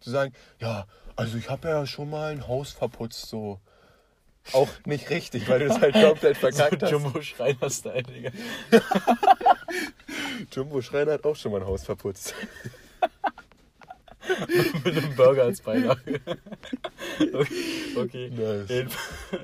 zu 0.00 0.10
sagen, 0.10 0.34
ja, 0.60 0.86
also 1.16 1.38
ich 1.38 1.48
habe 1.48 1.68
ja 1.68 1.86
schon 1.86 2.10
mal 2.10 2.32
ein 2.32 2.46
Haus 2.46 2.72
verputzt, 2.72 3.30
so. 3.30 3.58
Auch 4.52 4.68
nicht 4.84 5.08
richtig, 5.08 5.48
weil 5.48 5.60
du 5.60 5.68
das 5.68 5.80
halt 5.80 5.94
komplett 6.08 6.36
verkackt 6.36 6.80
so 6.80 6.84
hast. 6.86 6.92
Jumbo 6.92 7.22
Schreiner-Style, 7.22 8.02
Digga. 8.02 8.30
Jumbo 10.52 10.80
Schreiner 10.82 11.12
hat 11.12 11.24
auch 11.24 11.36
schon 11.36 11.52
mal 11.52 11.60
ein 11.60 11.66
Haus 11.66 11.84
verputzt. 11.84 12.34
Mit 14.84 14.96
einem 14.96 15.14
Burger 15.16 15.44
als 15.44 15.60
Beilage. 15.60 16.20
okay. 17.18 17.46
okay. 17.96 18.30
Nice. 18.30 18.68
Jeden- 18.70 18.90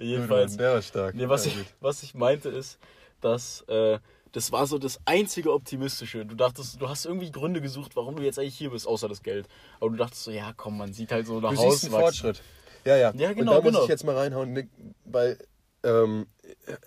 Jedenfalls. 0.01 0.57
Der 0.57 0.73
war 0.75 0.83
stark. 0.83 1.15
Nee, 1.15 1.29
was, 1.29 1.45
Ja, 1.45 1.53
ich, 1.53 1.67
was 1.81 2.03
ich 2.03 2.15
meinte 2.15 2.49
ist, 2.49 2.79
dass 3.21 3.61
äh, 3.69 3.99
das 4.33 4.53
war 4.53 4.67
so 4.67 4.79
das 4.79 4.99
einzige 5.05 5.53
Optimistische. 5.53 6.25
Du 6.25 6.35
dachtest, 6.35 6.81
du 6.81 6.89
hast 6.89 7.05
irgendwie 7.05 7.31
Gründe 7.31 7.61
gesucht, 7.61 7.95
warum 7.97 8.17
du 8.17 8.23
jetzt 8.23 8.39
eigentlich 8.39 8.57
hier 8.57 8.71
bist, 8.71 8.87
außer 8.87 9.09
das 9.09 9.23
Geld. 9.23 9.49
Aber 9.81 9.91
du 9.91 9.97
dachtest 9.97 10.25
so, 10.25 10.31
ja 10.31 10.53
komm, 10.57 10.79
man 10.79 10.93
sieht 10.95 11.13
halt 11.13 11.27
so 11.27 11.41
nach 11.41 11.51
Du 11.53 11.59
Haus 11.59 11.81
siehst 11.83 11.85
einen 11.93 12.03
wachsen. 12.03 12.23
Fortschritt. 12.23 12.43
Ja, 12.87 12.97
ja. 12.97 13.13
Ja, 13.15 13.33
genau, 13.35 13.53
Und 13.53 13.57
da 13.59 13.63
muss 13.63 13.65
genau. 13.73 13.83
ich 13.83 13.89
jetzt 13.91 14.05
mal 14.05 14.17
reinhauen, 14.17 14.71
weil, 15.05 15.37
ähm, 15.83 16.27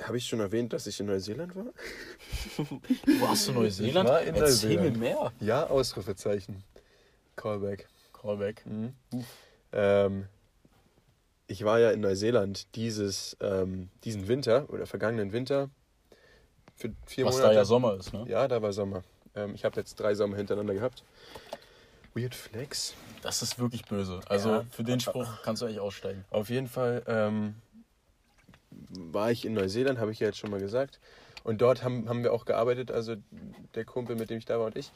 habe 0.03 0.17
ich 0.17 0.25
schon 0.25 0.39
erwähnt, 0.39 0.73
dass 0.73 0.87
ich 0.87 0.99
in 0.99 1.05
Neuseeland 1.07 1.55
war? 1.55 1.65
Du 3.05 3.21
warst 3.21 3.47
in 3.49 3.55
Neuseeland? 3.55 4.07
Ich 4.07 4.13
war 4.13 4.21
in 4.21 4.35
Erzähl 4.35 4.75
Neuseeland. 4.75 4.91
mir 4.93 4.99
mehr. 4.99 5.31
Ja, 5.39 5.67
Ausrufezeichen. 5.67 6.63
Callback. 7.35 7.87
Callback. 8.13 8.65
Mhm. 8.65 8.93
Ähm, 9.71 10.27
ich 11.47 11.63
war 11.65 11.79
ja 11.79 11.91
in 11.91 11.99
Neuseeland 12.01 12.73
dieses, 12.75 13.35
ähm, 13.41 13.89
diesen 14.03 14.27
Winter 14.27 14.69
oder 14.69 14.85
vergangenen 14.85 15.31
Winter 15.33 15.69
für 16.75 16.91
vier 17.05 17.25
Was 17.25 17.35
Monate. 17.35 17.53
da 17.53 17.59
ja 17.59 17.65
Sommer 17.65 17.95
ist, 17.95 18.13
ne? 18.13 18.25
Ja, 18.27 18.47
da 18.47 18.61
war 18.61 18.73
Sommer. 18.73 19.03
Ähm, 19.35 19.53
ich 19.55 19.65
habe 19.65 19.79
jetzt 19.79 19.99
drei 19.99 20.13
Sommer 20.15 20.37
hintereinander 20.37 20.73
gehabt. 20.73 21.03
Weird 22.15 22.35
Flex. 22.35 22.93
Das 23.23 23.41
ist 23.41 23.57
wirklich 23.59 23.85
böse. 23.85 24.19
Also 24.27 24.49
Ja. 24.49 24.65
für 24.69 24.83
den 24.83 24.99
Spruch 24.99 25.27
kannst 25.43 25.61
du 25.61 25.65
eigentlich 25.65 25.79
aussteigen. 25.79 26.23
Auf 26.29 26.49
jeden 26.49 26.67
Fall 26.67 27.03
ähm, 27.07 27.55
war 28.89 29.31
ich 29.31 29.45
in 29.45 29.53
Neuseeland, 29.53 29.99
habe 29.99 30.11
ich 30.11 30.19
ja 30.19 30.27
jetzt 30.27 30.37
schon 30.37 30.51
mal 30.51 30.59
gesagt. 30.59 30.99
Und 31.43 31.61
dort 31.61 31.83
haben, 31.83 32.07
haben 32.07 32.23
wir 32.23 32.33
auch 32.33 32.45
gearbeitet, 32.45 32.91
also 32.91 33.15
der 33.75 33.85
Kumpel, 33.85 34.15
mit 34.15 34.29
dem 34.29 34.37
ich 34.37 34.45
da 34.45 34.59
war 34.59 34.67
und 34.67 34.77
ich. 34.77 34.91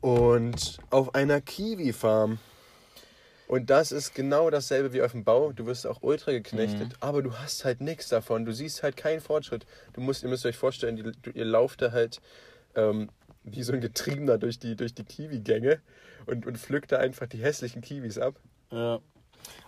Und 0.00 0.78
auf 0.90 1.14
einer 1.14 1.40
Kiwi-Farm. 1.40 2.38
Und 3.48 3.70
das 3.70 3.92
ist 3.92 4.14
genau 4.14 4.50
dasselbe 4.50 4.92
wie 4.92 5.02
auf 5.02 5.12
dem 5.12 5.24
Bau. 5.24 5.52
Du 5.52 5.66
wirst 5.66 5.86
auch 5.86 6.02
ultra 6.02 6.32
geknechtet, 6.32 6.94
aber 7.00 7.22
du 7.22 7.32
hast 7.34 7.64
halt 7.64 7.80
nichts 7.80 8.08
davon. 8.08 8.44
Du 8.44 8.52
siehst 8.52 8.82
halt 8.82 8.96
keinen 8.96 9.20
Fortschritt. 9.20 9.66
Du 9.92 10.00
musst, 10.00 10.24
ihr 10.24 10.28
müsst 10.28 10.44
euch 10.46 10.56
vorstellen, 10.56 10.96
die, 10.96 11.30
ihr 11.30 11.44
lauft 11.44 11.80
da 11.82 11.92
halt 11.92 12.20
ähm, 12.74 13.08
wie 13.44 13.62
so 13.62 13.72
ein 13.72 13.80
Getriebener 13.80 14.38
durch 14.38 14.58
die, 14.58 14.74
durch 14.74 14.94
die 14.94 15.04
Kiwi-Gänge 15.04 15.80
und, 16.26 16.44
und 16.44 16.58
pflückt 16.58 16.90
da 16.90 16.98
einfach 16.98 17.28
die 17.28 17.38
hässlichen 17.38 17.82
Kiwis 17.82 18.18
ab. 18.18 18.34
Ja. 18.70 19.00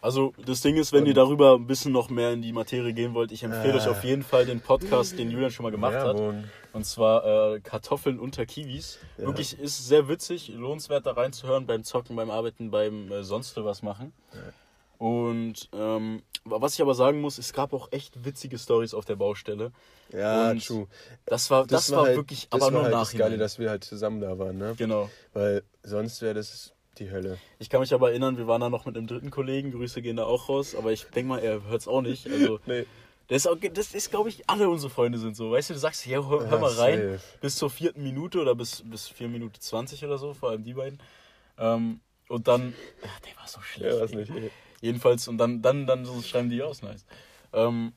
Also 0.01 0.33
das 0.47 0.61
Ding 0.61 0.77
ist, 0.77 0.93
wenn 0.93 1.07
ihr 1.07 1.15
darüber 1.15 1.55
ein 1.57 1.67
bisschen 1.67 1.93
noch 1.93 2.09
mehr 2.11 2.33
in 2.33 2.43
die 2.43 2.53
Materie 2.53 2.93
gehen 2.93 3.15
wollt, 3.15 3.33
ich 3.33 3.43
empfehle 3.43 3.75
euch 3.75 3.87
Äh. 3.87 3.91
auf 3.91 4.05
jeden 4.05 4.23
Fall 4.23 4.47
den 4.47 4.61
Podcast, 4.61 5.19
den 5.19 5.31
Julian 5.31 5.51
schon 5.51 5.65
mal 5.65 5.71
gemacht 5.71 5.95
hat. 5.95 6.17
Werbung. 6.19 6.45
Und 6.73 6.85
zwar 6.85 7.55
äh, 7.55 7.61
Kartoffeln 7.61 8.21
unter 8.21 8.47
Kiwis. 8.47 8.99
Ja. 9.17 9.25
Wirklich 9.27 9.59
ist 9.59 9.89
sehr 9.89 10.09
witzig, 10.09 10.49
lohnenswert 10.55 11.07
da 11.07 11.13
reinzuhören 11.13 11.67
beim 11.67 11.83
Zocken, 11.83 12.15
beim 12.15 12.31
Arbeiten, 12.31 12.71
beim 12.71 13.11
äh, 13.11 13.23
sonst 13.25 13.57
was 13.57 13.83
machen. 13.83 14.13
Und 14.99 15.69
ähm, 15.73 16.23
was 16.45 16.75
ich 16.75 16.83
aber 16.83 16.95
sagen 16.95 17.21
muss, 17.21 17.39
es 17.39 17.53
gab 17.53 17.73
auch 17.73 17.93
echt 17.93 18.25
witzige 18.25 18.59
Stories 18.59 18.95
auf 18.95 19.05
der 19.05 19.17
Baustelle. 19.17 19.71
Ja, 20.13 20.51
Und 20.51 20.67
true. 20.67 20.87
Das 21.27 21.51
war, 21.51 21.67
das, 21.67 21.91
war 21.93 22.05
halt- 22.07 22.17
wirklich, 22.17 22.49
das 22.49 22.61
aber 22.61 22.67
war 22.67 22.71
nur 22.73 22.83
halt 22.85 22.95
das 22.95 23.01
nachhinein. 23.09 23.27
Geile, 23.31 23.39
dass 23.39 23.59
wir 23.59 23.71
halt 23.71 23.85
zusammen 23.85 24.21
da 24.21 24.39
waren, 24.39 24.59
ne? 24.59 24.75
genau. 24.77 25.09
Weil 25.35 25.63
sonst 25.83 26.21
wäre 26.23 26.35
das 26.35 26.73
die 27.01 27.11
Hölle. 27.11 27.39
Ich 27.59 27.71
kann 27.71 27.81
mich 27.81 27.93
aber 27.95 28.11
erinnern, 28.11 28.37
wir 28.37 28.47
waren 28.47 28.61
da 28.61 28.69
noch 28.71 28.87
mit 28.87 28.97
einem 28.97 29.07
dritten 29.07 29.31
Kollegen, 29.31 29.73
Grüße 29.73 30.03
gehen 30.03 30.17
da 30.17 30.25
auch 30.25 30.49
raus, 30.49 30.75
aber 30.75 30.93
ich 30.93 31.05
denke 31.05 31.29
mal, 31.29 31.39
er 31.39 31.65
hört 31.65 31.81
es 31.81 31.89
auch 31.89 32.03
nicht. 32.03 32.27
Also, 32.29 32.61
Nee. 32.67 32.85
das 33.29 33.47
ist, 33.47 33.77
das 33.77 33.95
ist 33.95 34.11
glaube 34.11 34.29
ich, 34.29 34.49
alle 34.49 34.69
unsere 34.69 34.91
Freunde 34.91 35.19
sind 35.19 35.37
so. 35.37 35.51
Weißt 35.51 35.71
du, 35.71 35.75
du 35.75 35.81
sagst, 35.81 36.07
ja, 36.07 36.27
hör, 36.29 36.49
hör 36.49 36.59
mal 36.59 36.73
rein, 36.73 36.99
safe. 36.99 37.21
bis 37.41 37.57
zur 37.57 37.71
vierten 37.71 38.03
Minute 38.03 38.41
oder 38.41 38.55
bis, 38.55 38.83
bis 38.85 39.09
4 39.09 39.29
Minuten 39.29 39.61
20 39.61 40.05
oder 40.05 40.19
so, 40.19 40.35
vor 40.35 40.51
allem 40.51 40.65
die 40.65 40.75
beiden. 40.75 40.99
Ähm, 41.59 42.01
und 42.29 42.47
dann, 42.47 42.75
ach, 43.05 43.21
der 43.21 43.37
war 43.37 43.49
so 43.49 43.61
schlecht. 43.61 44.13
Ey. 44.13 44.17
nicht. 44.17 44.31
ey. 44.31 44.51
Jedenfalls, 44.81 45.27
und 45.29 45.39
dann, 45.39 45.63
dann, 45.63 45.87
dann 45.87 46.05
so 46.05 46.21
schreiben 46.23 46.51
die 46.51 46.63
aus, 46.63 46.83
nice. 46.83 47.05
Ähm, 47.53 47.93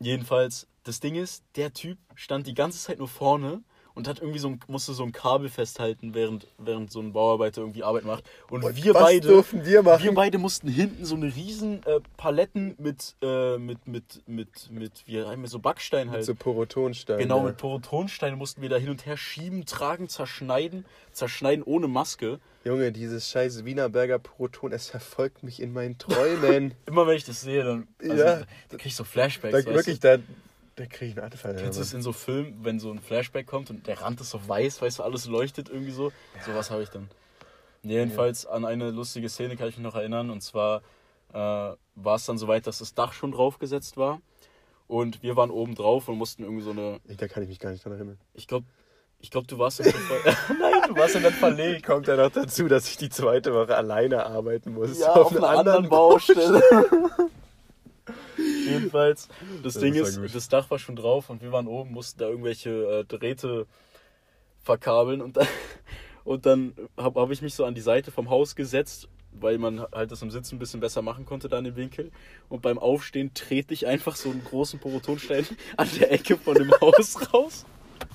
jedenfalls, 0.00 0.66
das 0.82 1.00
Ding 1.00 1.14
ist, 1.14 1.44
der 1.56 1.72
Typ 1.72 1.98
stand 2.14 2.46
die 2.46 2.54
ganze 2.54 2.78
Zeit 2.78 2.98
nur 2.98 3.08
vorne 3.08 3.62
und 3.94 4.08
hat 4.08 4.20
irgendwie 4.20 4.38
so 4.38 4.48
ein, 4.48 4.60
musste 4.66 4.92
so 4.92 5.04
ein 5.04 5.12
Kabel 5.12 5.48
festhalten, 5.48 6.14
während, 6.14 6.46
während 6.58 6.90
so 6.90 7.00
ein 7.00 7.12
Bauarbeiter 7.12 7.60
irgendwie 7.60 7.84
Arbeit 7.84 8.04
macht. 8.04 8.24
Und, 8.50 8.64
Und 8.64 8.76
wir 8.76 8.94
was 8.94 9.02
beide. 9.02 9.28
durften 9.28 9.64
wir 9.64 9.82
machen? 9.82 10.02
Wir 10.02 10.14
beide 10.14 10.38
mussten 10.38 10.68
hinten 10.68 11.04
so 11.04 11.14
eine 11.14 11.26
riesen 11.26 11.82
äh, 11.86 12.00
Paletten 12.16 12.74
mit, 12.78 13.14
äh, 13.22 13.56
mit, 13.58 13.86
mit, 13.86 14.22
mit, 14.26 14.70
mit, 14.70 14.92
wie 15.06 15.14
wir 15.14 15.48
so 15.48 15.58
Backstein 15.60 16.10
halt. 16.10 16.24
So 16.24 16.34
Porotonstein. 16.34 17.18
Genau, 17.18 17.38
ja. 17.38 17.44
mit 17.44 17.56
Porotonsteinen 17.56 18.38
mussten 18.38 18.62
wir 18.62 18.68
da 18.68 18.76
hin 18.76 18.90
und 18.90 19.06
her 19.06 19.16
schieben, 19.16 19.64
tragen, 19.64 20.08
zerschneiden, 20.08 20.84
zerschneiden 21.12 21.62
ohne 21.62 21.86
Maske. 21.86 22.40
Junge, 22.64 22.92
dieses 22.92 23.30
scheiß 23.30 23.64
Wienerberger 23.64 24.18
Poroton, 24.18 24.72
es 24.72 24.88
verfolgt 24.88 25.42
mich 25.42 25.60
in 25.60 25.72
meinen 25.72 25.98
Träumen. 25.98 26.74
Immer 26.86 27.06
wenn 27.06 27.16
ich 27.16 27.24
das 27.24 27.42
sehe, 27.42 27.62
dann 27.62 27.86
also, 28.00 28.14
Ja. 28.16 28.40
da 28.70 28.76
krieg 28.76 28.86
ich 28.86 28.96
so 28.96 29.04
Flashbacks. 29.04 29.64
da, 29.64 29.74
wirklich, 29.74 30.00
du? 30.00 30.18
da, 30.18 30.22
da 30.76 30.86
kriege 30.86 31.12
ich 31.12 31.16
einen 31.16 31.32
Anfall. 31.32 31.56
Kennst 31.56 31.78
du 31.78 31.82
es 31.82 31.94
in 31.94 32.02
so 32.02 32.12
Filmen, 32.12 32.58
wenn 32.62 32.80
so 32.80 32.90
ein 32.90 32.98
Flashback 32.98 33.46
kommt 33.46 33.70
und 33.70 33.86
der 33.86 34.00
Rand 34.00 34.20
ist 34.20 34.30
so 34.30 34.48
weiß, 34.48 34.82
weißt 34.82 34.98
du, 34.98 35.02
alles 35.02 35.26
leuchtet 35.26 35.68
irgendwie 35.68 35.92
so? 35.92 36.12
Sowas 36.44 36.70
habe 36.70 36.82
ich 36.82 36.88
dann. 36.88 37.08
Jedenfalls 37.82 38.46
an 38.46 38.64
eine 38.64 38.90
lustige 38.90 39.28
Szene 39.28 39.56
kann 39.56 39.68
ich 39.68 39.76
mich 39.76 39.84
noch 39.84 39.94
erinnern. 39.94 40.30
Und 40.30 40.42
zwar 40.42 40.82
äh, 41.32 41.36
war 41.36 42.14
es 42.14 42.24
dann 42.24 42.38
soweit, 42.38 42.66
dass 42.66 42.78
das 42.78 42.94
Dach 42.94 43.12
schon 43.12 43.32
draufgesetzt 43.32 43.96
war. 43.96 44.20
Und 44.86 45.22
wir 45.22 45.36
waren 45.36 45.50
oben 45.50 45.74
drauf 45.74 46.08
und 46.08 46.16
mussten 46.16 46.44
irgendwie 46.44 46.62
so 46.62 46.70
eine. 46.70 47.00
Ich, 47.06 47.16
da 47.16 47.28
kann 47.28 47.42
ich 47.42 47.48
mich 47.48 47.58
gar 47.58 47.70
nicht 47.70 47.84
dran 47.84 47.92
erinnern. 47.92 48.18
Ich 48.34 48.46
glaube, 48.46 48.66
ich 49.20 49.30
glaub, 49.30 49.48
du 49.48 49.58
warst 49.58 49.80
dann 49.80 49.90
schon 49.90 50.00
ver 50.00 50.36
Nein, 50.60 50.72
du 50.88 50.96
warst 50.96 51.14
dann, 51.14 51.22
dann 51.22 51.32
verlegt. 51.32 51.86
Kommt 51.86 52.06
ja 52.08 52.16
noch 52.16 52.30
dazu, 52.30 52.68
dass 52.68 52.88
ich 52.88 52.96
die 52.96 53.08
zweite 53.08 53.54
Woche 53.54 53.76
alleine 53.76 54.26
arbeiten 54.26 54.74
muss. 54.74 54.98
Ja, 54.98 55.12
auf, 55.12 55.34
einer 55.34 55.48
anderen 55.48 55.88
Baustelle. 55.88 56.62
Jedenfalls, 58.64 59.28
das, 59.62 59.74
Das 59.74 59.82
Ding 59.82 59.94
ist, 59.94 60.20
gut. 60.20 60.34
das 60.34 60.48
Dach 60.48 60.70
war 60.70 60.78
schon 60.78 60.96
drauf 60.96 61.30
und 61.30 61.42
wir 61.42 61.52
waren 61.52 61.66
oben, 61.66 61.92
mussten 61.92 62.18
da 62.18 62.28
irgendwelche 62.28 62.70
äh, 62.70 63.04
Drähte 63.04 63.66
verkabeln 64.62 65.20
und 65.20 65.36
dann, 65.36 65.46
und 66.24 66.46
dann 66.46 66.74
habe 66.96 67.20
hab 67.20 67.30
ich 67.30 67.42
mich 67.42 67.54
so 67.54 67.64
an 67.64 67.74
die 67.74 67.80
Seite 67.80 68.10
vom 68.10 68.30
Haus 68.30 68.56
gesetzt, 68.56 69.08
weil 69.32 69.58
man 69.58 69.80
halt 69.92 70.10
das 70.10 70.22
im 70.22 70.30
Sitzen 70.30 70.56
ein 70.56 70.58
bisschen 70.58 70.80
besser 70.80 71.02
machen 71.02 71.26
konnte 71.26 71.48
da 71.48 71.58
in 71.58 71.64
dem 71.64 71.76
Winkel. 71.76 72.10
Und 72.48 72.62
beim 72.62 72.78
Aufstehen 72.78 73.34
trete 73.34 73.74
ich 73.74 73.86
einfach 73.86 74.16
so 74.16 74.30
einen 74.30 74.44
großen 74.44 74.78
Porotonstein 74.78 75.46
an 75.76 75.88
der 75.98 76.12
Ecke 76.12 76.36
von 76.36 76.54
dem 76.54 76.70
Haus 76.80 77.32
raus. 77.32 77.66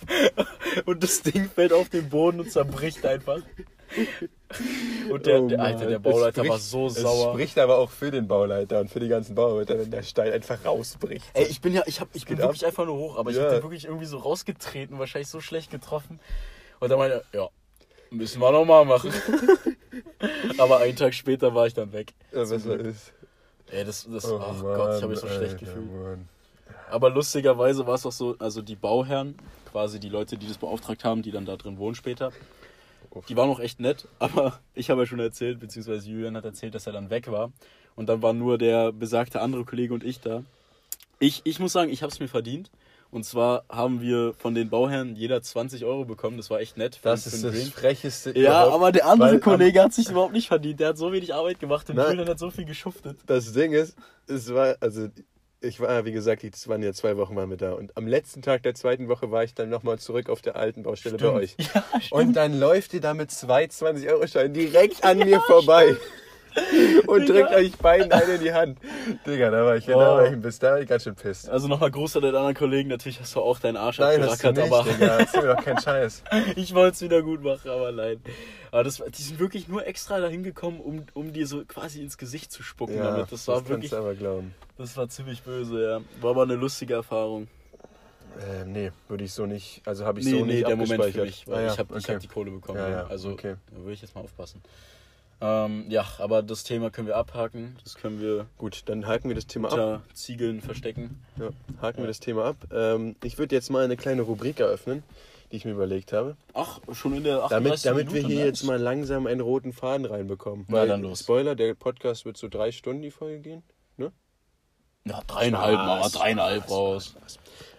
Und 0.85 1.03
das 1.03 1.21
Ding 1.21 1.49
fällt 1.49 1.73
auf 1.73 1.89
den 1.89 2.09
Boden 2.09 2.39
und 2.39 2.51
zerbricht 2.51 3.05
einfach. 3.05 3.41
Und 5.11 5.25
der, 5.25 5.41
Oh 5.43 5.47
der, 5.47 5.59
Alter, 5.61 5.79
Mann. 5.79 5.87
der 5.89 5.97
Es 5.97 6.03
Bauleiter 6.03 6.31
spricht- 6.41 6.49
war 6.51 6.57
so 6.59 6.87
Es 6.87 6.95
sauer. 6.95 7.33
spricht 7.33 7.57
aber 7.59 7.77
auch 7.77 7.89
für 7.89 8.11
den 8.11 8.27
Bauleiter 8.27 8.79
und 8.79 8.89
für 8.89 8.99
die 8.99 9.07
ganzen 9.07 9.35
Bauarbeiter, 9.35 9.77
wenn 9.79 9.91
der 9.91 10.03
Stein 10.03 10.31
einfach 10.33 10.63
rausbricht. 10.65 11.25
Ey, 11.33 11.45
ich 11.45 11.61
bin 11.61 11.73
ja, 11.73 11.83
ich, 11.85 11.99
hab, 12.01 12.09
ich 12.13 12.25
bin 12.25 12.37
ab. 12.41 12.49
wirklich 12.49 12.65
einfach 12.65 12.85
nur 12.85 12.97
hoch, 12.97 13.17
aber 13.17 13.29
ich 13.31 13.37
Ja. 13.37 13.43
hab 13.43 13.49
den 13.51 13.63
wirklich 13.63 13.85
irgendwie 13.85 14.05
so 14.05 14.17
rausgetreten, 14.17 14.97
wahrscheinlich 14.99 15.29
so 15.29 15.39
schlecht 15.39 15.69
getroffen. 15.71 16.19
Und 16.79 16.89
dann 16.89 16.97
meinte 16.99 17.23
er, 17.31 17.39
ja, 17.41 17.49
müssen 18.11 18.41
wir 18.41 18.51
nochmal 18.51 18.85
machen. 18.85 19.11
aber 20.57 20.79
einen 20.79 20.95
Tag 20.95 21.13
später 21.13 21.53
war 21.53 21.67
ich 21.67 21.73
dann 21.73 21.91
weg. 21.93 22.13
Ja, 22.31 22.43
besser 22.45 22.79
ist. 22.79 23.13
Ey, 23.71 23.85
das, 23.85 24.07
das, 24.11 24.25
Oh 24.25 24.39
ach 24.41 24.59
Gott, 24.61 24.95
ich 24.97 25.01
habe 25.01 25.07
mich 25.09 25.19
so 25.19 25.27
Mann, 25.27 25.35
schlecht 25.35 25.53
Alter, 25.53 25.65
gefühlt. 25.65 25.91
Mann. 25.91 26.27
Aber 26.89 27.09
lustigerweise 27.11 27.85
war 27.85 27.95
es 27.95 28.05
auch 28.05 28.11
so, 28.11 28.35
also 28.39 28.61
die 28.63 28.75
Bauherren, 28.75 29.35
quasi 29.71 29.99
die 29.99 30.09
Leute, 30.09 30.37
die 30.37 30.47
das 30.47 30.57
beauftragt 30.57 31.03
haben, 31.03 31.21
die 31.21 31.31
dann 31.31 31.45
da 31.45 31.55
drin 31.55 31.77
wohnen 31.77 31.93
später, 31.93 32.31
die 33.27 33.35
waren 33.35 33.49
auch 33.49 33.59
echt 33.59 33.79
nett, 33.79 34.07
aber 34.19 34.59
ich 34.73 34.89
habe 34.89 35.01
ja 35.01 35.05
schon 35.05 35.19
erzählt, 35.19 35.59
beziehungsweise 35.59 36.09
Julian 36.09 36.35
hat 36.35 36.45
erzählt, 36.45 36.75
dass 36.75 36.87
er 36.87 36.93
dann 36.93 37.09
weg 37.09 37.31
war. 37.31 37.51
Und 37.95 38.07
dann 38.07 38.21
war 38.21 38.33
nur 38.33 38.57
der 38.57 38.91
besagte 38.91 39.41
andere 39.41 39.65
Kollege 39.65 39.93
und 39.93 40.03
ich 40.03 40.21
da. 40.21 40.43
Ich, 41.19 41.41
ich 41.43 41.59
muss 41.59 41.73
sagen, 41.73 41.91
ich 41.91 42.01
habe 42.01 42.11
es 42.11 42.19
mir 42.19 42.29
verdient. 42.29 42.71
Und 43.11 43.25
zwar 43.25 43.63
haben 43.69 44.01
wir 44.01 44.33
von 44.37 44.53
den 44.53 44.69
Bauherren 44.69 45.15
jeder 45.15 45.41
20 45.41 45.83
Euro 45.83 46.05
bekommen. 46.05 46.37
Das 46.37 46.51
war 46.51 46.59
echt 46.59 46.77
nett. 46.77 46.99
Das 47.01 47.25
ist 47.25 47.43
das 47.43 47.51
Drink. 47.51 47.73
frecheste 47.73 48.37
Ja, 48.39 48.69
aber 48.69 48.91
der 48.91 49.07
andere 49.07 49.31
Weil 49.31 49.39
Kollege 49.39 49.81
hat 49.81 49.93
sich 49.93 50.09
überhaupt 50.09 50.31
nicht 50.31 50.47
verdient. 50.47 50.79
Der 50.79 50.89
hat 50.89 50.97
so 50.97 51.11
wenig 51.11 51.33
Arbeit 51.33 51.59
gemacht 51.59 51.89
und. 51.89 51.97
Julian 51.97 52.29
hat 52.29 52.39
so 52.39 52.51
viel 52.51 52.65
geschuftet. 52.65 53.17
Das 53.25 53.51
Ding 53.51 53.73
ist, 53.73 53.97
es 54.27 54.53
war, 54.53 54.75
also 54.79 55.09
ich 55.61 55.79
war, 55.79 56.05
wie 56.05 56.11
gesagt, 56.11 56.43
es 56.43 56.67
waren 56.67 56.81
ja 56.81 56.93
zwei 56.93 57.17
Wochen 57.17 57.35
waren 57.35 57.49
wir 57.49 57.57
da. 57.57 57.73
Und 57.73 57.95
am 57.97 58.07
letzten 58.07 58.41
Tag 58.41 58.63
der 58.63 58.75
zweiten 58.75 59.07
Woche 59.07 59.31
war 59.31 59.43
ich 59.43 59.53
dann 59.53 59.69
nochmal 59.69 59.99
zurück 59.99 60.29
auf 60.29 60.41
der 60.41 60.55
alten 60.55 60.83
Baustelle 60.83 61.17
bei 61.17 61.29
euch. 61.29 61.55
Ja, 61.73 61.83
Und 62.11 62.33
dann 62.33 62.57
läuft 62.57 62.93
ihr 62.93 63.01
da 63.01 63.13
mit 63.13 63.31
zwei 63.31 63.65
20-Euro-Scheinen 63.65 64.53
direkt 64.53 65.03
an 65.03 65.17
mir 65.19 65.41
vorbei. 65.41 65.95
Und 67.07 67.21
Digga. 67.21 67.33
drückt 67.33 67.51
euch 67.55 67.77
beiden 67.77 68.11
einen 68.11 68.35
in 68.35 68.41
die 68.41 68.53
Hand. 68.53 68.79
Digga, 69.25 69.49
da 69.51 69.65
war 69.65 69.75
ich, 69.77 69.85
da 69.85 69.95
Oh. 69.95 69.99
war 69.99 70.25
ich 70.31 70.39
bisschen, 70.41 70.61
da 70.61 70.71
war 70.71 70.81
ich 70.81 70.87
ganz 70.89 71.03
schön 71.03 71.15
pisst. 71.15 71.49
Also 71.49 71.67
nochmal 71.67 71.91
Gruß 71.91 72.15
an 72.17 72.23
den 72.23 72.35
anderen 72.35 72.55
Kollegen. 72.55 72.89
Natürlich 72.89 73.19
hast 73.19 73.35
du 73.35 73.41
auch 73.41 73.59
deinen 73.59 73.77
Arsch 73.77 73.99
Nein, 73.99 74.21
hast 74.23 74.43
du 74.43 74.47
abgerackert, 74.49 74.63
nicht, 74.63 74.73
aber 74.73 74.91
Digga. 75.07 75.17
Erzähl 75.19 75.41
mir 75.43 75.55
doch 75.55 75.63
keinen 75.63 75.79
Scheiß. 75.81 76.23
ich 76.55 76.73
wollte 76.73 76.95
es 76.95 77.01
wieder 77.01 77.21
gut 77.21 77.43
machen, 77.43 77.69
aber 77.69 77.91
nein. 77.91 78.21
Aber 78.71 78.83
das, 78.83 79.01
die 79.17 79.21
sind 79.21 79.39
wirklich 79.39 79.67
nur 79.67 79.85
extra 79.87 80.19
dahin 80.19 80.43
gekommen, 80.43 80.79
um, 80.79 81.03
um 81.13 81.33
dir 81.33 81.47
so 81.47 81.63
quasi 81.65 82.01
ins 82.01 82.17
Gesicht 82.17 82.51
zu 82.51 82.61
spucken 82.63 82.97
Ja, 82.97 83.11
damit. 83.11 83.31
Das 83.31 83.47
war 83.47 83.55
kannst 83.55 83.69
wirklich, 83.69 83.91
du 83.91 83.97
aber 83.97 84.13
glauben. 84.15 84.53
das 84.77 84.95
war 84.97 85.09
ziemlich 85.09 85.41
böse, 85.43 85.81
ja. 85.83 86.01
War 86.21 86.31
aber 86.31 86.43
eine 86.43 86.55
lustige 86.55 86.93
Erfahrung. 86.95 87.47
Ähm, 88.61 88.71
nee, 88.71 88.91
würde 89.07 89.23
ich 89.23 89.33
so 89.33 89.45
nicht, 89.47 89.81
also 89.85 90.05
habe 90.05 90.19
ich 90.19 90.25
Nee, 90.27 90.31
so 90.31 90.45
nee, 90.45 90.53
nicht 90.53 90.67
der 90.67 90.75
Moment 90.75 91.03
für 91.05 91.21
mich. 91.23 91.47
Weil 91.47 91.55
Ah, 91.57 91.61
ja, 91.61 91.73
ich 91.73 91.79
habe 91.79 91.95
okay. 91.95 92.13
hab 92.13 92.19
die 92.21 92.27
Kohle 92.27 92.51
bekommen. 92.51 92.77
Ja, 92.77 92.87
Ja, 92.89 92.95
ja, 92.99 93.07
Also 93.07 93.31
okay. 93.31 93.55
da 93.71 93.77
würde 93.81 93.93
ich 93.93 94.01
jetzt 94.01 94.13
mal 94.15 94.21
aufpassen. 94.21 94.61
Ähm, 95.41 95.85
ja, 95.89 96.05
aber 96.17 96.43
das 96.43 96.63
Thema 96.63 96.89
können 96.89 97.07
wir 97.07 97.15
abhaken. 97.15 97.77
Das 97.83 97.95
können 97.95 98.19
wir 98.19 98.45
Gut, 98.57 98.83
dann 98.87 99.07
haken 99.07 99.29
wir 99.29 99.35
das 99.35 99.47
Thema 99.47 99.69
ab. 99.69 99.73
unter 99.73 100.01
Ziegeln 100.13 100.61
verstecken. 100.61 101.23
Ja, 101.37 101.49
haken 101.81 101.99
wir 101.99 102.07
das 102.07 102.19
Thema 102.19 102.45
ab. 102.45 102.57
Ähm, 102.71 103.15
ich 103.23 103.37
würde 103.37 103.55
jetzt 103.55 103.69
mal 103.69 103.83
eine 103.83 103.95
kleine 103.95 104.23
Rubrik 104.23 104.59
eröffnen, 104.59 105.03
die 105.51 105.55
ich 105.55 105.65
mir 105.65 105.71
überlegt 105.71 106.11
habe. 106.11 106.35
Ach, 106.53 106.79
schon 106.91 107.15
in 107.15 107.23
der 107.23 107.43
38. 107.43 107.83
Damit, 107.83 107.85
damit 107.85 108.13
wir 108.13 108.27
hier 108.27 108.45
jetzt 108.45 108.63
mal 108.63 108.77
langsam 108.79 109.27
einen 109.27 109.41
roten 109.41 109.71
Faden 109.71 110.05
reinbekommen. 110.05 110.65
Na, 110.67 110.85
dann 110.85 111.01
los. 111.01 111.21
Spoiler, 111.21 111.55
der 111.55 111.73
Podcast 111.73 112.25
wird 112.25 112.35
so 112.35 112.49
drei 112.49 112.71
Stunden 112.71 113.01
die 113.01 113.11
Folge 113.11 113.39
gehen. 113.39 113.63
Ja, 115.05 115.21
dreieinhalb, 115.25 115.77
machen 115.77 115.87
wir 115.87 115.97
Spaß, 115.99 116.11
dreieinhalb 116.11 116.63
Spaß, 116.63 116.71
raus. 116.71 117.15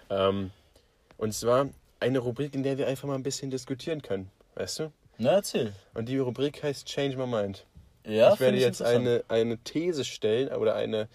Ähm, 0.08 0.50
und 1.16 1.34
zwar 1.34 1.68
eine 2.00 2.18
Rubrik, 2.18 2.54
in 2.54 2.62
der 2.62 2.78
wir 2.78 2.88
einfach 2.88 3.06
mal 3.06 3.14
ein 3.14 3.22
bisschen 3.22 3.50
diskutieren 3.50 4.02
können. 4.02 4.30
Weißt 4.54 4.80
du? 4.80 4.92
Na, 5.20 5.32
erzähl. 5.32 5.74
Und 5.92 6.08
die 6.08 6.16
Rubrik 6.16 6.62
heißt 6.62 6.86
Change 6.86 7.18
My 7.18 7.26
Mind. 7.26 7.66
Ja, 8.06 8.32
ich 8.32 8.40
werde 8.40 8.56
find 8.56 8.66
jetzt 8.66 8.80
eine, 8.80 9.22
eine 9.28 9.58
These 9.58 10.06
stellen 10.06 10.48
oder 10.48 10.74
eine, 10.74 11.08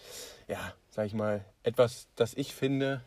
ja, 0.48 0.74
sag 0.92 1.08
ich 1.08 1.16
mal, 1.16 1.44
etwas, 1.64 2.08
das 2.16 2.36
ich 2.36 2.54
finde, 2.54 3.02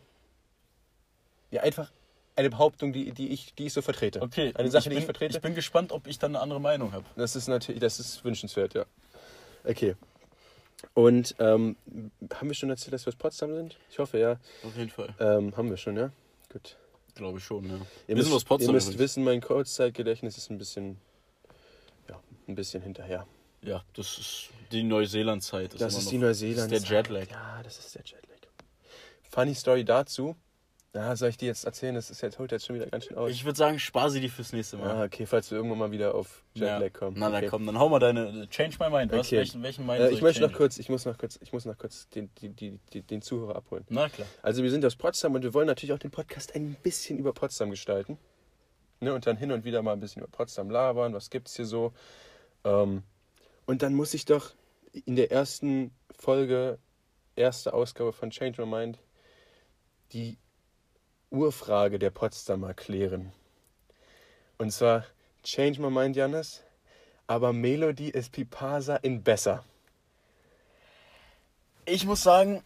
ja, 1.52 1.62
einfach 1.62 1.92
eine 2.34 2.50
Behauptung, 2.50 2.92
die, 2.92 3.12
die, 3.12 3.28
ich, 3.28 3.54
die 3.54 3.66
ich 3.66 3.72
so 3.72 3.80
vertrete. 3.80 4.20
Okay, 4.20 4.52
Eine 4.56 4.72
Sache, 4.72 4.80
ich 4.80 4.84
die 4.84 4.88
bin, 4.90 4.98
ich 4.98 5.04
vertrete. 5.04 5.36
Ich 5.36 5.42
bin 5.42 5.54
gespannt, 5.54 5.92
ob 5.92 6.08
ich 6.08 6.18
dann 6.18 6.34
eine 6.34 6.42
andere 6.42 6.60
Meinung 6.60 6.92
habe. 6.92 7.04
Das 7.14 7.36
ist 7.36 7.46
natürlich, 7.46 7.80
das 7.80 8.00
ist 8.00 8.24
wünschenswert, 8.24 8.74
ja. 8.74 8.84
Okay. 9.64 9.94
Und 10.94 11.36
ähm, 11.38 11.76
haben 12.34 12.48
wir 12.48 12.54
schon 12.54 12.70
erzählt, 12.70 12.92
dass 12.94 13.06
wir 13.06 13.12
aus 13.12 13.16
Potsdam 13.16 13.54
sind? 13.54 13.76
Ich 13.88 14.00
hoffe, 14.00 14.18
ja. 14.18 14.32
Auf 14.64 14.76
jeden 14.76 14.90
Fall. 14.90 15.14
Ähm, 15.20 15.56
haben 15.56 15.70
wir 15.70 15.76
schon, 15.76 15.96
ja? 15.96 16.10
Gut. 16.52 16.76
Glaube 17.18 17.38
ich 17.38 17.44
schon, 17.44 17.68
ja. 17.68 17.78
Ihr 18.06 18.16
müsst, 18.16 18.32
aus 18.32 18.44
Potsdam. 18.44 18.70
Ihr 18.70 18.72
müsst 18.74 18.86
übrigens. 18.88 19.00
wissen, 19.00 19.24
mein 19.24 19.40
Kurzzeitgedächtnis 19.40 20.38
ist 20.38 20.50
ein 20.50 20.56
bisschen, 20.58 20.98
ja, 22.08 22.18
ein 22.46 22.54
bisschen 22.54 22.82
hinterher. 22.82 23.26
Ja, 23.62 23.84
das 23.94 24.18
ist 24.18 24.48
die 24.72 24.84
Neuseeland-Zeit. 24.84 25.74
Das 25.74 25.80
immer 25.80 25.88
ist 25.88 26.04
noch- 26.04 26.10
die 26.12 26.18
Neuseeland. 26.18 26.72
Das 26.72 26.78
ist 26.80 26.88
der 26.90 26.96
Jetlag. 26.98 27.28
Ja, 27.30 27.60
das 27.62 27.78
ist 27.78 27.94
der 27.94 28.02
Jetlag. 28.04 28.22
Funny 29.30 29.54
Story 29.54 29.84
dazu. 29.84 30.36
Ja, 30.94 31.14
soll 31.16 31.28
ich 31.28 31.36
dir 31.36 31.46
jetzt 31.46 31.64
erzählen? 31.64 31.94
Das 31.94 32.10
ist 32.10 32.22
jetzt, 32.22 32.38
holt 32.38 32.50
jetzt 32.50 32.66
schon 32.66 32.74
wieder 32.74 32.86
ganz 32.86 33.04
schön 33.04 33.16
aus. 33.18 33.30
Ich 33.30 33.44
würde 33.44 33.58
sagen, 33.58 33.78
spar 33.78 34.08
sie 34.10 34.20
dir 34.20 34.30
fürs 34.30 34.52
nächste 34.54 34.78
Mal. 34.78 34.90
ah, 34.90 35.04
okay, 35.04 35.26
falls 35.26 35.50
wir 35.50 35.56
irgendwann 35.58 35.78
mal 35.78 35.90
wieder 35.90 36.14
auf 36.14 36.42
Jetlag 36.54 36.80
Ja. 36.80 36.88
kommen. 36.90 37.16
Na, 37.18 37.26
dann 37.28 37.36
okay. 37.36 37.46
komm, 37.48 37.66
dann 37.66 37.78
hau 37.78 37.90
mal 37.90 37.98
deine. 37.98 38.48
Change 38.48 38.78
my 38.80 38.88
mind. 38.88 39.12
Was? 39.12 39.26
Okay. 39.26 39.36
Welchen, 39.36 39.62
welchen 39.62 39.86
Mind 39.86 40.00
Äh, 40.00 40.10
ich 40.10 40.22
möchte 40.22 40.40
noch 40.40 40.52
kurz, 40.52 40.78
ich 40.78 40.88
muss 40.88 41.04
noch 41.04 41.18
kurz, 41.18 41.38
ich 41.42 41.52
muss 41.52 41.66
noch 41.66 41.76
kurz 41.76 42.08
den, 42.08 42.30
die, 42.40 42.48
die, 42.48 42.78
die, 42.92 43.02
den 43.02 43.20
Zuhörer 43.20 43.56
abholen. 43.56 43.84
Na 43.90 44.08
klar. 44.08 44.26
Also 44.42 44.62
wir 44.62 44.70
sind 44.70 44.84
aus 44.84 44.96
Potsdam 44.96 45.34
und 45.34 45.42
wir 45.42 45.52
wollen 45.52 45.66
natürlich 45.66 45.92
auch 45.92 45.98
den 45.98 46.10
Podcast 46.10 46.54
ein 46.54 46.74
bisschen 46.82 47.18
über 47.18 47.34
Potsdam 47.34 47.70
gestalten. 47.70 48.18
Ne, 49.00 49.12
und 49.14 49.26
dann 49.26 49.36
hin 49.36 49.52
und 49.52 49.64
wieder 49.64 49.82
mal 49.82 49.92
ein 49.92 50.00
bisschen 50.00 50.22
über 50.22 50.30
Potsdam 50.32 50.70
labern, 50.70 51.12
was 51.12 51.28
gibt's 51.30 51.54
hier 51.54 51.66
so. 51.66 51.92
Ähm, 52.64 53.02
und 53.66 53.82
dann 53.82 53.94
muss 53.94 54.14
ich 54.14 54.24
doch 54.24 54.54
in 55.04 55.14
der 55.16 55.30
ersten 55.30 55.92
Folge, 56.18 56.78
erste 57.36 57.74
Ausgabe 57.74 58.12
von 58.12 58.30
Change 58.30 58.64
My 58.64 58.66
Mind, 58.66 58.98
die 60.12 60.38
Urfrage 61.30 61.98
der 61.98 62.10
Potsdamer 62.10 62.74
klären. 62.74 63.32
Und 64.58 64.72
zwar, 64.72 65.04
Change 65.44 65.80
My 65.80 65.90
Mind, 65.90 66.16
Janis, 66.16 66.62
aber 67.26 67.52
Melody 67.52 68.08
ist 68.08 68.32
Pipasa 68.32 68.96
in 68.96 69.22
besser. 69.22 69.64
Ich 71.84 72.04
muss 72.06 72.22
sagen. 72.22 72.62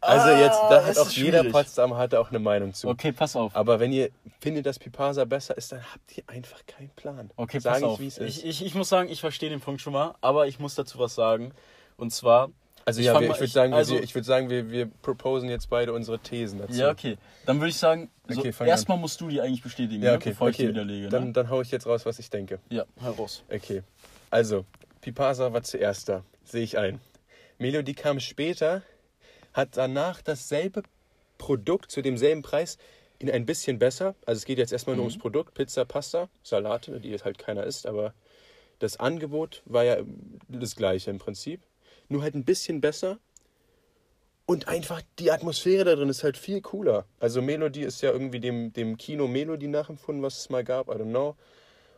Also 0.00 0.28
jetzt, 0.30 0.58
ah, 0.60 0.68
da 0.68 0.88
es 0.88 0.98
hat 0.98 1.06
auch 1.06 1.10
jeder 1.10 1.38
schwierig. 1.38 1.52
Potsdamer 1.52 1.96
hatte 1.96 2.20
auch 2.20 2.28
eine 2.28 2.38
Meinung 2.38 2.74
zu. 2.74 2.88
Okay, 2.88 3.10
pass 3.12 3.36
auf. 3.36 3.56
Aber 3.56 3.80
wenn 3.80 3.90
ihr 3.90 4.10
findet, 4.40 4.66
dass 4.66 4.78
Pipasa 4.78 5.24
besser 5.24 5.56
ist, 5.56 5.72
dann 5.72 5.80
habt 5.94 6.18
ihr 6.18 6.24
einfach 6.26 6.66
keinen 6.66 6.90
Plan. 6.90 7.30
Okay, 7.36 7.58
Sag 7.58 7.72
pass 7.72 7.80
ich, 7.80 7.86
auf. 7.86 8.00
wie 8.00 8.06
es 8.08 8.18
Ich, 8.18 8.38
ist. 8.38 8.44
ich, 8.44 8.66
ich 8.66 8.74
muss 8.74 8.90
sagen, 8.90 9.08
ich 9.08 9.20
verstehe 9.20 9.48
den 9.48 9.60
Punkt 9.60 9.80
schon 9.80 9.94
mal, 9.94 10.14
aber 10.20 10.46
ich 10.46 10.58
muss 10.58 10.74
dazu 10.74 10.98
was 10.98 11.14
sagen. 11.14 11.52
Und 11.96 12.10
zwar 12.12 12.50
Also 12.86 13.00
Ich 13.00 13.06
ja, 13.06 13.12
fang 13.14 13.22
wir, 13.22 13.28
mal- 13.28 13.34
ich 13.34 13.40
würde 13.40 13.52
sagen, 13.52 13.72
also- 13.72 13.94
wir, 13.94 14.02
ich 14.02 14.14
würd 14.14 14.24
sagen 14.24 14.50
wir, 14.50 14.70
wir 14.70 14.86
proposen 14.86 15.48
jetzt 15.48 15.70
beide 15.70 15.92
unsere 15.92 16.18
Thesen 16.18 16.58
dazu. 16.58 16.74
Ja, 16.78 16.90
okay. 16.90 17.16
Dann 17.46 17.58
würde 17.58 17.70
ich 17.70 17.78
sagen, 17.78 18.10
so, 18.28 18.40
Okay, 18.40 18.52
erstmal 18.66 18.98
musst 18.98 19.20
du 19.20 19.28
die 19.28 19.40
eigentlich 19.40 19.62
bestätigen, 19.62 20.02
Ja, 20.02 20.12
ne, 20.12 20.16
okay, 20.16 20.30
bevor 20.30 20.50
ich 20.50 20.56
die 20.56 20.64
okay. 20.64 20.72
widerlege. 20.72 21.08
Dann, 21.08 21.26
ne? 21.28 21.32
dann 21.32 21.48
hau 21.50 21.60
ich 21.62 21.70
jetzt 21.70 21.86
raus, 21.86 22.04
was 22.04 22.18
ich 22.18 22.28
denke. 22.30 22.58
Ja, 22.70 22.84
heraus. 23.00 23.42
Okay. 23.50 23.82
Also, 24.30 24.66
Pipasa 25.00 25.52
war 25.52 25.62
zuerst 25.62 26.08
da. 26.08 26.24
Sehe 26.44 26.62
ich 26.62 26.76
ein. 26.76 27.00
Melody 27.58 27.94
kam 27.94 28.20
später, 28.20 28.82
hat 29.52 29.76
danach 29.76 30.20
dasselbe 30.20 30.82
Produkt 31.38 31.90
zu 31.90 32.02
demselben 32.02 32.42
Preis 32.42 32.76
in 33.18 33.30
ein 33.30 33.46
bisschen 33.46 33.78
besser. 33.78 34.14
Also 34.26 34.38
es 34.38 34.44
geht 34.44 34.58
jetzt 34.58 34.72
erstmal 34.72 34.96
nur 34.96 35.04
ums 35.04 35.18
Produkt, 35.18 35.54
Pizza, 35.54 35.84
Pasta, 35.84 36.28
Salate, 36.42 37.00
die 37.00 37.10
jetzt 37.10 37.24
halt 37.24 37.38
keiner 37.38 37.64
isst, 37.64 37.86
aber 37.86 38.12
das 38.80 38.98
Angebot 38.98 39.62
war 39.64 39.84
ja 39.84 39.98
das 40.48 40.74
gleiche 40.76 41.10
im 41.10 41.18
Prinzip. 41.18 41.62
Nur 42.08 42.22
halt 42.22 42.34
ein 42.34 42.44
bisschen 42.44 42.80
besser. 42.80 43.18
Und 44.46 44.68
einfach 44.68 45.00
die 45.18 45.30
Atmosphäre 45.30 45.84
da 45.84 45.94
drin 45.94 46.10
ist 46.10 46.22
halt 46.22 46.36
viel 46.36 46.60
cooler. 46.60 47.06
Also 47.18 47.40
Melody 47.40 47.82
ist 47.82 48.02
ja 48.02 48.10
irgendwie 48.12 48.40
dem, 48.40 48.72
dem 48.74 48.98
Kino 48.98 49.26
Melody 49.26 49.68
nachempfunden, 49.68 50.22
was 50.22 50.38
es 50.38 50.50
mal 50.50 50.62
gab, 50.64 50.88
I 50.88 50.92
don't 50.98 51.08
know. 51.10 51.34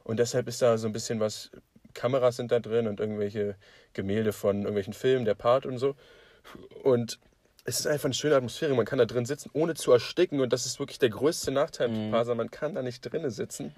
Und 0.05 0.19
deshalb 0.21 0.47
ist 0.47 0.63
da 0.63 0.79
so 0.79 0.87
ein 0.87 0.93
bisschen 0.93 1.19
was, 1.19 1.51
Kameras 1.93 2.37
sind 2.37 2.53
da 2.53 2.61
drin 2.61 2.87
und 2.87 3.01
irgendwelche 3.01 3.57
Gemälde 3.95 4.33
von 4.33 4.59
irgendwelchen 4.59 4.93
Filmen, 4.93 5.25
der 5.25 5.35
Part 5.35 5.67
und 5.67 5.79
so. 5.79 5.97
Und 6.85 7.19
es 7.65 7.81
ist 7.81 7.89
einfach 7.89 8.05
eine 8.05 8.15
schöne 8.15 8.37
Atmosphäre. 8.37 8.75
Man 8.75 8.87
kann 8.87 9.01
da 9.01 9.07
drin 9.07 9.27
sitzen, 9.27 9.51
ohne 9.53 9.75
zu 9.75 9.91
ersticken. 9.91 10.41
Und 10.41 10.53
das 10.53 10.67
ist 10.67 10.79
wirklich 10.79 11.01
der 11.01 11.11
größte 11.11 11.51
Nachteil 11.51 11.89
Mhm. 11.89 12.07
Pipasa. 12.11 12.37
Man 12.37 12.53
kann 12.53 12.77
da 12.77 12.83
nicht 12.83 13.01
drinnen 13.01 13.31
sitzen. 13.31 13.75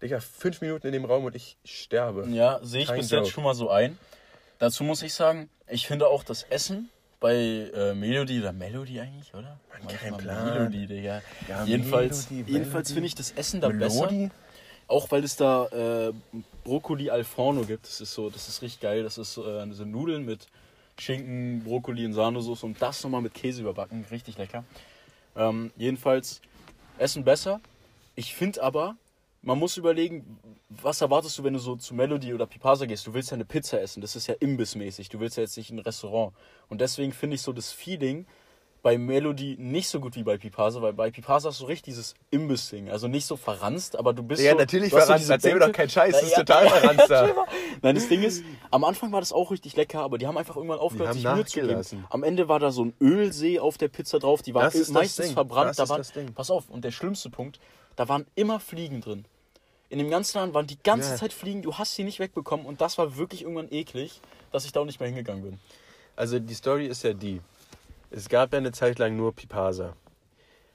Digga, 0.00 0.20
fünf 0.20 0.62
Minuten 0.62 0.86
in 0.86 0.94
dem 0.94 1.04
Raum 1.04 1.26
und 1.26 1.36
ich 1.36 1.58
sterbe. 1.66 2.26
Ja, 2.30 2.60
sehe 2.62 2.80
ich 2.80 2.88
Kein 2.88 3.00
bis 3.00 3.10
Joke. 3.10 3.24
jetzt 3.24 3.32
schon 3.34 3.44
mal 3.44 3.54
so 3.54 3.68
ein. 3.68 3.98
Dazu 4.60 4.84
muss 4.84 5.02
ich 5.02 5.14
sagen, 5.14 5.48
ich 5.68 5.86
finde 5.86 6.06
auch 6.06 6.22
das 6.22 6.42
Essen 6.44 6.90
bei 7.18 7.34
äh, 7.34 7.94
Melody 7.94 8.40
oder 8.40 8.52
Melody 8.52 9.00
eigentlich, 9.00 9.32
oder? 9.34 9.58
Kein 9.88 10.16
Plan. 10.18 10.44
Melody, 10.44 10.86
Digga. 10.86 11.22
Ja, 11.48 11.64
jedenfalls 11.64 12.30
Melody, 12.30 12.52
jedenfalls 12.52 12.92
finde 12.92 13.06
ich 13.06 13.14
das 13.14 13.32
Essen 13.32 13.62
da 13.62 13.70
besser. 13.70 14.06
Melody? 14.10 14.30
Auch 14.86 15.10
weil 15.10 15.24
es 15.24 15.36
da 15.36 15.66
äh, 16.08 16.12
Brokkoli 16.62 17.08
al 17.08 17.24
forno 17.24 17.62
gibt. 17.62 17.86
Das 17.86 18.02
ist 18.02 18.12
so, 18.12 18.28
das 18.28 18.48
ist 18.48 18.60
richtig 18.60 18.80
geil. 18.82 19.02
Das 19.02 19.16
ist 19.16 19.38
äh, 19.38 19.72
so 19.72 19.84
Nudeln 19.86 20.26
mit 20.26 20.46
Schinken, 20.98 21.64
Brokkoli 21.64 22.04
und 22.04 22.12
Sahnesoße 22.12 22.66
und 22.66 22.82
das 22.82 23.02
nochmal 23.02 23.22
mit 23.22 23.32
Käse 23.32 23.62
überbacken. 23.62 24.04
Richtig 24.10 24.36
lecker. 24.36 24.64
Ähm, 25.36 25.72
jedenfalls 25.78 26.42
Essen 26.98 27.24
besser. 27.24 27.60
Ich 28.14 28.34
finde 28.34 28.62
aber, 28.62 28.96
man 29.42 29.58
muss 29.58 29.76
überlegen, 29.76 30.38
was 30.68 31.00
erwartest 31.00 31.38
du, 31.38 31.44
wenn 31.44 31.54
du 31.54 31.58
so 31.58 31.76
zu 31.76 31.94
Melody 31.94 32.34
oder 32.34 32.46
Pipasa 32.46 32.86
gehst? 32.86 33.06
Du 33.06 33.14
willst 33.14 33.30
ja 33.30 33.34
eine 33.34 33.44
Pizza 33.44 33.80
essen. 33.80 34.00
Das 34.00 34.14
ist 34.16 34.26
ja 34.26 34.34
imbissmäßig. 34.38 35.08
Du 35.08 35.18
willst 35.20 35.36
ja 35.36 35.42
jetzt 35.42 35.56
nicht 35.56 35.70
in 35.70 35.78
ein 35.78 35.82
Restaurant. 35.82 36.34
Und 36.68 36.80
deswegen 36.80 37.12
finde 37.12 37.36
ich 37.36 37.42
so 37.42 37.52
das 37.52 37.72
Feeling 37.72 38.26
bei 38.82 38.96
Melody 38.96 39.56
nicht 39.58 39.88
so 39.88 40.00
gut 40.00 40.16
wie 40.16 40.22
bei 40.22 40.38
Pipasa, 40.38 40.80
weil 40.80 40.92
bei 40.92 41.10
Pipasa 41.10 41.50
hast 41.50 41.60
du 41.60 41.66
richtig 41.66 41.94
dieses 41.94 42.14
Imbiss-Ding. 42.30 42.88
Also 42.90 43.08
nicht 43.08 43.26
so 43.26 43.36
verranzt, 43.36 43.96
aber 43.96 44.12
du 44.12 44.22
bist 44.22 44.42
Ja, 44.42 44.52
so, 44.52 44.58
natürlich 44.58 44.92
hast 44.92 45.06
so 45.26 45.32
Erzähl 45.32 45.54
mir 45.54 45.60
doch 45.60 45.72
keinen 45.72 45.90
Scheiß. 45.90 46.12
Das 46.12 46.22
ist 46.22 46.32
ja, 46.32 46.38
total 46.38 46.64
ja, 46.64 46.70
verrannt 46.70 47.02
da. 47.08 47.28
Nein, 47.82 47.94
das 47.94 48.08
Ding 48.08 48.22
ist, 48.22 48.44
am 48.70 48.84
Anfang 48.84 49.12
war 49.12 49.20
das 49.20 49.32
auch 49.32 49.50
richtig 49.50 49.76
lecker, 49.76 50.00
aber 50.00 50.18
die 50.18 50.26
haben 50.26 50.38
einfach 50.38 50.56
irgendwann 50.56 50.78
aufgehört, 50.78 51.14
sich 51.14 51.24
Mühe 51.24 51.44
zu 51.44 51.60
geben. 51.60 52.06
Am 52.08 52.22
Ende 52.22 52.48
war 52.48 52.58
da 52.58 52.70
so 52.70 52.84
ein 52.84 52.94
Ölsee 53.00 53.58
auf 53.58 53.76
der 53.76 53.88
Pizza 53.88 54.18
drauf, 54.18 54.42
die 54.42 54.54
war 54.54 54.62
Das 54.62 54.74
ist 54.74 54.88
das 54.88 54.94
meistens 54.94 55.32
verbrannt. 55.32 55.70
Das 55.70 55.76
da 55.76 55.82
ist 55.82 55.90
waren, 55.90 55.98
das 55.98 56.12
Ding. 56.12 56.32
Pass 56.32 56.50
auf, 56.50 56.70
und 56.70 56.84
der 56.84 56.90
schlimmste 56.90 57.30
Punkt, 57.30 57.60
da 57.96 58.08
waren 58.08 58.26
immer 58.34 58.60
Fliegen 58.60 59.00
drin. 59.00 59.24
In 59.90 59.98
dem 59.98 60.08
ganzen 60.08 60.38
Laden 60.38 60.54
waren 60.54 60.68
die 60.68 60.78
ganze 60.82 61.10
Ja. 61.10 61.16
Zeit 61.16 61.32
Fliegen, 61.32 61.62
du 61.62 61.76
hast 61.76 61.94
sie 61.96 62.04
nicht 62.04 62.20
wegbekommen 62.20 62.64
und 62.64 62.80
das 62.80 62.96
war 62.96 63.16
wirklich 63.16 63.42
irgendwann 63.42 63.70
eklig, 63.72 64.20
dass 64.52 64.64
ich 64.64 64.72
da 64.72 64.80
auch 64.80 64.84
nicht 64.84 65.00
mehr 65.00 65.08
hingegangen 65.08 65.42
bin. 65.42 65.60
Also 66.16 66.38
die 66.38 66.54
Story 66.54 66.86
ist 66.86 67.02
ja 67.02 67.12
die. 67.12 67.40
Es 68.10 68.28
gab 68.28 68.52
ja 68.52 68.58
eine 68.58 68.72
Zeit 68.72 68.98
lang 69.00 69.16
nur 69.16 69.34
Pipasa. 69.34 69.96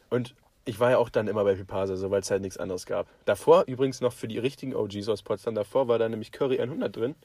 Und 0.09 0.35
ich 0.65 0.79
war 0.79 0.91
ja 0.91 0.97
auch 0.97 1.09
dann 1.09 1.27
immer 1.27 1.43
bei 1.45 1.55
Pipasa, 1.55 1.95
so 1.95 2.11
weil 2.11 2.21
es 2.21 2.29
halt 2.31 2.41
nichts 2.41 2.57
anderes 2.57 2.85
gab. 2.85 3.07
Davor 3.23 3.63
übrigens 3.67 4.01
noch 4.01 4.11
für 4.11 4.27
die 4.27 4.37
richtigen 4.37 4.75
OGs 4.75 5.07
aus 5.07 5.21
Potsdam, 5.21 5.55
davor 5.55 5.87
war 5.87 5.97
da 5.97 6.09
nämlich 6.09 6.31
Curry 6.33 6.59
100 6.59 6.93
drin, 6.93 7.15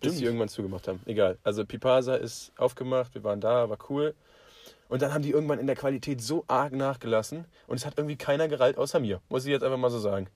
bis 0.00 0.16
sie 0.16 0.24
irgendwann 0.24 0.48
zugemacht 0.48 0.86
haben. 0.86 1.00
Egal. 1.06 1.38
Also 1.42 1.64
Pipasa 1.66 2.14
ist 2.14 2.52
aufgemacht, 2.56 3.14
wir 3.14 3.24
waren 3.24 3.40
da, 3.40 3.68
war 3.68 3.78
cool. 3.88 4.14
Und 4.88 5.02
dann 5.02 5.14
haben 5.14 5.22
die 5.22 5.30
irgendwann 5.30 5.58
in 5.58 5.66
der 5.66 5.76
Qualität 5.76 6.20
so 6.22 6.44
arg 6.48 6.72
nachgelassen 6.72 7.44
und 7.66 7.76
es 7.76 7.86
hat 7.86 7.94
irgendwie 7.96 8.16
keiner 8.16 8.48
gereilt 8.48 8.76
außer 8.78 9.00
mir. 9.00 9.20
Muss 9.28 9.44
ich 9.44 9.50
jetzt 9.50 9.62
einfach 9.62 9.78
mal 9.78 9.90
so 9.90 9.98
sagen. 9.98 10.28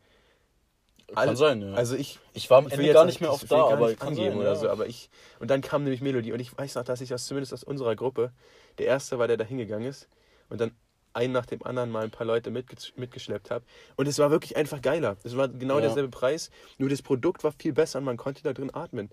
Kann 1.09 1.17
Alle- 1.19 1.37
sein, 1.37 1.61
ja. 1.61 1.75
Also 1.75 1.97
ich, 1.97 2.19
ich 2.33 2.49
war 2.51 2.59
am 2.59 2.69
Ende 2.69 2.93
gar 2.93 3.05
nicht 3.05 3.21
mehr 3.21 3.31
will 3.31 3.49
da, 3.49 3.67
aber 3.69 3.95
kann 3.95 4.09
angeben 4.09 4.31
sein, 4.31 4.39
oder 4.39 4.49
ja. 4.51 4.57
so. 4.57 4.71
Aber 4.71 4.87
ich 4.87 5.11
und 5.39 5.51
dann 5.51 5.61
kam 5.61 5.83
nämlich 5.83 6.01
Melodie 6.01 6.33
und 6.33 6.41
ich 6.41 6.57
weiß 6.57 6.77
noch, 6.77 6.85
dass 6.85 7.01
ich 7.01 7.11
das 7.11 7.27
zumindest 7.27 7.53
aus 7.53 7.63
unserer 7.65 7.95
Gruppe 7.95 8.33
der 8.79 8.87
erste 8.87 9.19
war, 9.19 9.29
der 9.29 9.37
da 9.37 9.45
hingegangen 9.45 9.87
ist 9.89 10.09
und 10.49 10.61
dann 10.61 10.73
einen 11.13 11.33
nach 11.33 11.47
dem 11.47 11.63
anderen 11.63 11.91
mal 11.91 12.05
ein 12.05 12.11
paar 12.11 12.27
Leute 12.27 12.51
mitge 12.51 12.75
mitgeschleppt 12.97 13.51
habe. 13.51 13.65
Und 13.97 14.09
es 14.09 14.19
war 14.19 14.31
wirklich 14.31 14.57
einfach 14.57 14.81
geiler. 14.83 15.17
Es 15.25 15.37
war 15.37 15.49
genau 15.49 15.77
Ja. 15.77 15.83
derselbe 15.83 16.09
Preis, 16.09 16.51
nur 16.79 16.89
das 16.89 17.03
Produkt 17.03 17.45
war 17.45 17.53
viel 17.53 17.73
besser 17.73 17.99
und 17.99 18.05
man 18.05 18.17
konnte 18.17 18.43
da 18.43 18.53
drin 18.53 18.75
atmen. 18.75 19.11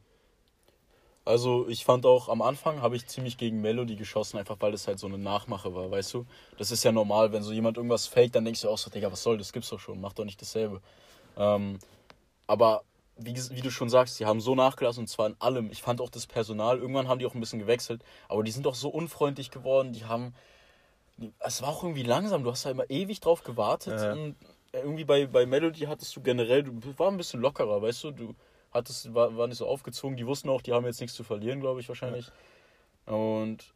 Also 1.24 1.67
ich 1.67 1.86
fand 1.86 2.05
auch 2.05 2.30
am 2.30 2.41
Anfang 2.41 2.82
habe 2.82 2.95
ich 2.95 3.05
ziemlich 3.05 3.38
gegen 3.38 3.61
Melody 3.61 3.95
geschossen, 3.95 4.39
einfach 4.39 4.57
weil 4.59 4.72
das 4.72 4.88
halt 4.88 4.97
so 4.97 5.05
eine 5.07 5.19
Nachmache 5.19 5.74
war, 5.76 5.91
weißt 5.91 6.15
du? 6.15 6.26
Das 6.57 6.72
ist 6.72 6.84
ja 6.84 6.91
normal, 6.91 7.32
wenn 7.32 7.43
so 7.43 7.51
jemand 7.51 7.78
irgendwas 7.78 8.07
fake, 8.07 8.32
dann 8.32 8.43
denkst 8.43 8.61
du 8.61 8.69
auch 8.69 8.78
so, 8.78 8.89
Digga, 8.89 9.11
was 9.11 9.22
soll 9.22 9.38
das? 9.38 9.53
Gibt's 9.53 9.69
doch 9.69 9.80
schon, 9.80 10.01
mach 10.01 10.13
doch 10.13 10.26
nicht 10.26 10.41
dasselbe. 10.41 10.82
Ähm, 11.38 11.78
aber 12.47 12.82
wie, 13.17 13.36
wie 13.36 13.61
du 13.61 13.69
schon 13.69 13.89
sagst, 13.89 14.19
die 14.19 14.26
haben 14.26 14.41
so 14.41 14.55
nachgelassen 14.55 15.01
und 15.03 15.07
zwar 15.07 15.28
in 15.28 15.36
allem. 15.39 15.72
Ich 15.72 15.84
fand 15.84 16.01
auch 16.01 16.09
das 16.09 16.26
Personal, 16.26 16.80
irgendwann 16.80 17.07
haben 17.07 17.19
die 17.19 17.28
auch 17.28 17.36
ein 17.36 17.39
bisschen 17.39 17.59
gewechselt, 17.59 18.03
aber 18.28 18.43
die 18.43 18.51
sind 18.51 18.65
doch 18.65 18.76
so 18.76 18.89
unfreundlich 18.89 19.51
geworden, 19.51 19.93
die 19.93 20.05
haben. 20.05 20.34
Die, 21.17 21.32
es 21.39 21.61
war 21.61 21.69
auch 21.69 21.84
irgendwie 21.84 22.03
langsam, 22.03 22.43
du 22.43 22.49
hast 22.49 22.65
da 22.65 22.72
immer 22.72 22.89
ewig 22.89 23.19
drauf 23.19 23.43
gewartet 23.43 23.93
Ja. 23.93 24.13
und 24.13 24.36
irgendwie 24.74 25.03
bei, 25.03 25.28
bei 25.28 25.45
Melody 25.45 25.82
hattest 25.82 26.15
du 26.15 26.22
generell, 26.22 26.63
du 26.63 26.80
war 26.97 27.11
ein 27.11 27.17
bisschen 27.17 27.41
lockerer, 27.41 27.82
weißt 27.82 28.05
du, 28.05 28.11
du 28.11 28.36
hattest, 28.72 29.13
war, 29.13 29.36
war 29.38 29.47
nicht 29.47 29.57
so 29.57 29.67
aufgezogen, 29.67 30.17
die 30.17 30.26
wussten 30.26 30.49
auch, 30.49 30.61
die 30.61 30.74
haben 30.74 30.86
jetzt 30.86 31.01
nichts 31.01 31.15
zu 31.15 31.24
verlieren, 31.24 31.59
glaube 31.59 31.82
ich, 31.82 31.88
wahrscheinlich. 31.88 32.32
Und 33.05 33.74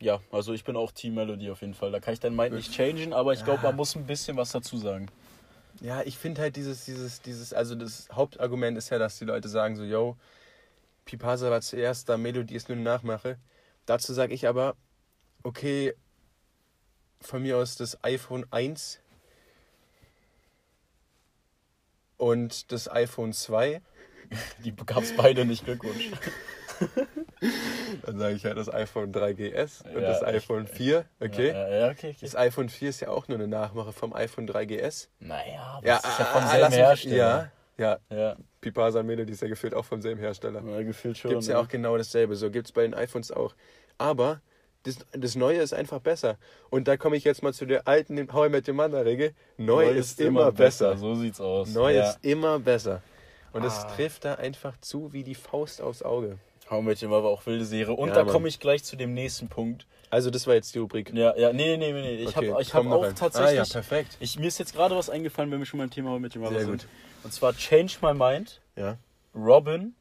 ja, 0.00 0.20
also 0.30 0.52
ich 0.52 0.64
bin 0.64 0.76
auch 0.76 0.92
Team 0.92 1.14
Melody 1.14 1.50
auf 1.50 1.60
jeden 1.60 1.74
Fall. 1.74 1.90
Da 1.90 2.00
kann 2.00 2.14
ich 2.14 2.20
dein 2.20 2.36
Mind 2.36 2.54
nicht 2.54 2.72
changen, 2.72 3.12
aber 3.12 3.32
ich 3.32 3.44
glaube, 3.44 3.62
man 3.62 3.76
muss 3.76 3.96
ein 3.96 4.06
bisschen 4.06 4.36
was 4.36 4.52
dazu 4.52 4.78
sagen. 4.78 5.08
Ja, 5.80 6.02
ich 6.02 6.16
finde 6.18 6.42
halt 6.42 6.56
dieses, 6.56 6.84
dieses, 6.84 7.22
dieses, 7.22 7.52
also 7.52 7.74
das 7.74 8.08
Hauptargument 8.12 8.76
ist 8.78 8.90
ja, 8.90 8.98
dass 8.98 9.18
die 9.18 9.24
Leute 9.24 9.48
sagen 9.48 9.76
so, 9.76 9.84
yo, 9.84 10.16
Pipasa 11.04 11.50
war 11.50 11.60
zuerst 11.60 12.08
da, 12.08 12.16
Melodie 12.16 12.54
ist 12.54 12.68
nur 12.68 12.76
eine 12.76 12.84
Nachmache. 12.84 13.38
Dazu 13.86 14.12
sage 14.12 14.34
ich 14.34 14.46
aber, 14.46 14.76
okay, 15.42 15.94
von 17.20 17.42
mir 17.42 17.56
aus 17.56 17.76
das 17.76 18.02
iPhone 18.04 18.44
1 18.50 19.00
und 22.18 22.70
das 22.72 22.90
iPhone 22.90 23.32
2. 23.32 23.80
Die 24.64 24.76
gab 24.76 25.02
es 25.02 25.16
beide 25.16 25.46
nicht, 25.46 25.64
Glückwunsch. 25.64 26.10
Dann 28.04 28.18
sage 28.18 28.34
ich 28.34 28.44
halt 28.44 28.56
das 28.56 28.72
iPhone 28.72 29.12
3GS 29.12 29.84
und 29.86 30.02
Ja, 30.02 30.08
das 30.08 30.22
iPhone 30.22 30.64
echt. 30.64 30.74
4, 30.74 31.04
okay? 31.20 31.48
Ja, 31.48 31.68
ja, 31.68 31.86
okay, 31.90 32.10
okay. 32.10 32.16
Das 32.20 32.36
iPhone 32.36 32.68
4 32.68 32.90
ist 32.90 33.00
ja 33.00 33.08
auch 33.08 33.26
nur 33.28 33.38
eine 33.38 33.48
Nachmache 33.48 33.92
vom 33.92 34.12
iPhone 34.12 34.48
3GS. 34.48 35.08
Naja, 35.18 35.62
aber 35.76 35.86
Ja, 35.86 35.98
das 36.02 36.12
ist 36.12 36.18
ja 36.18 36.24
vom 36.26 36.42
ah, 36.44 36.48
selben 36.48 36.72
Hersteller. 36.72 37.16
Ja, 37.16 37.98
ja. 38.10 38.16
Ja, 38.16 38.36
Pipasa 38.60 39.00
und 39.00 39.06
Melodie 39.06 39.32
ist 39.32 39.42
ja 39.42 39.48
gefühlt 39.48 39.74
auch 39.74 39.84
vom 39.84 40.02
selben 40.02 40.20
Hersteller. 40.20 40.62
ja 40.62 40.82
gefühlt 40.82 41.16
schon. 41.16 41.30
Gibt 41.30 41.42
es 41.42 41.48
ja 41.48 41.58
auch 41.58 41.68
genau 41.68 41.96
dasselbe. 41.96 42.36
So 42.36 42.50
gibt 42.50 42.66
es 42.66 42.72
bei 42.72 42.82
den 42.82 42.94
iPhones 42.94 43.30
auch. 43.30 43.54
Aber 43.96 44.40
das, 44.88 45.06
das 45.12 45.34
Neue 45.36 45.58
ist 45.60 45.72
einfach 45.72 46.00
besser. 46.00 46.36
Und 46.70 46.88
da 46.88 46.96
komme 46.96 47.16
ich 47.16 47.24
jetzt 47.24 47.42
mal 47.42 47.52
zu 47.54 47.66
der 47.66 47.86
alten 47.86 48.32
How 48.32 48.46
I 48.46 48.50
Met 48.50 48.68
Your 48.68 48.74
Mother 48.74 49.04
Regel. 49.04 49.34
Neu, 49.56 49.88
ist, 49.90 50.20
immer 50.20 50.50
besser. 50.52 50.96
So 50.96 51.14
sieht's 51.14 51.40
aus. 51.40 51.68
Neu 51.74 51.94
ja. 51.94 52.10
ist 52.10 52.18
immer 52.22 52.58
besser. 52.58 53.02
Und 53.52 53.64
es 53.64 53.74
Ah. 53.74 53.92
trifft 53.96 54.24
da 54.24 54.34
einfach 54.34 54.76
zu 54.80 55.12
wie 55.12 55.22
die 55.24 55.34
Faust 55.34 55.80
aufs 55.80 56.02
Auge. 56.02 56.38
How 56.70 56.82
Met 56.82 57.02
Your 57.02 57.08
Mother 57.08 57.28
auch 57.28 57.44
wilde 57.46 57.64
Serie. 57.64 57.94
Und 57.94 58.08
Ja, 58.10 58.14
da 58.16 58.24
komme 58.24 58.46
ich 58.48 58.60
gleich 58.60 58.84
zu 58.84 58.96
dem 58.96 59.14
nächsten 59.14 59.48
Punkt. 59.48 59.86
Also 60.10 60.30
das 60.30 60.46
war 60.46 60.54
jetzt 60.54 60.74
die 60.74 60.78
Rubrik. 60.78 61.12
Ja, 61.14 61.34
ja, 61.36 61.52
nee, 61.52 61.76
nee, 61.76 61.92
nee, 61.92 62.00
nee. 62.02 62.14
Ich 62.16 62.36
Okay, 62.36 62.50
habe 62.52 62.62
hab 62.64 62.86
auch 62.92 63.04
ein. 63.04 63.14
tatsächlich. 63.14 63.60
Ah 63.60 63.64
ja, 63.64 63.70
perfekt. 63.70 64.16
Ich, 64.20 64.38
mir 64.38 64.46
ist 64.48 64.58
jetzt 64.58 64.74
gerade 64.74 64.94
was 64.96 65.08
eingefallen, 65.10 65.50
wenn 65.50 65.58
wir 65.58 65.66
schon 65.66 65.78
beim 65.80 65.90
Thema 65.90 66.10
How 66.10 66.18
I 66.18 66.20
Met 66.20 66.36
Your 66.36 66.42
Mother 66.42 66.54
Sehr 66.56 66.66
sind. 66.66 66.82
gut. 66.82 66.88
Und 67.24 67.32
zwar 67.32 67.54
Change 67.54 67.94
My 68.02 68.14
Mind. 68.14 68.60
Ja. 68.76 68.96
Robin 69.34 69.94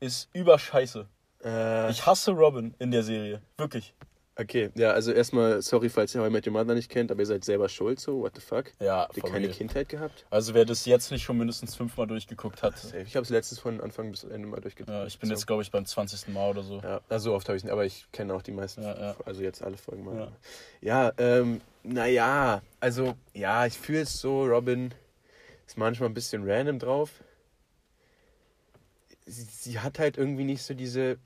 ist 0.00 0.28
überscheiße. 0.34 1.06
Äh, 1.44 1.90
Ich 1.90 2.04
hasse 2.06 2.32
Robin 2.32 2.74
in 2.78 2.90
der 2.90 3.02
Serie. 3.02 3.40
Wirklich. 3.56 3.94
Okay, 4.40 4.70
ja, 4.74 4.92
also 4.92 5.12
erstmal, 5.12 5.62
sorry, 5.62 5.88
falls 5.88 6.14
ihr 6.14 6.20
How 6.20 6.28
I 6.28 6.30
Met 6.30 6.46
Your 6.46 6.52
Mother 6.52 6.74
nicht 6.74 6.90
kennt, 6.90 7.10
aber 7.10 7.20
ihr 7.20 7.26
seid 7.26 7.44
selber 7.44 7.68
schuld, 7.68 8.00
so, 8.00 8.20
what 8.20 8.34
the 8.34 8.40
fuck? 8.40 8.72
Ja, 8.80 9.02
Habt 9.02 9.16
ihr 9.16 9.22
keine 9.22 9.46
real. 9.46 9.54
Kindheit 9.56 9.88
gehabt? 9.88 10.24
Also 10.30 10.54
wer 10.54 10.64
das 10.64 10.86
jetzt 10.86 11.10
nicht 11.10 11.22
schon 11.22 11.38
mindestens 11.38 11.74
fünfmal 11.76 12.06
durchgeguckt 12.06 12.62
hat. 12.62 12.78
Safe. 12.78 13.02
Ich 13.02 13.16
habe 13.16 13.24
es 13.24 13.30
letztens 13.30 13.60
von 13.60 13.80
Anfang 13.80 14.10
bis 14.10 14.24
Ende 14.24 14.48
mal 14.48 14.60
durchgezogen. 14.60 15.00
Ja, 15.00 15.06
ich 15.06 15.18
bin 15.18 15.28
so. 15.28 15.34
jetzt, 15.34 15.46
glaube 15.46 15.62
ich, 15.62 15.70
beim 15.70 15.84
20. 15.86 16.28
Mal 16.28 16.50
oder 16.50 16.62
so. 16.62 16.80
Ja, 16.80 17.00
also 17.08 17.30
so 17.30 17.36
oft 17.36 17.48
habe 17.48 17.56
ich 17.56 17.64
nicht, 17.64 17.72
aber 17.72 17.84
ich 17.84 18.06
kenne 18.12 18.34
auch 18.34 18.42
die 18.42 18.52
meisten, 18.52 18.82
Ja, 18.82 18.98
ja. 18.98 19.16
also 19.24 19.42
jetzt 19.42 19.62
alle 19.62 19.76
Folgen 19.76 20.04
mal. 20.04 20.16
Ja. 20.18 20.32
Ja, 20.80 21.12
ähm, 21.18 21.60
naja, 21.82 22.62
also, 22.80 23.14
ja, 23.34 23.66
ich 23.66 23.78
fühle 23.78 24.02
es 24.02 24.20
so, 24.20 24.44
Robin 24.44 24.92
ist 25.66 25.78
manchmal 25.78 26.08
ein 26.08 26.14
bisschen 26.14 26.48
random 26.48 26.78
drauf. 26.78 27.10
Sie, 29.26 29.42
sie 29.44 29.78
hat 29.78 29.98
halt 29.98 30.18
irgendwie 30.18 30.44
nicht 30.44 30.62
so 30.62 30.74
diese, 30.74 31.18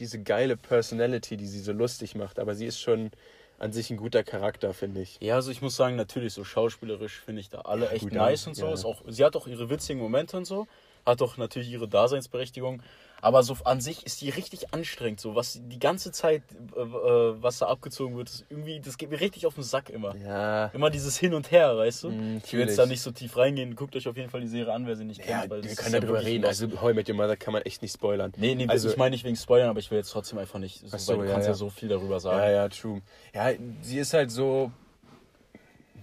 diese 0.00 0.20
geile 0.22 0.56
Personality, 0.56 1.36
die 1.36 1.46
sie 1.46 1.60
so 1.60 1.72
lustig 1.72 2.14
macht, 2.14 2.38
aber 2.38 2.54
sie 2.54 2.66
ist 2.66 2.80
schon 2.80 3.10
an 3.58 3.72
sich 3.72 3.90
ein 3.90 3.98
guter 3.98 4.24
Charakter, 4.24 4.72
finde 4.72 5.02
ich. 5.02 5.18
Ja, 5.20 5.34
also 5.34 5.50
ich 5.50 5.60
muss 5.60 5.76
sagen, 5.76 5.94
natürlich, 5.94 6.32
so 6.32 6.44
schauspielerisch 6.44 7.20
finde 7.20 7.42
ich 7.42 7.50
da 7.50 7.60
alle 7.60 7.86
Ja, 7.86 7.90
echt 7.92 8.10
nice 8.10 8.44
ja, 8.46 8.48
und 8.48 8.54
so. 8.54 8.66
ja. 8.66 8.72
Ist 8.72 8.84
auch, 8.86 9.02
sie 9.06 9.22
hat 9.24 9.36
auch 9.36 9.46
ihre 9.46 9.68
witzigen 9.68 10.00
Momente 10.00 10.36
und 10.38 10.46
so. 10.46 10.66
Hat 11.04 11.20
doch 11.20 11.36
natürlich 11.36 11.70
ihre 11.70 11.86
Daseinsberechtigung. 11.86 12.82
Aber 13.22 13.42
so 13.42 13.56
an 13.64 13.80
sich 13.80 14.06
ist 14.06 14.20
die 14.20 14.30
richtig 14.30 14.72
anstrengend. 14.72 15.20
So, 15.20 15.34
was 15.34 15.60
die 15.62 15.78
ganze 15.78 16.12
Zeit, 16.12 16.42
äh, 16.76 16.80
äh, 16.80 17.42
was 17.42 17.58
da 17.58 17.66
abgezogen 17.66 18.16
wird, 18.16 18.30
ist 18.30 18.44
irgendwie, 18.48 18.80
das 18.80 18.98
geht 18.98 19.10
mir 19.10 19.20
richtig 19.20 19.46
auf 19.46 19.54
den 19.54 19.64
Sack 19.64 19.90
immer. 19.90 20.14
Ja. 20.16 20.66
Immer 20.66 20.90
dieses 20.90 21.18
Hin 21.18 21.34
und 21.34 21.50
Her, 21.50 21.76
weißt 21.76 22.04
du? 22.04 22.10
Mm, 22.10 22.40
ich 22.44 22.52
will 22.52 22.60
jetzt 22.60 22.78
da 22.78 22.86
nicht 22.86 23.02
so 23.02 23.10
tief 23.10 23.36
reingehen. 23.36 23.76
Guckt 23.76 23.94
euch 23.96 24.08
auf 24.08 24.16
jeden 24.16 24.30
Fall 24.30 24.40
die 24.40 24.48
Serie 24.48 24.72
an, 24.72 24.86
wer 24.86 24.96
sie 24.96 25.04
nicht 25.04 25.20
Ja, 25.26 25.40
kennt. 25.40 25.50
weil 25.50 25.64
wir 25.64 25.74
können 25.74 25.94
ja 25.94 26.00
darüber 26.00 26.22
reden. 26.24 26.44
Also 26.44 26.66
I 26.66 26.94
Met 26.94 27.08
Your 27.08 27.16
Mother 27.16 27.36
kann 27.36 27.52
man 27.52 27.62
echt 27.62 27.82
nicht 27.82 27.92
spoilern. 27.94 28.32
Nee, 28.36 28.54
nee, 28.54 28.66
also, 28.68 28.88
ich 28.88 28.96
meine 28.96 29.10
nicht 29.10 29.24
wegen 29.24 29.36
Spoilern, 29.36 29.68
aber 29.68 29.80
ich 29.80 29.90
will 29.90 29.98
jetzt 29.98 30.10
trotzdem 30.10 30.38
einfach 30.38 30.58
nicht. 30.58 30.88
So, 30.88 30.96
so, 30.96 31.16
du 31.16 31.24
ja, 31.24 31.32
kannst 31.32 31.46
ja. 31.46 31.52
ja. 31.52 31.56
so 31.56 31.70
viel 31.70 31.88
darüber 31.88 32.20
sagen. 32.20 32.38
Ja, 32.38 32.50
ja, 32.50 32.68
true. 32.68 33.02
Ja, 33.34 33.50
sie 33.82 33.98
ist 33.98 34.14
halt 34.14 34.30
so. 34.30 34.70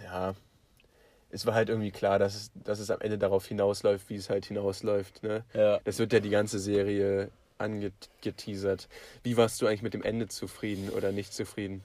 Ja. 0.04 0.34
Es 1.30 1.46
war 1.46 1.54
halt 1.54 1.70
irgendwie 1.70 1.92
klar, 1.92 2.20
dass 2.20 2.36
es, 2.36 2.52
dass 2.54 2.80
es 2.80 2.90
am 2.90 3.02
Ende 3.02 3.18
darauf 3.18 3.46
hinausläuft, 3.46 4.10
wie 4.10 4.16
es 4.16 4.30
halt 4.30 4.46
hinausläuft. 4.46 5.24
Ne? 5.24 5.44
Ja. 5.54 5.80
Das 5.84 6.00
wird 6.00 6.14
ja 6.14 6.20
die 6.20 6.30
ganze 6.30 6.60
Serie 6.60 7.30
angeteasert. 7.58 8.88
Wie 9.24 9.38
warst 9.38 9.62
du 9.62 9.68
eigentlich 9.68 9.82
mit 9.82 9.94
dem 9.94 10.04
Ende 10.04 10.28
zufrieden 10.28 10.90
oder 10.90 11.12
nicht 11.12 11.34
zufrieden? 11.34 11.84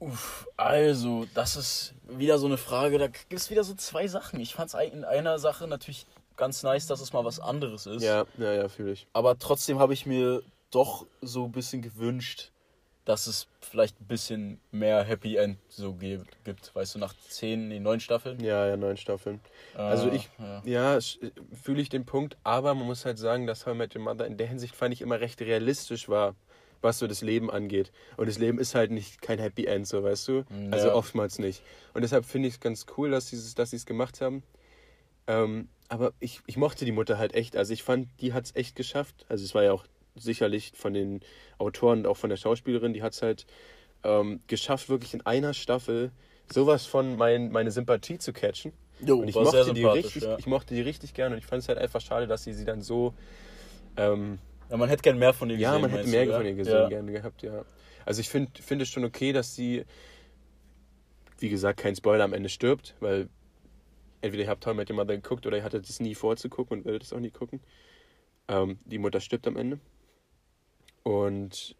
Uff, 0.00 0.46
also, 0.56 1.26
das 1.34 1.56
ist 1.56 1.94
wieder 2.08 2.38
so 2.38 2.46
eine 2.46 2.56
Frage, 2.56 2.98
da 2.98 3.08
gibt 3.08 3.32
es 3.32 3.50
wieder 3.50 3.64
so 3.64 3.74
zwei 3.74 4.06
Sachen. 4.06 4.38
Ich 4.38 4.54
fand 4.54 4.72
es 4.72 4.92
in 4.92 5.04
einer 5.04 5.38
Sache 5.38 5.66
natürlich 5.66 6.06
ganz 6.36 6.62
nice, 6.62 6.86
dass 6.86 7.00
es 7.00 7.12
mal 7.12 7.24
was 7.24 7.40
anderes 7.40 7.86
ist. 7.86 8.02
Ja, 8.02 8.24
ja, 8.36 8.52
ja, 8.52 8.68
fühle 8.68 8.92
ich. 8.92 9.06
Aber 9.12 9.38
trotzdem 9.38 9.80
habe 9.80 9.92
ich 9.92 10.06
mir 10.06 10.42
doch 10.70 11.06
so 11.20 11.44
ein 11.44 11.52
bisschen 11.52 11.82
gewünscht, 11.82 12.52
dass 13.08 13.26
es 13.26 13.46
vielleicht 13.62 13.98
ein 14.02 14.06
bisschen 14.06 14.60
mehr 14.70 15.02
Happy 15.02 15.36
End 15.36 15.56
so 15.68 15.94
gibt, 15.94 16.44
gibt. 16.44 16.74
Weißt 16.74 16.94
du, 16.94 16.98
nach 16.98 17.14
zehn, 17.28 17.68
nee, 17.68 17.80
neun 17.80 18.00
Staffeln. 18.00 18.38
Ja, 18.40 18.66
ja, 18.66 18.76
neun 18.76 18.98
Staffeln. 18.98 19.40
Also 19.74 20.10
Äh, 20.10 20.16
ich- 20.16 20.28
Ja. 20.38 20.62
Ja, 20.66 20.98
fühle 21.62 21.80
ich 21.80 21.88
den 21.88 22.04
Punkt, 22.04 22.36
aber 22.44 22.74
man 22.74 22.86
muss 22.86 23.06
halt 23.06 23.18
sagen, 23.18 23.46
dass 23.46 23.64
How 23.66 23.74
I 23.74 23.76
Met 23.78 23.96
Your 23.96 24.02
Mother 24.02 24.26
in 24.26 24.36
der 24.36 24.46
Hinsicht 24.46 24.76
fand 24.76 24.92
ich 24.92 25.00
immer 25.00 25.20
recht 25.20 25.40
realistisch 25.40 26.10
war, 26.10 26.34
was 26.82 26.98
so 26.98 27.06
das 27.06 27.22
Leben 27.22 27.50
angeht. 27.50 27.92
Und 28.18 28.28
das 28.28 28.38
Leben 28.38 28.58
ist 28.58 28.74
halt 28.74 28.90
nicht 28.90 29.22
kein 29.22 29.38
Happy 29.38 29.64
End, 29.64 29.86
so 29.88 30.02
weißt 30.02 30.28
du? 30.28 30.32
Ja. 30.50 30.70
Also 30.72 30.92
oftmals 30.92 31.38
nicht. 31.38 31.62
Und 31.94 32.02
deshalb 32.02 32.26
finde 32.26 32.48
ich 32.48 32.54
es 32.54 32.60
ganz 32.60 32.84
cool, 32.98 33.10
dass 33.10 33.28
sie 33.28 33.36
es 33.36 33.54
dass 33.54 33.70
sie's 33.70 33.86
gemacht 33.86 34.20
haben. 34.20 34.42
Ähm, 35.26 35.68
aber 35.88 36.12
ich, 36.20 36.40
ich 36.46 36.56
mochte 36.58 36.84
die 36.84 36.92
Mutter 36.92 37.16
halt 37.18 37.34
echt. 37.34 37.56
Also 37.56 37.72
ich 37.72 37.82
fand, 37.82 38.08
die 38.20 38.32
hat 38.34 38.44
es 38.44 38.54
echt 38.54 38.76
geschafft. 38.76 39.24
Also 39.30 39.44
es 39.44 39.54
war 39.54 39.62
ja 39.62 39.72
auch 39.72 39.84
sicherlich 40.22 40.72
von 40.74 40.94
den 40.94 41.20
Autoren 41.58 42.00
und 42.00 42.06
auch 42.06 42.16
von 42.16 42.30
der 42.30 42.36
Schauspielerin, 42.36 42.92
die 42.92 43.02
hat 43.02 43.12
es 43.14 43.22
halt 43.22 43.46
ähm, 44.04 44.40
geschafft, 44.46 44.88
wirklich 44.88 45.14
in 45.14 45.24
einer 45.26 45.54
Staffel 45.54 46.12
sowas 46.52 46.86
von 46.86 47.16
mein, 47.16 47.50
meine 47.50 47.70
Sympathie 47.70 48.18
zu 48.18 48.32
catchen. 48.32 48.72
Jo, 49.00 49.18
Und 49.18 49.28
ich 49.28 49.34
mochte, 49.34 49.72
die 49.74 49.84
richtig, 49.84 50.22
ja. 50.24 50.38
ich 50.38 50.46
mochte 50.46 50.74
die 50.74 50.80
richtig 50.80 51.14
gerne 51.14 51.34
und 51.34 51.38
ich 51.38 51.46
fand 51.46 51.62
es 51.62 51.68
halt 51.68 51.78
einfach 51.78 52.00
schade, 52.00 52.26
dass 52.26 52.44
sie 52.44 52.52
sie 52.52 52.64
dann 52.64 52.82
so. 52.82 53.14
Ähm, 53.96 54.38
ja, 54.70 54.76
man 54.76 54.88
hätte 54.88 55.02
gern 55.02 55.18
mehr 55.18 55.32
von 55.32 55.48
ihr 55.50 55.56
ja, 55.56 55.70
gesehen. 55.70 55.82
man 55.82 55.90
hätte 55.90 56.08
mehr 56.08 56.26
du, 56.26 56.32
von 56.32 56.42
ja? 56.42 56.48
ihr 56.48 56.54
gesehen, 56.56 56.74
Ja. 56.74 56.88
gerne 56.88 57.12
gehabt, 57.12 57.42
ja. 57.42 57.64
Also 58.04 58.20
ich 58.20 58.28
finde 58.28 58.50
find 58.60 58.82
es 58.82 58.88
schon 58.88 59.04
okay, 59.04 59.32
dass 59.32 59.54
sie, 59.54 59.84
wie 61.38 61.48
gesagt, 61.48 61.78
kein 61.80 61.94
Spoiler 61.94 62.24
am 62.24 62.32
Ende 62.32 62.48
stirbt, 62.48 62.94
weil 63.00 63.28
entweder 64.20 64.44
ihr 64.44 64.50
habt 64.50 64.66
How 64.66 64.74
I 64.74 64.76
Met 64.76 64.90
Your 64.90 64.96
Mother 64.96 65.14
geguckt 65.16 65.46
oder 65.46 65.58
ihr 65.58 65.62
hattet 65.64 65.88
es 65.88 66.00
nie 66.00 66.14
vorzugucken 66.14 66.78
und 66.78 66.84
werdet 66.84 67.02
es 67.04 67.12
auch 67.12 67.20
nie 67.20 67.30
gucken. 67.30 67.60
Ähm, 68.48 68.78
die 68.84 68.98
Mutter 68.98 69.20
stirbt 69.20 69.46
am 69.46 69.56
Ende. 69.56 69.78
Und 71.02 71.74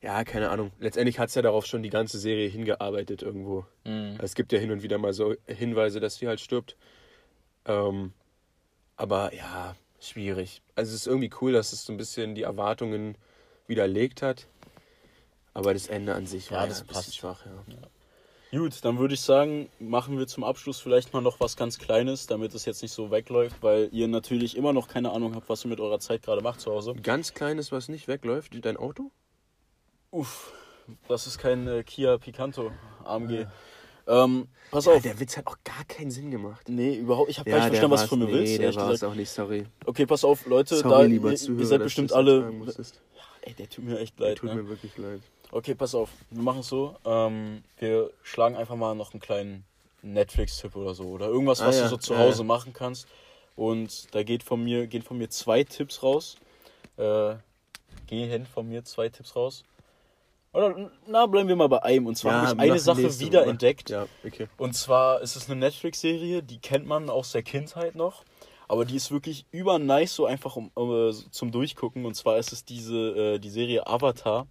ja, 0.00 0.24
keine 0.24 0.50
Ahnung. 0.50 0.72
Letztendlich 0.80 1.18
hat 1.18 1.28
es 1.28 1.34
ja 1.34 1.42
darauf 1.42 1.64
schon 1.66 1.82
die 1.82 1.90
ganze 1.90 2.18
Serie 2.18 2.48
hingearbeitet 2.48 3.22
irgendwo. 3.22 3.64
Mhm. 3.84 4.18
Es 4.20 4.34
gibt 4.34 4.52
ja 4.52 4.58
hin 4.58 4.72
und 4.72 4.82
wieder 4.82 4.98
mal 4.98 5.12
so 5.12 5.34
Hinweise, 5.46 6.00
dass 6.00 6.16
sie 6.16 6.26
halt 6.26 6.40
stirbt. 6.40 6.76
Ähm, 7.66 8.12
aber 8.96 9.32
ja, 9.34 9.76
schwierig. 10.00 10.60
Also 10.74 10.90
es 10.90 11.02
ist 11.02 11.06
irgendwie 11.06 11.30
cool, 11.40 11.52
dass 11.52 11.72
es 11.72 11.84
so 11.84 11.92
ein 11.92 11.96
bisschen 11.96 12.34
die 12.34 12.42
Erwartungen 12.42 13.16
widerlegt 13.68 14.22
hat. 14.22 14.48
Aber 15.54 15.72
das 15.72 15.86
Ende 15.86 16.14
an 16.14 16.26
sich 16.26 16.50
Ja, 16.50 16.56
war 16.58 16.66
das 16.66 16.78
ja 16.78 16.84
ein 16.84 16.86
bisschen 16.88 17.02
passt. 17.02 17.16
schwach. 17.16 17.46
Ja. 17.46 17.76
Gut, 18.54 18.84
dann 18.84 18.98
würde 18.98 19.14
ich 19.14 19.20
sagen, 19.22 19.70
machen 19.78 20.18
wir 20.18 20.26
zum 20.26 20.44
Abschluss 20.44 20.78
vielleicht 20.78 21.14
mal 21.14 21.22
noch 21.22 21.40
was 21.40 21.56
ganz 21.56 21.78
Kleines, 21.78 22.26
damit 22.26 22.54
es 22.54 22.66
jetzt 22.66 22.82
nicht 22.82 22.92
so 22.92 23.10
wegläuft, 23.10 23.56
weil 23.62 23.88
ihr 23.92 24.08
natürlich 24.08 24.58
immer 24.58 24.74
noch 24.74 24.88
keine 24.88 25.10
Ahnung 25.12 25.34
habt, 25.34 25.48
was 25.48 25.64
ihr 25.64 25.68
mit 25.68 25.80
eurer 25.80 26.00
Zeit 26.00 26.22
gerade 26.22 26.42
macht 26.42 26.60
zu 26.60 26.70
Hause. 26.70 26.94
Ganz 27.02 27.32
kleines, 27.32 27.72
was 27.72 27.88
nicht 27.88 28.08
wegläuft, 28.08 28.52
dein 28.62 28.76
Auto? 28.76 29.10
Uff, 30.10 30.52
das 31.08 31.26
ist 31.26 31.38
kein 31.38 31.66
äh, 31.66 31.82
Kia 31.82 32.18
Picanto 32.18 32.72
AMG. 33.04 33.46
Ähm, 34.06 34.48
pass 34.70 34.84
Ja, 34.84 34.92
auf. 34.92 35.02
der 35.02 35.18
Witz 35.18 35.38
hat 35.38 35.46
auch 35.46 35.56
gar 35.64 35.84
keinen 35.88 36.10
Sinn 36.10 36.30
gemacht. 36.30 36.68
Nee, 36.68 36.96
überhaupt. 36.96 37.30
Ich 37.30 37.38
habe 37.38 37.48
gar 37.48 37.58
nicht 37.60 37.68
verstanden, 37.68 37.92
was 37.94 38.02
du 38.02 38.08
von 38.08 38.18
mir 38.18 38.26
nee, 38.26 38.32
willst. 38.32 38.52
der 38.58 38.64
ehrlich 38.64 38.76
war 38.76 38.90
es 38.90 39.02
auch 39.02 39.14
nicht, 39.14 39.30
sorry. 39.30 39.64
Okay, 39.86 40.04
pass 40.04 40.24
auf, 40.24 40.44
Leute. 40.44 40.76
Sorry, 40.76 40.90
da, 40.90 41.02
lieber 41.02 41.30
ihr, 41.30 41.36
Zuhörer, 41.38 41.60
ihr 41.60 41.66
seid 41.66 41.82
bestimmt 41.82 42.12
alle. 42.12 42.52
Ey, 43.42 43.54
der 43.54 43.68
tut 43.70 43.84
mir 43.84 43.98
echt 43.98 44.18
Der 44.20 44.28
leid. 44.28 44.38
tut 44.38 44.50
Ne? 44.50 44.56
mir 44.62 44.68
wirklich 44.68 44.98
leid. 44.98 45.20
Okay, 45.52 45.74
pass 45.74 45.94
auf. 45.94 46.08
Wir 46.30 46.42
machen 46.42 46.60
es 46.60 46.68
so. 46.68 46.96
Ähm, 47.04 47.62
wir 47.78 48.10
schlagen 48.22 48.56
einfach 48.56 48.74
mal 48.74 48.94
noch 48.94 49.12
einen 49.12 49.20
kleinen 49.20 49.64
Netflix-Tipp 50.00 50.74
oder 50.74 50.94
so. 50.94 51.04
Oder 51.04 51.26
irgendwas, 51.26 51.60
Ah, 51.60 51.66
was 51.66 51.76
ja, 51.76 51.82
du 51.84 51.88
so 51.90 51.96
zu 51.98 52.14
ja, 52.14 52.20
Hause 52.20 52.38
ja. 52.38 52.44
machen 52.44 52.72
kannst. 52.72 53.06
Und 53.54 54.12
da 54.14 54.22
geht 54.22 54.42
von 54.42 54.64
mir, 54.64 54.86
gehen 54.86 55.02
von 55.02 55.18
mir 55.18 55.28
zwei 55.28 55.62
Tipps 55.62 56.02
raus. 56.02 56.36
Äh, 56.96 57.34
gehen 58.06 58.46
von 58.46 58.66
mir 58.66 58.82
zwei 58.84 59.10
Tipps 59.10 59.36
raus. 59.36 59.62
Oder 60.54 60.90
na, 61.06 61.26
bleiben 61.26 61.48
wir 61.48 61.56
mal 61.56 61.68
bei 61.68 61.82
einem. 61.82 62.06
Und 62.06 62.16
zwar 62.16 62.48
habe 62.48 62.64
ich 62.64 62.70
eine 62.70 62.78
Sache 62.80 63.02
nächste 63.02 63.24
wieder 63.24 63.42
Woche. 63.42 63.50
entdeckt. 63.50 63.90
Ja, 63.90 64.06
okay. 64.24 64.48
Und 64.56 64.74
zwar 64.74 65.20
ist 65.20 65.36
es 65.36 65.50
eine 65.50 65.60
Netflix-Serie, 65.60 66.42
die 66.42 66.58
kennt 66.60 66.86
man 66.86 67.10
aus 67.10 67.32
der 67.32 67.42
Kindheit 67.42 67.94
noch. 67.94 68.24
Aber 68.68 68.86
die 68.86 68.96
ist 68.96 69.10
wirklich 69.10 69.44
über 69.50 69.78
nice, 69.78 70.14
so 70.14 70.24
einfach 70.24 70.56
um, 70.56 70.70
äh, 70.76 71.12
zum 71.30 71.52
Durchgucken. 71.52 72.06
Und 72.06 72.14
zwar 72.14 72.38
ist 72.38 72.52
es 72.52 72.64
diese, 72.64 73.34
äh, 73.34 73.38
die 73.38 73.50
Serie 73.50 73.86
Avatar. 73.86 74.46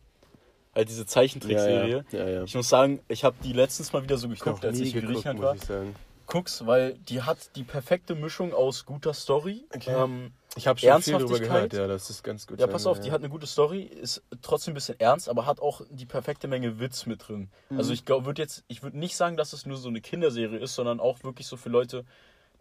Halt 0.74 0.89
diese 0.89 1.05
Zeichentrickserie. 1.05 2.05
ja, 2.11 2.19
ja, 2.19 2.30
ja. 2.30 2.43
Ich 2.43 2.55
muss 2.55 2.69
sagen, 2.69 3.01
ich 3.07 3.24
habe 3.24 3.36
die 3.43 3.53
letztens 3.53 3.91
mal 3.91 4.03
wieder 4.03 4.17
so 4.17 4.30
geguckt, 4.30 4.63
als 4.65 4.80
ich 4.80 4.95
in 4.95 5.05
Griechenland 5.05 5.41
war. 5.41 5.55
ich 5.55 5.63
sagen. 5.63 5.95
Guck's, 6.28 6.65
weil 6.65 6.93
die 6.93 7.22
hat 7.24 7.57
die 7.57 7.63
perfekte 7.63 8.15
Mischung 8.15 8.53
aus 8.53 8.86
guter 8.86 9.13
Story. 9.13 9.65
Okay. 9.76 9.91
Ähm, 9.91 10.32
Ich 10.55 10.65
habe 10.65 10.80
schon 10.80 11.01
viel 11.01 11.13
Ernsthaftigkeit? 11.13 11.72
gehört, 11.72 11.74
ja, 11.74 11.88
das 11.88 12.09
ist 12.09 12.24
ganz 12.24 12.47
gut. 12.47 12.57
ja, 12.57 12.67
pass 12.67 12.86
auf, 12.86 12.97
ja. 12.97 13.03
die 13.03 13.11
hat 13.11 13.19
eine 13.19 13.28
gute 13.28 13.47
Story, 13.47 13.82
ist 13.82 14.24
trotzdem 14.41 14.72
ein 14.72 14.76
bisschen 14.76 14.97
ernst, 14.97 15.28
aber 15.28 15.45
hat 15.45 15.59
auch 15.59 15.82
die 15.89 16.05
perfekte 16.05 16.47
Menge 16.47 16.80
Witz 16.80 17.05
mit 17.05 17.28
drin. 17.28 17.49
Mhm. 17.69 17.78
Also 17.78 17.91
ich 17.91 18.05
glaube, 18.05 18.26
würde 18.26 18.41
jetzt, 18.41 18.63
ich 18.69 18.82
würde 18.82 18.97
nicht 18.97 19.17
sagen, 19.17 19.36
dass 19.36 19.51
es 19.51 19.65
nur 19.65 19.76
so 19.76 19.89
eine 19.89 19.99
Kinderserie 19.99 20.59
ist, 20.59 20.76
sondern 20.76 21.01
auch 21.01 21.22
wirklich 21.26 21.47
so 21.47 21.57
für 21.57 21.69
Leute, 21.69 22.05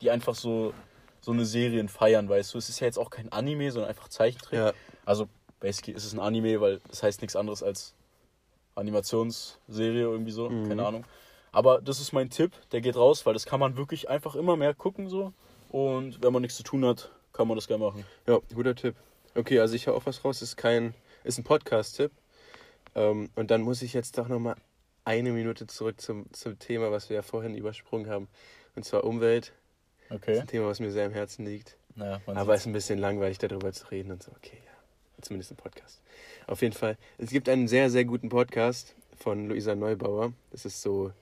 die 0.01 0.11
einfach 0.11 0.35
so 0.35 0.75
so 1.21 1.33
eine 1.33 1.45
Serien 1.45 1.89
feiern, 1.89 2.29
weißt 2.29 2.55
du. 2.55 2.59
Es 2.59 2.69
ist 2.69 2.81
ja 2.81 2.87
jetzt 2.87 2.99
auch 2.99 3.11
kein 3.11 3.31
Anime, 3.31 3.71
sondern 3.71 3.91
einfach 3.91 4.09
Zeichentrick. 4.09 4.59
Ja. 4.59 4.73
Also 5.05 5.29
basically 5.61 5.95
ist 5.95 6.05
es 6.05 6.13
ein 6.13 6.21
Anime, 6.21 6.61
weil 6.61 6.81
es 6.91 7.03
heißt 7.03 7.21
nichts 7.21 7.37
anderes 7.37 7.63
als 7.63 7.95
Animationsserie 8.75 10.03
irgendwie 10.03 10.31
so, 10.33 10.49
Mhm. 10.51 10.69
keine 10.69 10.87
Ahnung. 10.87 11.05
Aber 11.53 11.81
das 11.81 12.01
ist 12.01 12.13
mein 12.13 12.31
Tipp, 12.31 12.53
der 12.73 12.81
geht 12.81 12.97
raus, 12.97 13.27
weil 13.27 13.35
das 13.35 13.45
kann 13.47 13.59
man 13.61 13.77
wirklich 13.77 14.09
einfach 14.09 14.35
immer 14.37 14.57
mehr 14.57 14.73
gucken 14.75 15.09
so. 15.09 15.33
Und 15.71 16.23
wenn 16.23 16.33
man 16.33 16.43
nichts 16.43 16.57
zu 16.57 16.63
tun 16.63 16.85
hat, 16.85 17.11
kann 17.33 17.49
man 17.49 17.57
das 17.57 17.67
gerne 17.67 17.85
machen. 17.85 18.05
Ja, 18.27 18.39
guter 18.55 18.75
Tipp. 18.75 18.95
Okay, 19.35 19.59
also 19.61 19.75
ich 19.75 19.87
höre 19.87 19.95
auch 19.95 20.07
was 20.07 20.25
raus. 20.25 20.43
Ist 20.43 20.57
kein, 20.57 20.95
ist 21.25 21.39
ein 21.39 21.45
Podcast-Tipp. 21.45 22.13
Ähm, 22.95 23.31
und 23.37 23.51
dann 23.51 23.63
muss 23.63 23.83
ich 23.83 23.93
jetzt 23.93 24.19
doch 24.19 24.29
noch 24.29 24.39
mal 24.41 24.57
eine 25.05 25.31
Minute 25.33 25.67
zurück 25.67 26.01
zum, 26.01 26.33
zum 26.33 26.59
Thema, 26.59 26.91
was 26.91 27.09
wir 27.09 27.17
ja 27.17 27.23
vorhin 27.23 27.55
übersprungen 27.57 28.09
haben. 28.11 28.29
Und 28.77 28.85
zwar 28.85 29.05
Umwelt. 29.05 29.53
Das 30.09 30.17
ist 30.19 30.23
Okay. 30.23 30.41
ein 30.41 30.47
Thema, 30.49 30.67
was 30.67 30.81
mir 30.81 30.91
sehr 30.91 31.07
am 31.07 31.13
Herzen 31.13 31.47
liegt. 31.47 31.77
Naja, 31.95 32.21
man 32.27 32.37
Aber 32.37 32.55
es 32.55 32.63
ist 32.63 32.67
ein 32.67 32.73
bisschen 32.73 32.99
langweilig, 32.99 33.39
darüber 33.39 33.73
zu 33.73 33.87
reden 33.91 34.11
und 34.13 34.23
so. 34.23 34.31
Okay, 34.37 34.59
ja. 34.65 34.70
Zumindest 35.23 35.53
ein 35.53 35.57
Podcast. 35.57 36.01
Auf 36.47 36.63
jeden 36.63 36.75
Fall. 36.75 36.97
Es 37.19 37.31
gibt 37.31 37.49
einen 37.49 37.69
sehr, 37.69 37.91
sehr 37.91 38.05
guten 38.05 38.29
Podcast 38.29 38.95
von 39.19 39.49
Luisa 39.49 39.75
Neubauer. 39.75 40.33
Das 40.51 40.65
ist 40.65 40.83
so 40.83 41.13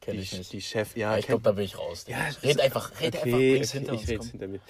kenn 0.00 0.14
die, 0.16 0.20
ich 0.22 0.36
nicht. 0.36 0.52
die 0.52 0.60
Chef. 0.60 0.96
Ja, 0.96 1.12
Ja, 1.12 1.18
ich 1.18 1.26
glaube, 1.26 1.42
da 1.42 1.52
bin 1.52 1.64
ich 1.64 1.78
raus. 1.78 2.04
Ja, 2.08 2.28
red 2.42 2.60
einfach, 2.60 3.00
red 3.00 3.16
einfach, 3.16 3.26
Okay, 3.36 3.52
bring's 3.54 3.70
okay, 3.70 3.78
hinter 3.78 3.92
ich 3.94 4.00
uns. 4.00 4.08
rede 4.08 4.18
komm. 4.18 4.28
hinter 4.30 4.48
mir. 4.48 4.60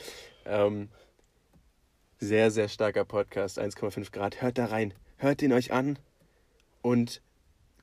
Ähm, 0.47 0.89
sehr, 2.18 2.51
sehr 2.51 2.68
starker 2.68 3.05
Podcast, 3.05 3.59
1,5 3.59 4.11
Grad. 4.12 4.43
Hört 4.43 4.59
da 4.59 4.66
rein. 4.66 4.95
Hört 5.16 5.43
ihn 5.43 5.53
euch 5.53 5.72
an 5.72 5.99
und 6.83 7.22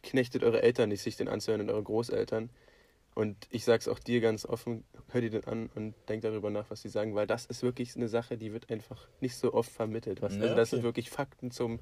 knechtet 0.03 0.43
eure 0.43 0.61
Eltern 0.61 0.89
nicht, 0.89 1.01
sich 1.01 1.17
den 1.17 1.27
anzuhören 1.27 1.61
und 1.61 1.69
eure 1.69 1.83
Großeltern. 1.83 2.49
Und 3.18 3.47
ich 3.49 3.65
sag's 3.65 3.88
auch 3.88 3.97
dir 3.97 4.22
ganz 4.22 4.45
offen, 4.45 4.84
hört 5.09 5.24
ihr 5.24 5.32
den 5.32 5.43
an 5.45 5.72
und 5.74 5.95
denkt 6.07 6.24
darüber 6.24 6.51
nach, 6.51 6.70
was 6.70 6.84
sie 6.84 6.89
sagen, 6.89 7.15
weil 7.15 7.26
das 7.26 7.47
ist 7.47 7.63
wirklich 7.63 7.95
eine 7.95 8.07
Sache, 8.09 8.38
die 8.38 8.53
wird 8.53 8.70
einfach 8.70 9.07
nicht 9.22 9.36
so 9.36 9.55
oft 9.55 9.72
vermittelt. 9.72 10.22
Was, 10.22 10.36
Ja, 10.36 10.43
also 10.43 10.55
das 10.55 10.70
okay. 10.70 10.76
sind 10.76 10.84
wirklich 10.84 11.09
Fakten 11.09 11.49
zum 11.49 11.80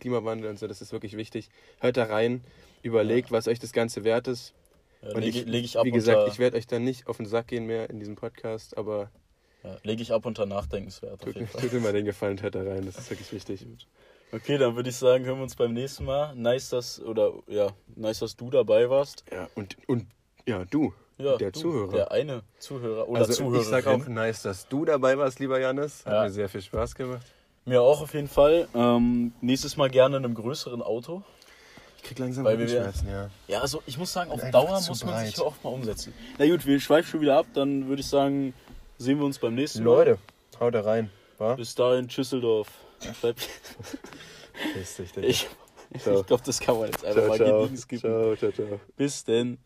Klimawandel 0.00 0.50
und 0.50 0.58
so, 0.58 0.66
das 0.66 0.82
ist 0.82 0.90
wirklich 0.90 1.16
wichtig. 1.16 1.50
Hört 1.78 1.98
da 1.98 2.06
rein, 2.06 2.42
überlegt, 2.82 3.30
was 3.30 3.46
euch 3.46 3.60
das 3.60 3.72
Ganze 3.72 4.02
wert 4.02 4.26
ist. 4.26 4.54
Ja, 5.02 5.14
Und 5.14 5.22
lege 5.22 5.38
ich, 5.38 5.46
leg 5.46 5.64
ich 5.64 5.78
ab 5.78 5.84
wie 5.84 5.92
gesagt, 5.92 6.26
ich 6.26 6.40
werde 6.40 6.56
euch 6.56 6.66
dann 6.66 6.82
nicht 6.82 7.06
auf 7.06 7.18
den 7.18 7.26
Sack 7.26 7.46
gehen 7.46 7.64
mehr 7.66 7.88
in 7.88 8.00
diesem 8.00 8.16
Podcast, 8.16 8.76
aber 8.76 9.12
Ja, 9.62 9.76
lege 9.84 10.02
ich 10.02 10.12
ab 10.12 10.26
unter 10.26 10.46
nachdenkenswert 10.46 11.22
Tut, 11.22 11.36
tut 11.36 11.72
mir 11.72 11.78
mal 11.78 11.92
den 11.92 12.06
Gefallen, 12.06 12.42
hört 12.42 12.56
da 12.56 12.62
rein, 12.64 12.86
das 12.86 12.98
ist 12.98 13.08
wirklich 13.08 13.32
wichtig. 13.32 13.64
Okay, 14.32 14.58
dann 14.58 14.74
würde 14.74 14.90
ich 14.90 14.96
sagen, 14.96 15.26
hören 15.26 15.38
wir 15.38 15.44
uns 15.44 15.54
beim 15.54 15.74
nächsten 15.74 16.06
Mal. 16.06 16.34
Nice, 16.34 16.70
dass, 16.70 17.00
oder 17.00 17.34
ja, 17.46 17.68
nice, 17.94 18.18
dass 18.18 18.34
du 18.34 18.50
dabei 18.50 18.90
warst. 18.90 19.22
Ja, 19.30 19.48
und, 19.54 19.76
und 19.86 20.08
ja, 20.46 20.64
du, 20.64 20.92
Ja, 21.18 21.36
der 21.36 21.50
du, 21.52 21.60
Zuhörer. 21.60 21.92
Der 21.92 22.12
eine 22.12 22.42
Zuhörer 22.58 23.08
oder 23.08 23.20
also 23.20 23.32
Zuhörerin. 23.32 23.60
ich 23.62 23.66
sag 23.68 23.86
auch 23.86 24.06
nice, 24.06 24.42
dass 24.42 24.68
du 24.68 24.84
dabei 24.84 25.16
warst, 25.18 25.38
lieber 25.40 25.60
Janis. 25.60 26.04
Hat 26.06 26.12
Ja. 26.12 26.22
mir 26.24 26.30
sehr 26.30 26.48
viel 26.48 26.62
Spaß 26.62 26.94
gemacht. 26.94 27.26
Mir 27.64 27.80
auch 27.82 28.00
auf 28.02 28.12
jeden 28.14 28.28
Fall. 28.28 28.66
Ähm, 28.74 29.32
nächstes 29.40 29.76
Mal 29.76 29.88
gerne 29.88 30.16
in 30.16 30.24
einem 30.24 30.34
größeren 30.34 30.82
Auto. 30.82 31.22
Ich 31.98 32.02
krieg 32.02 32.18
langsam 32.18 32.44
Weil 32.44 32.58
wir- 32.58 32.64
Rückenschmerzen, 32.66 33.08
ja. 33.08 33.30
Ja, 33.46 33.60
also 33.60 33.80
ich 33.86 33.96
muss 33.98 34.12
sagen, 34.12 34.32
auf 34.32 34.40
Dauer 34.50 34.72
muss 34.88 34.88
man 34.88 34.96
sich 34.96 35.04
breit. 35.06 35.34
hier 35.36 35.46
oft 35.46 35.62
mal 35.62 35.70
umsetzen. 35.70 36.12
Na 36.38 36.46
gut, 36.48 36.66
wir 36.66 36.80
schweifen 36.80 37.08
schon 37.08 37.20
wieder 37.20 37.36
ab. 37.38 37.46
Dann 37.54 37.86
würde 37.88 38.00
ich 38.00 38.08
sagen, 38.08 38.52
sehen 38.98 39.18
wir 39.18 39.24
uns 39.24 39.38
beim 39.38 39.54
nächsten 39.54 39.84
Mal. 39.84 39.90
Leute, 39.94 40.18
haut 40.58 40.74
da 40.74 40.80
rein. 40.80 41.10
Wa? 41.38 41.54
Bis 41.54 41.74
dahin, 41.76 42.10
Schüsseldorf. 42.10 42.68
Bleib-. 43.20 43.36
Ich, 45.22 45.48
ich 45.90 46.02
glaube, 46.04 46.42
das 46.44 46.60
kann 46.60 46.76
man 46.78 46.86
jetzt 46.86 47.04
einfach 47.04 47.22
ciao, 47.22 47.28
mal 47.28 47.36
ciao. 47.36 47.60
gediegen 47.62 47.76
skippen. 47.78 48.10
ciao, 48.10 48.36
ciao, 48.36 48.52
ciao. 48.52 48.80
Bis 48.96 49.24
denn. 49.24 49.58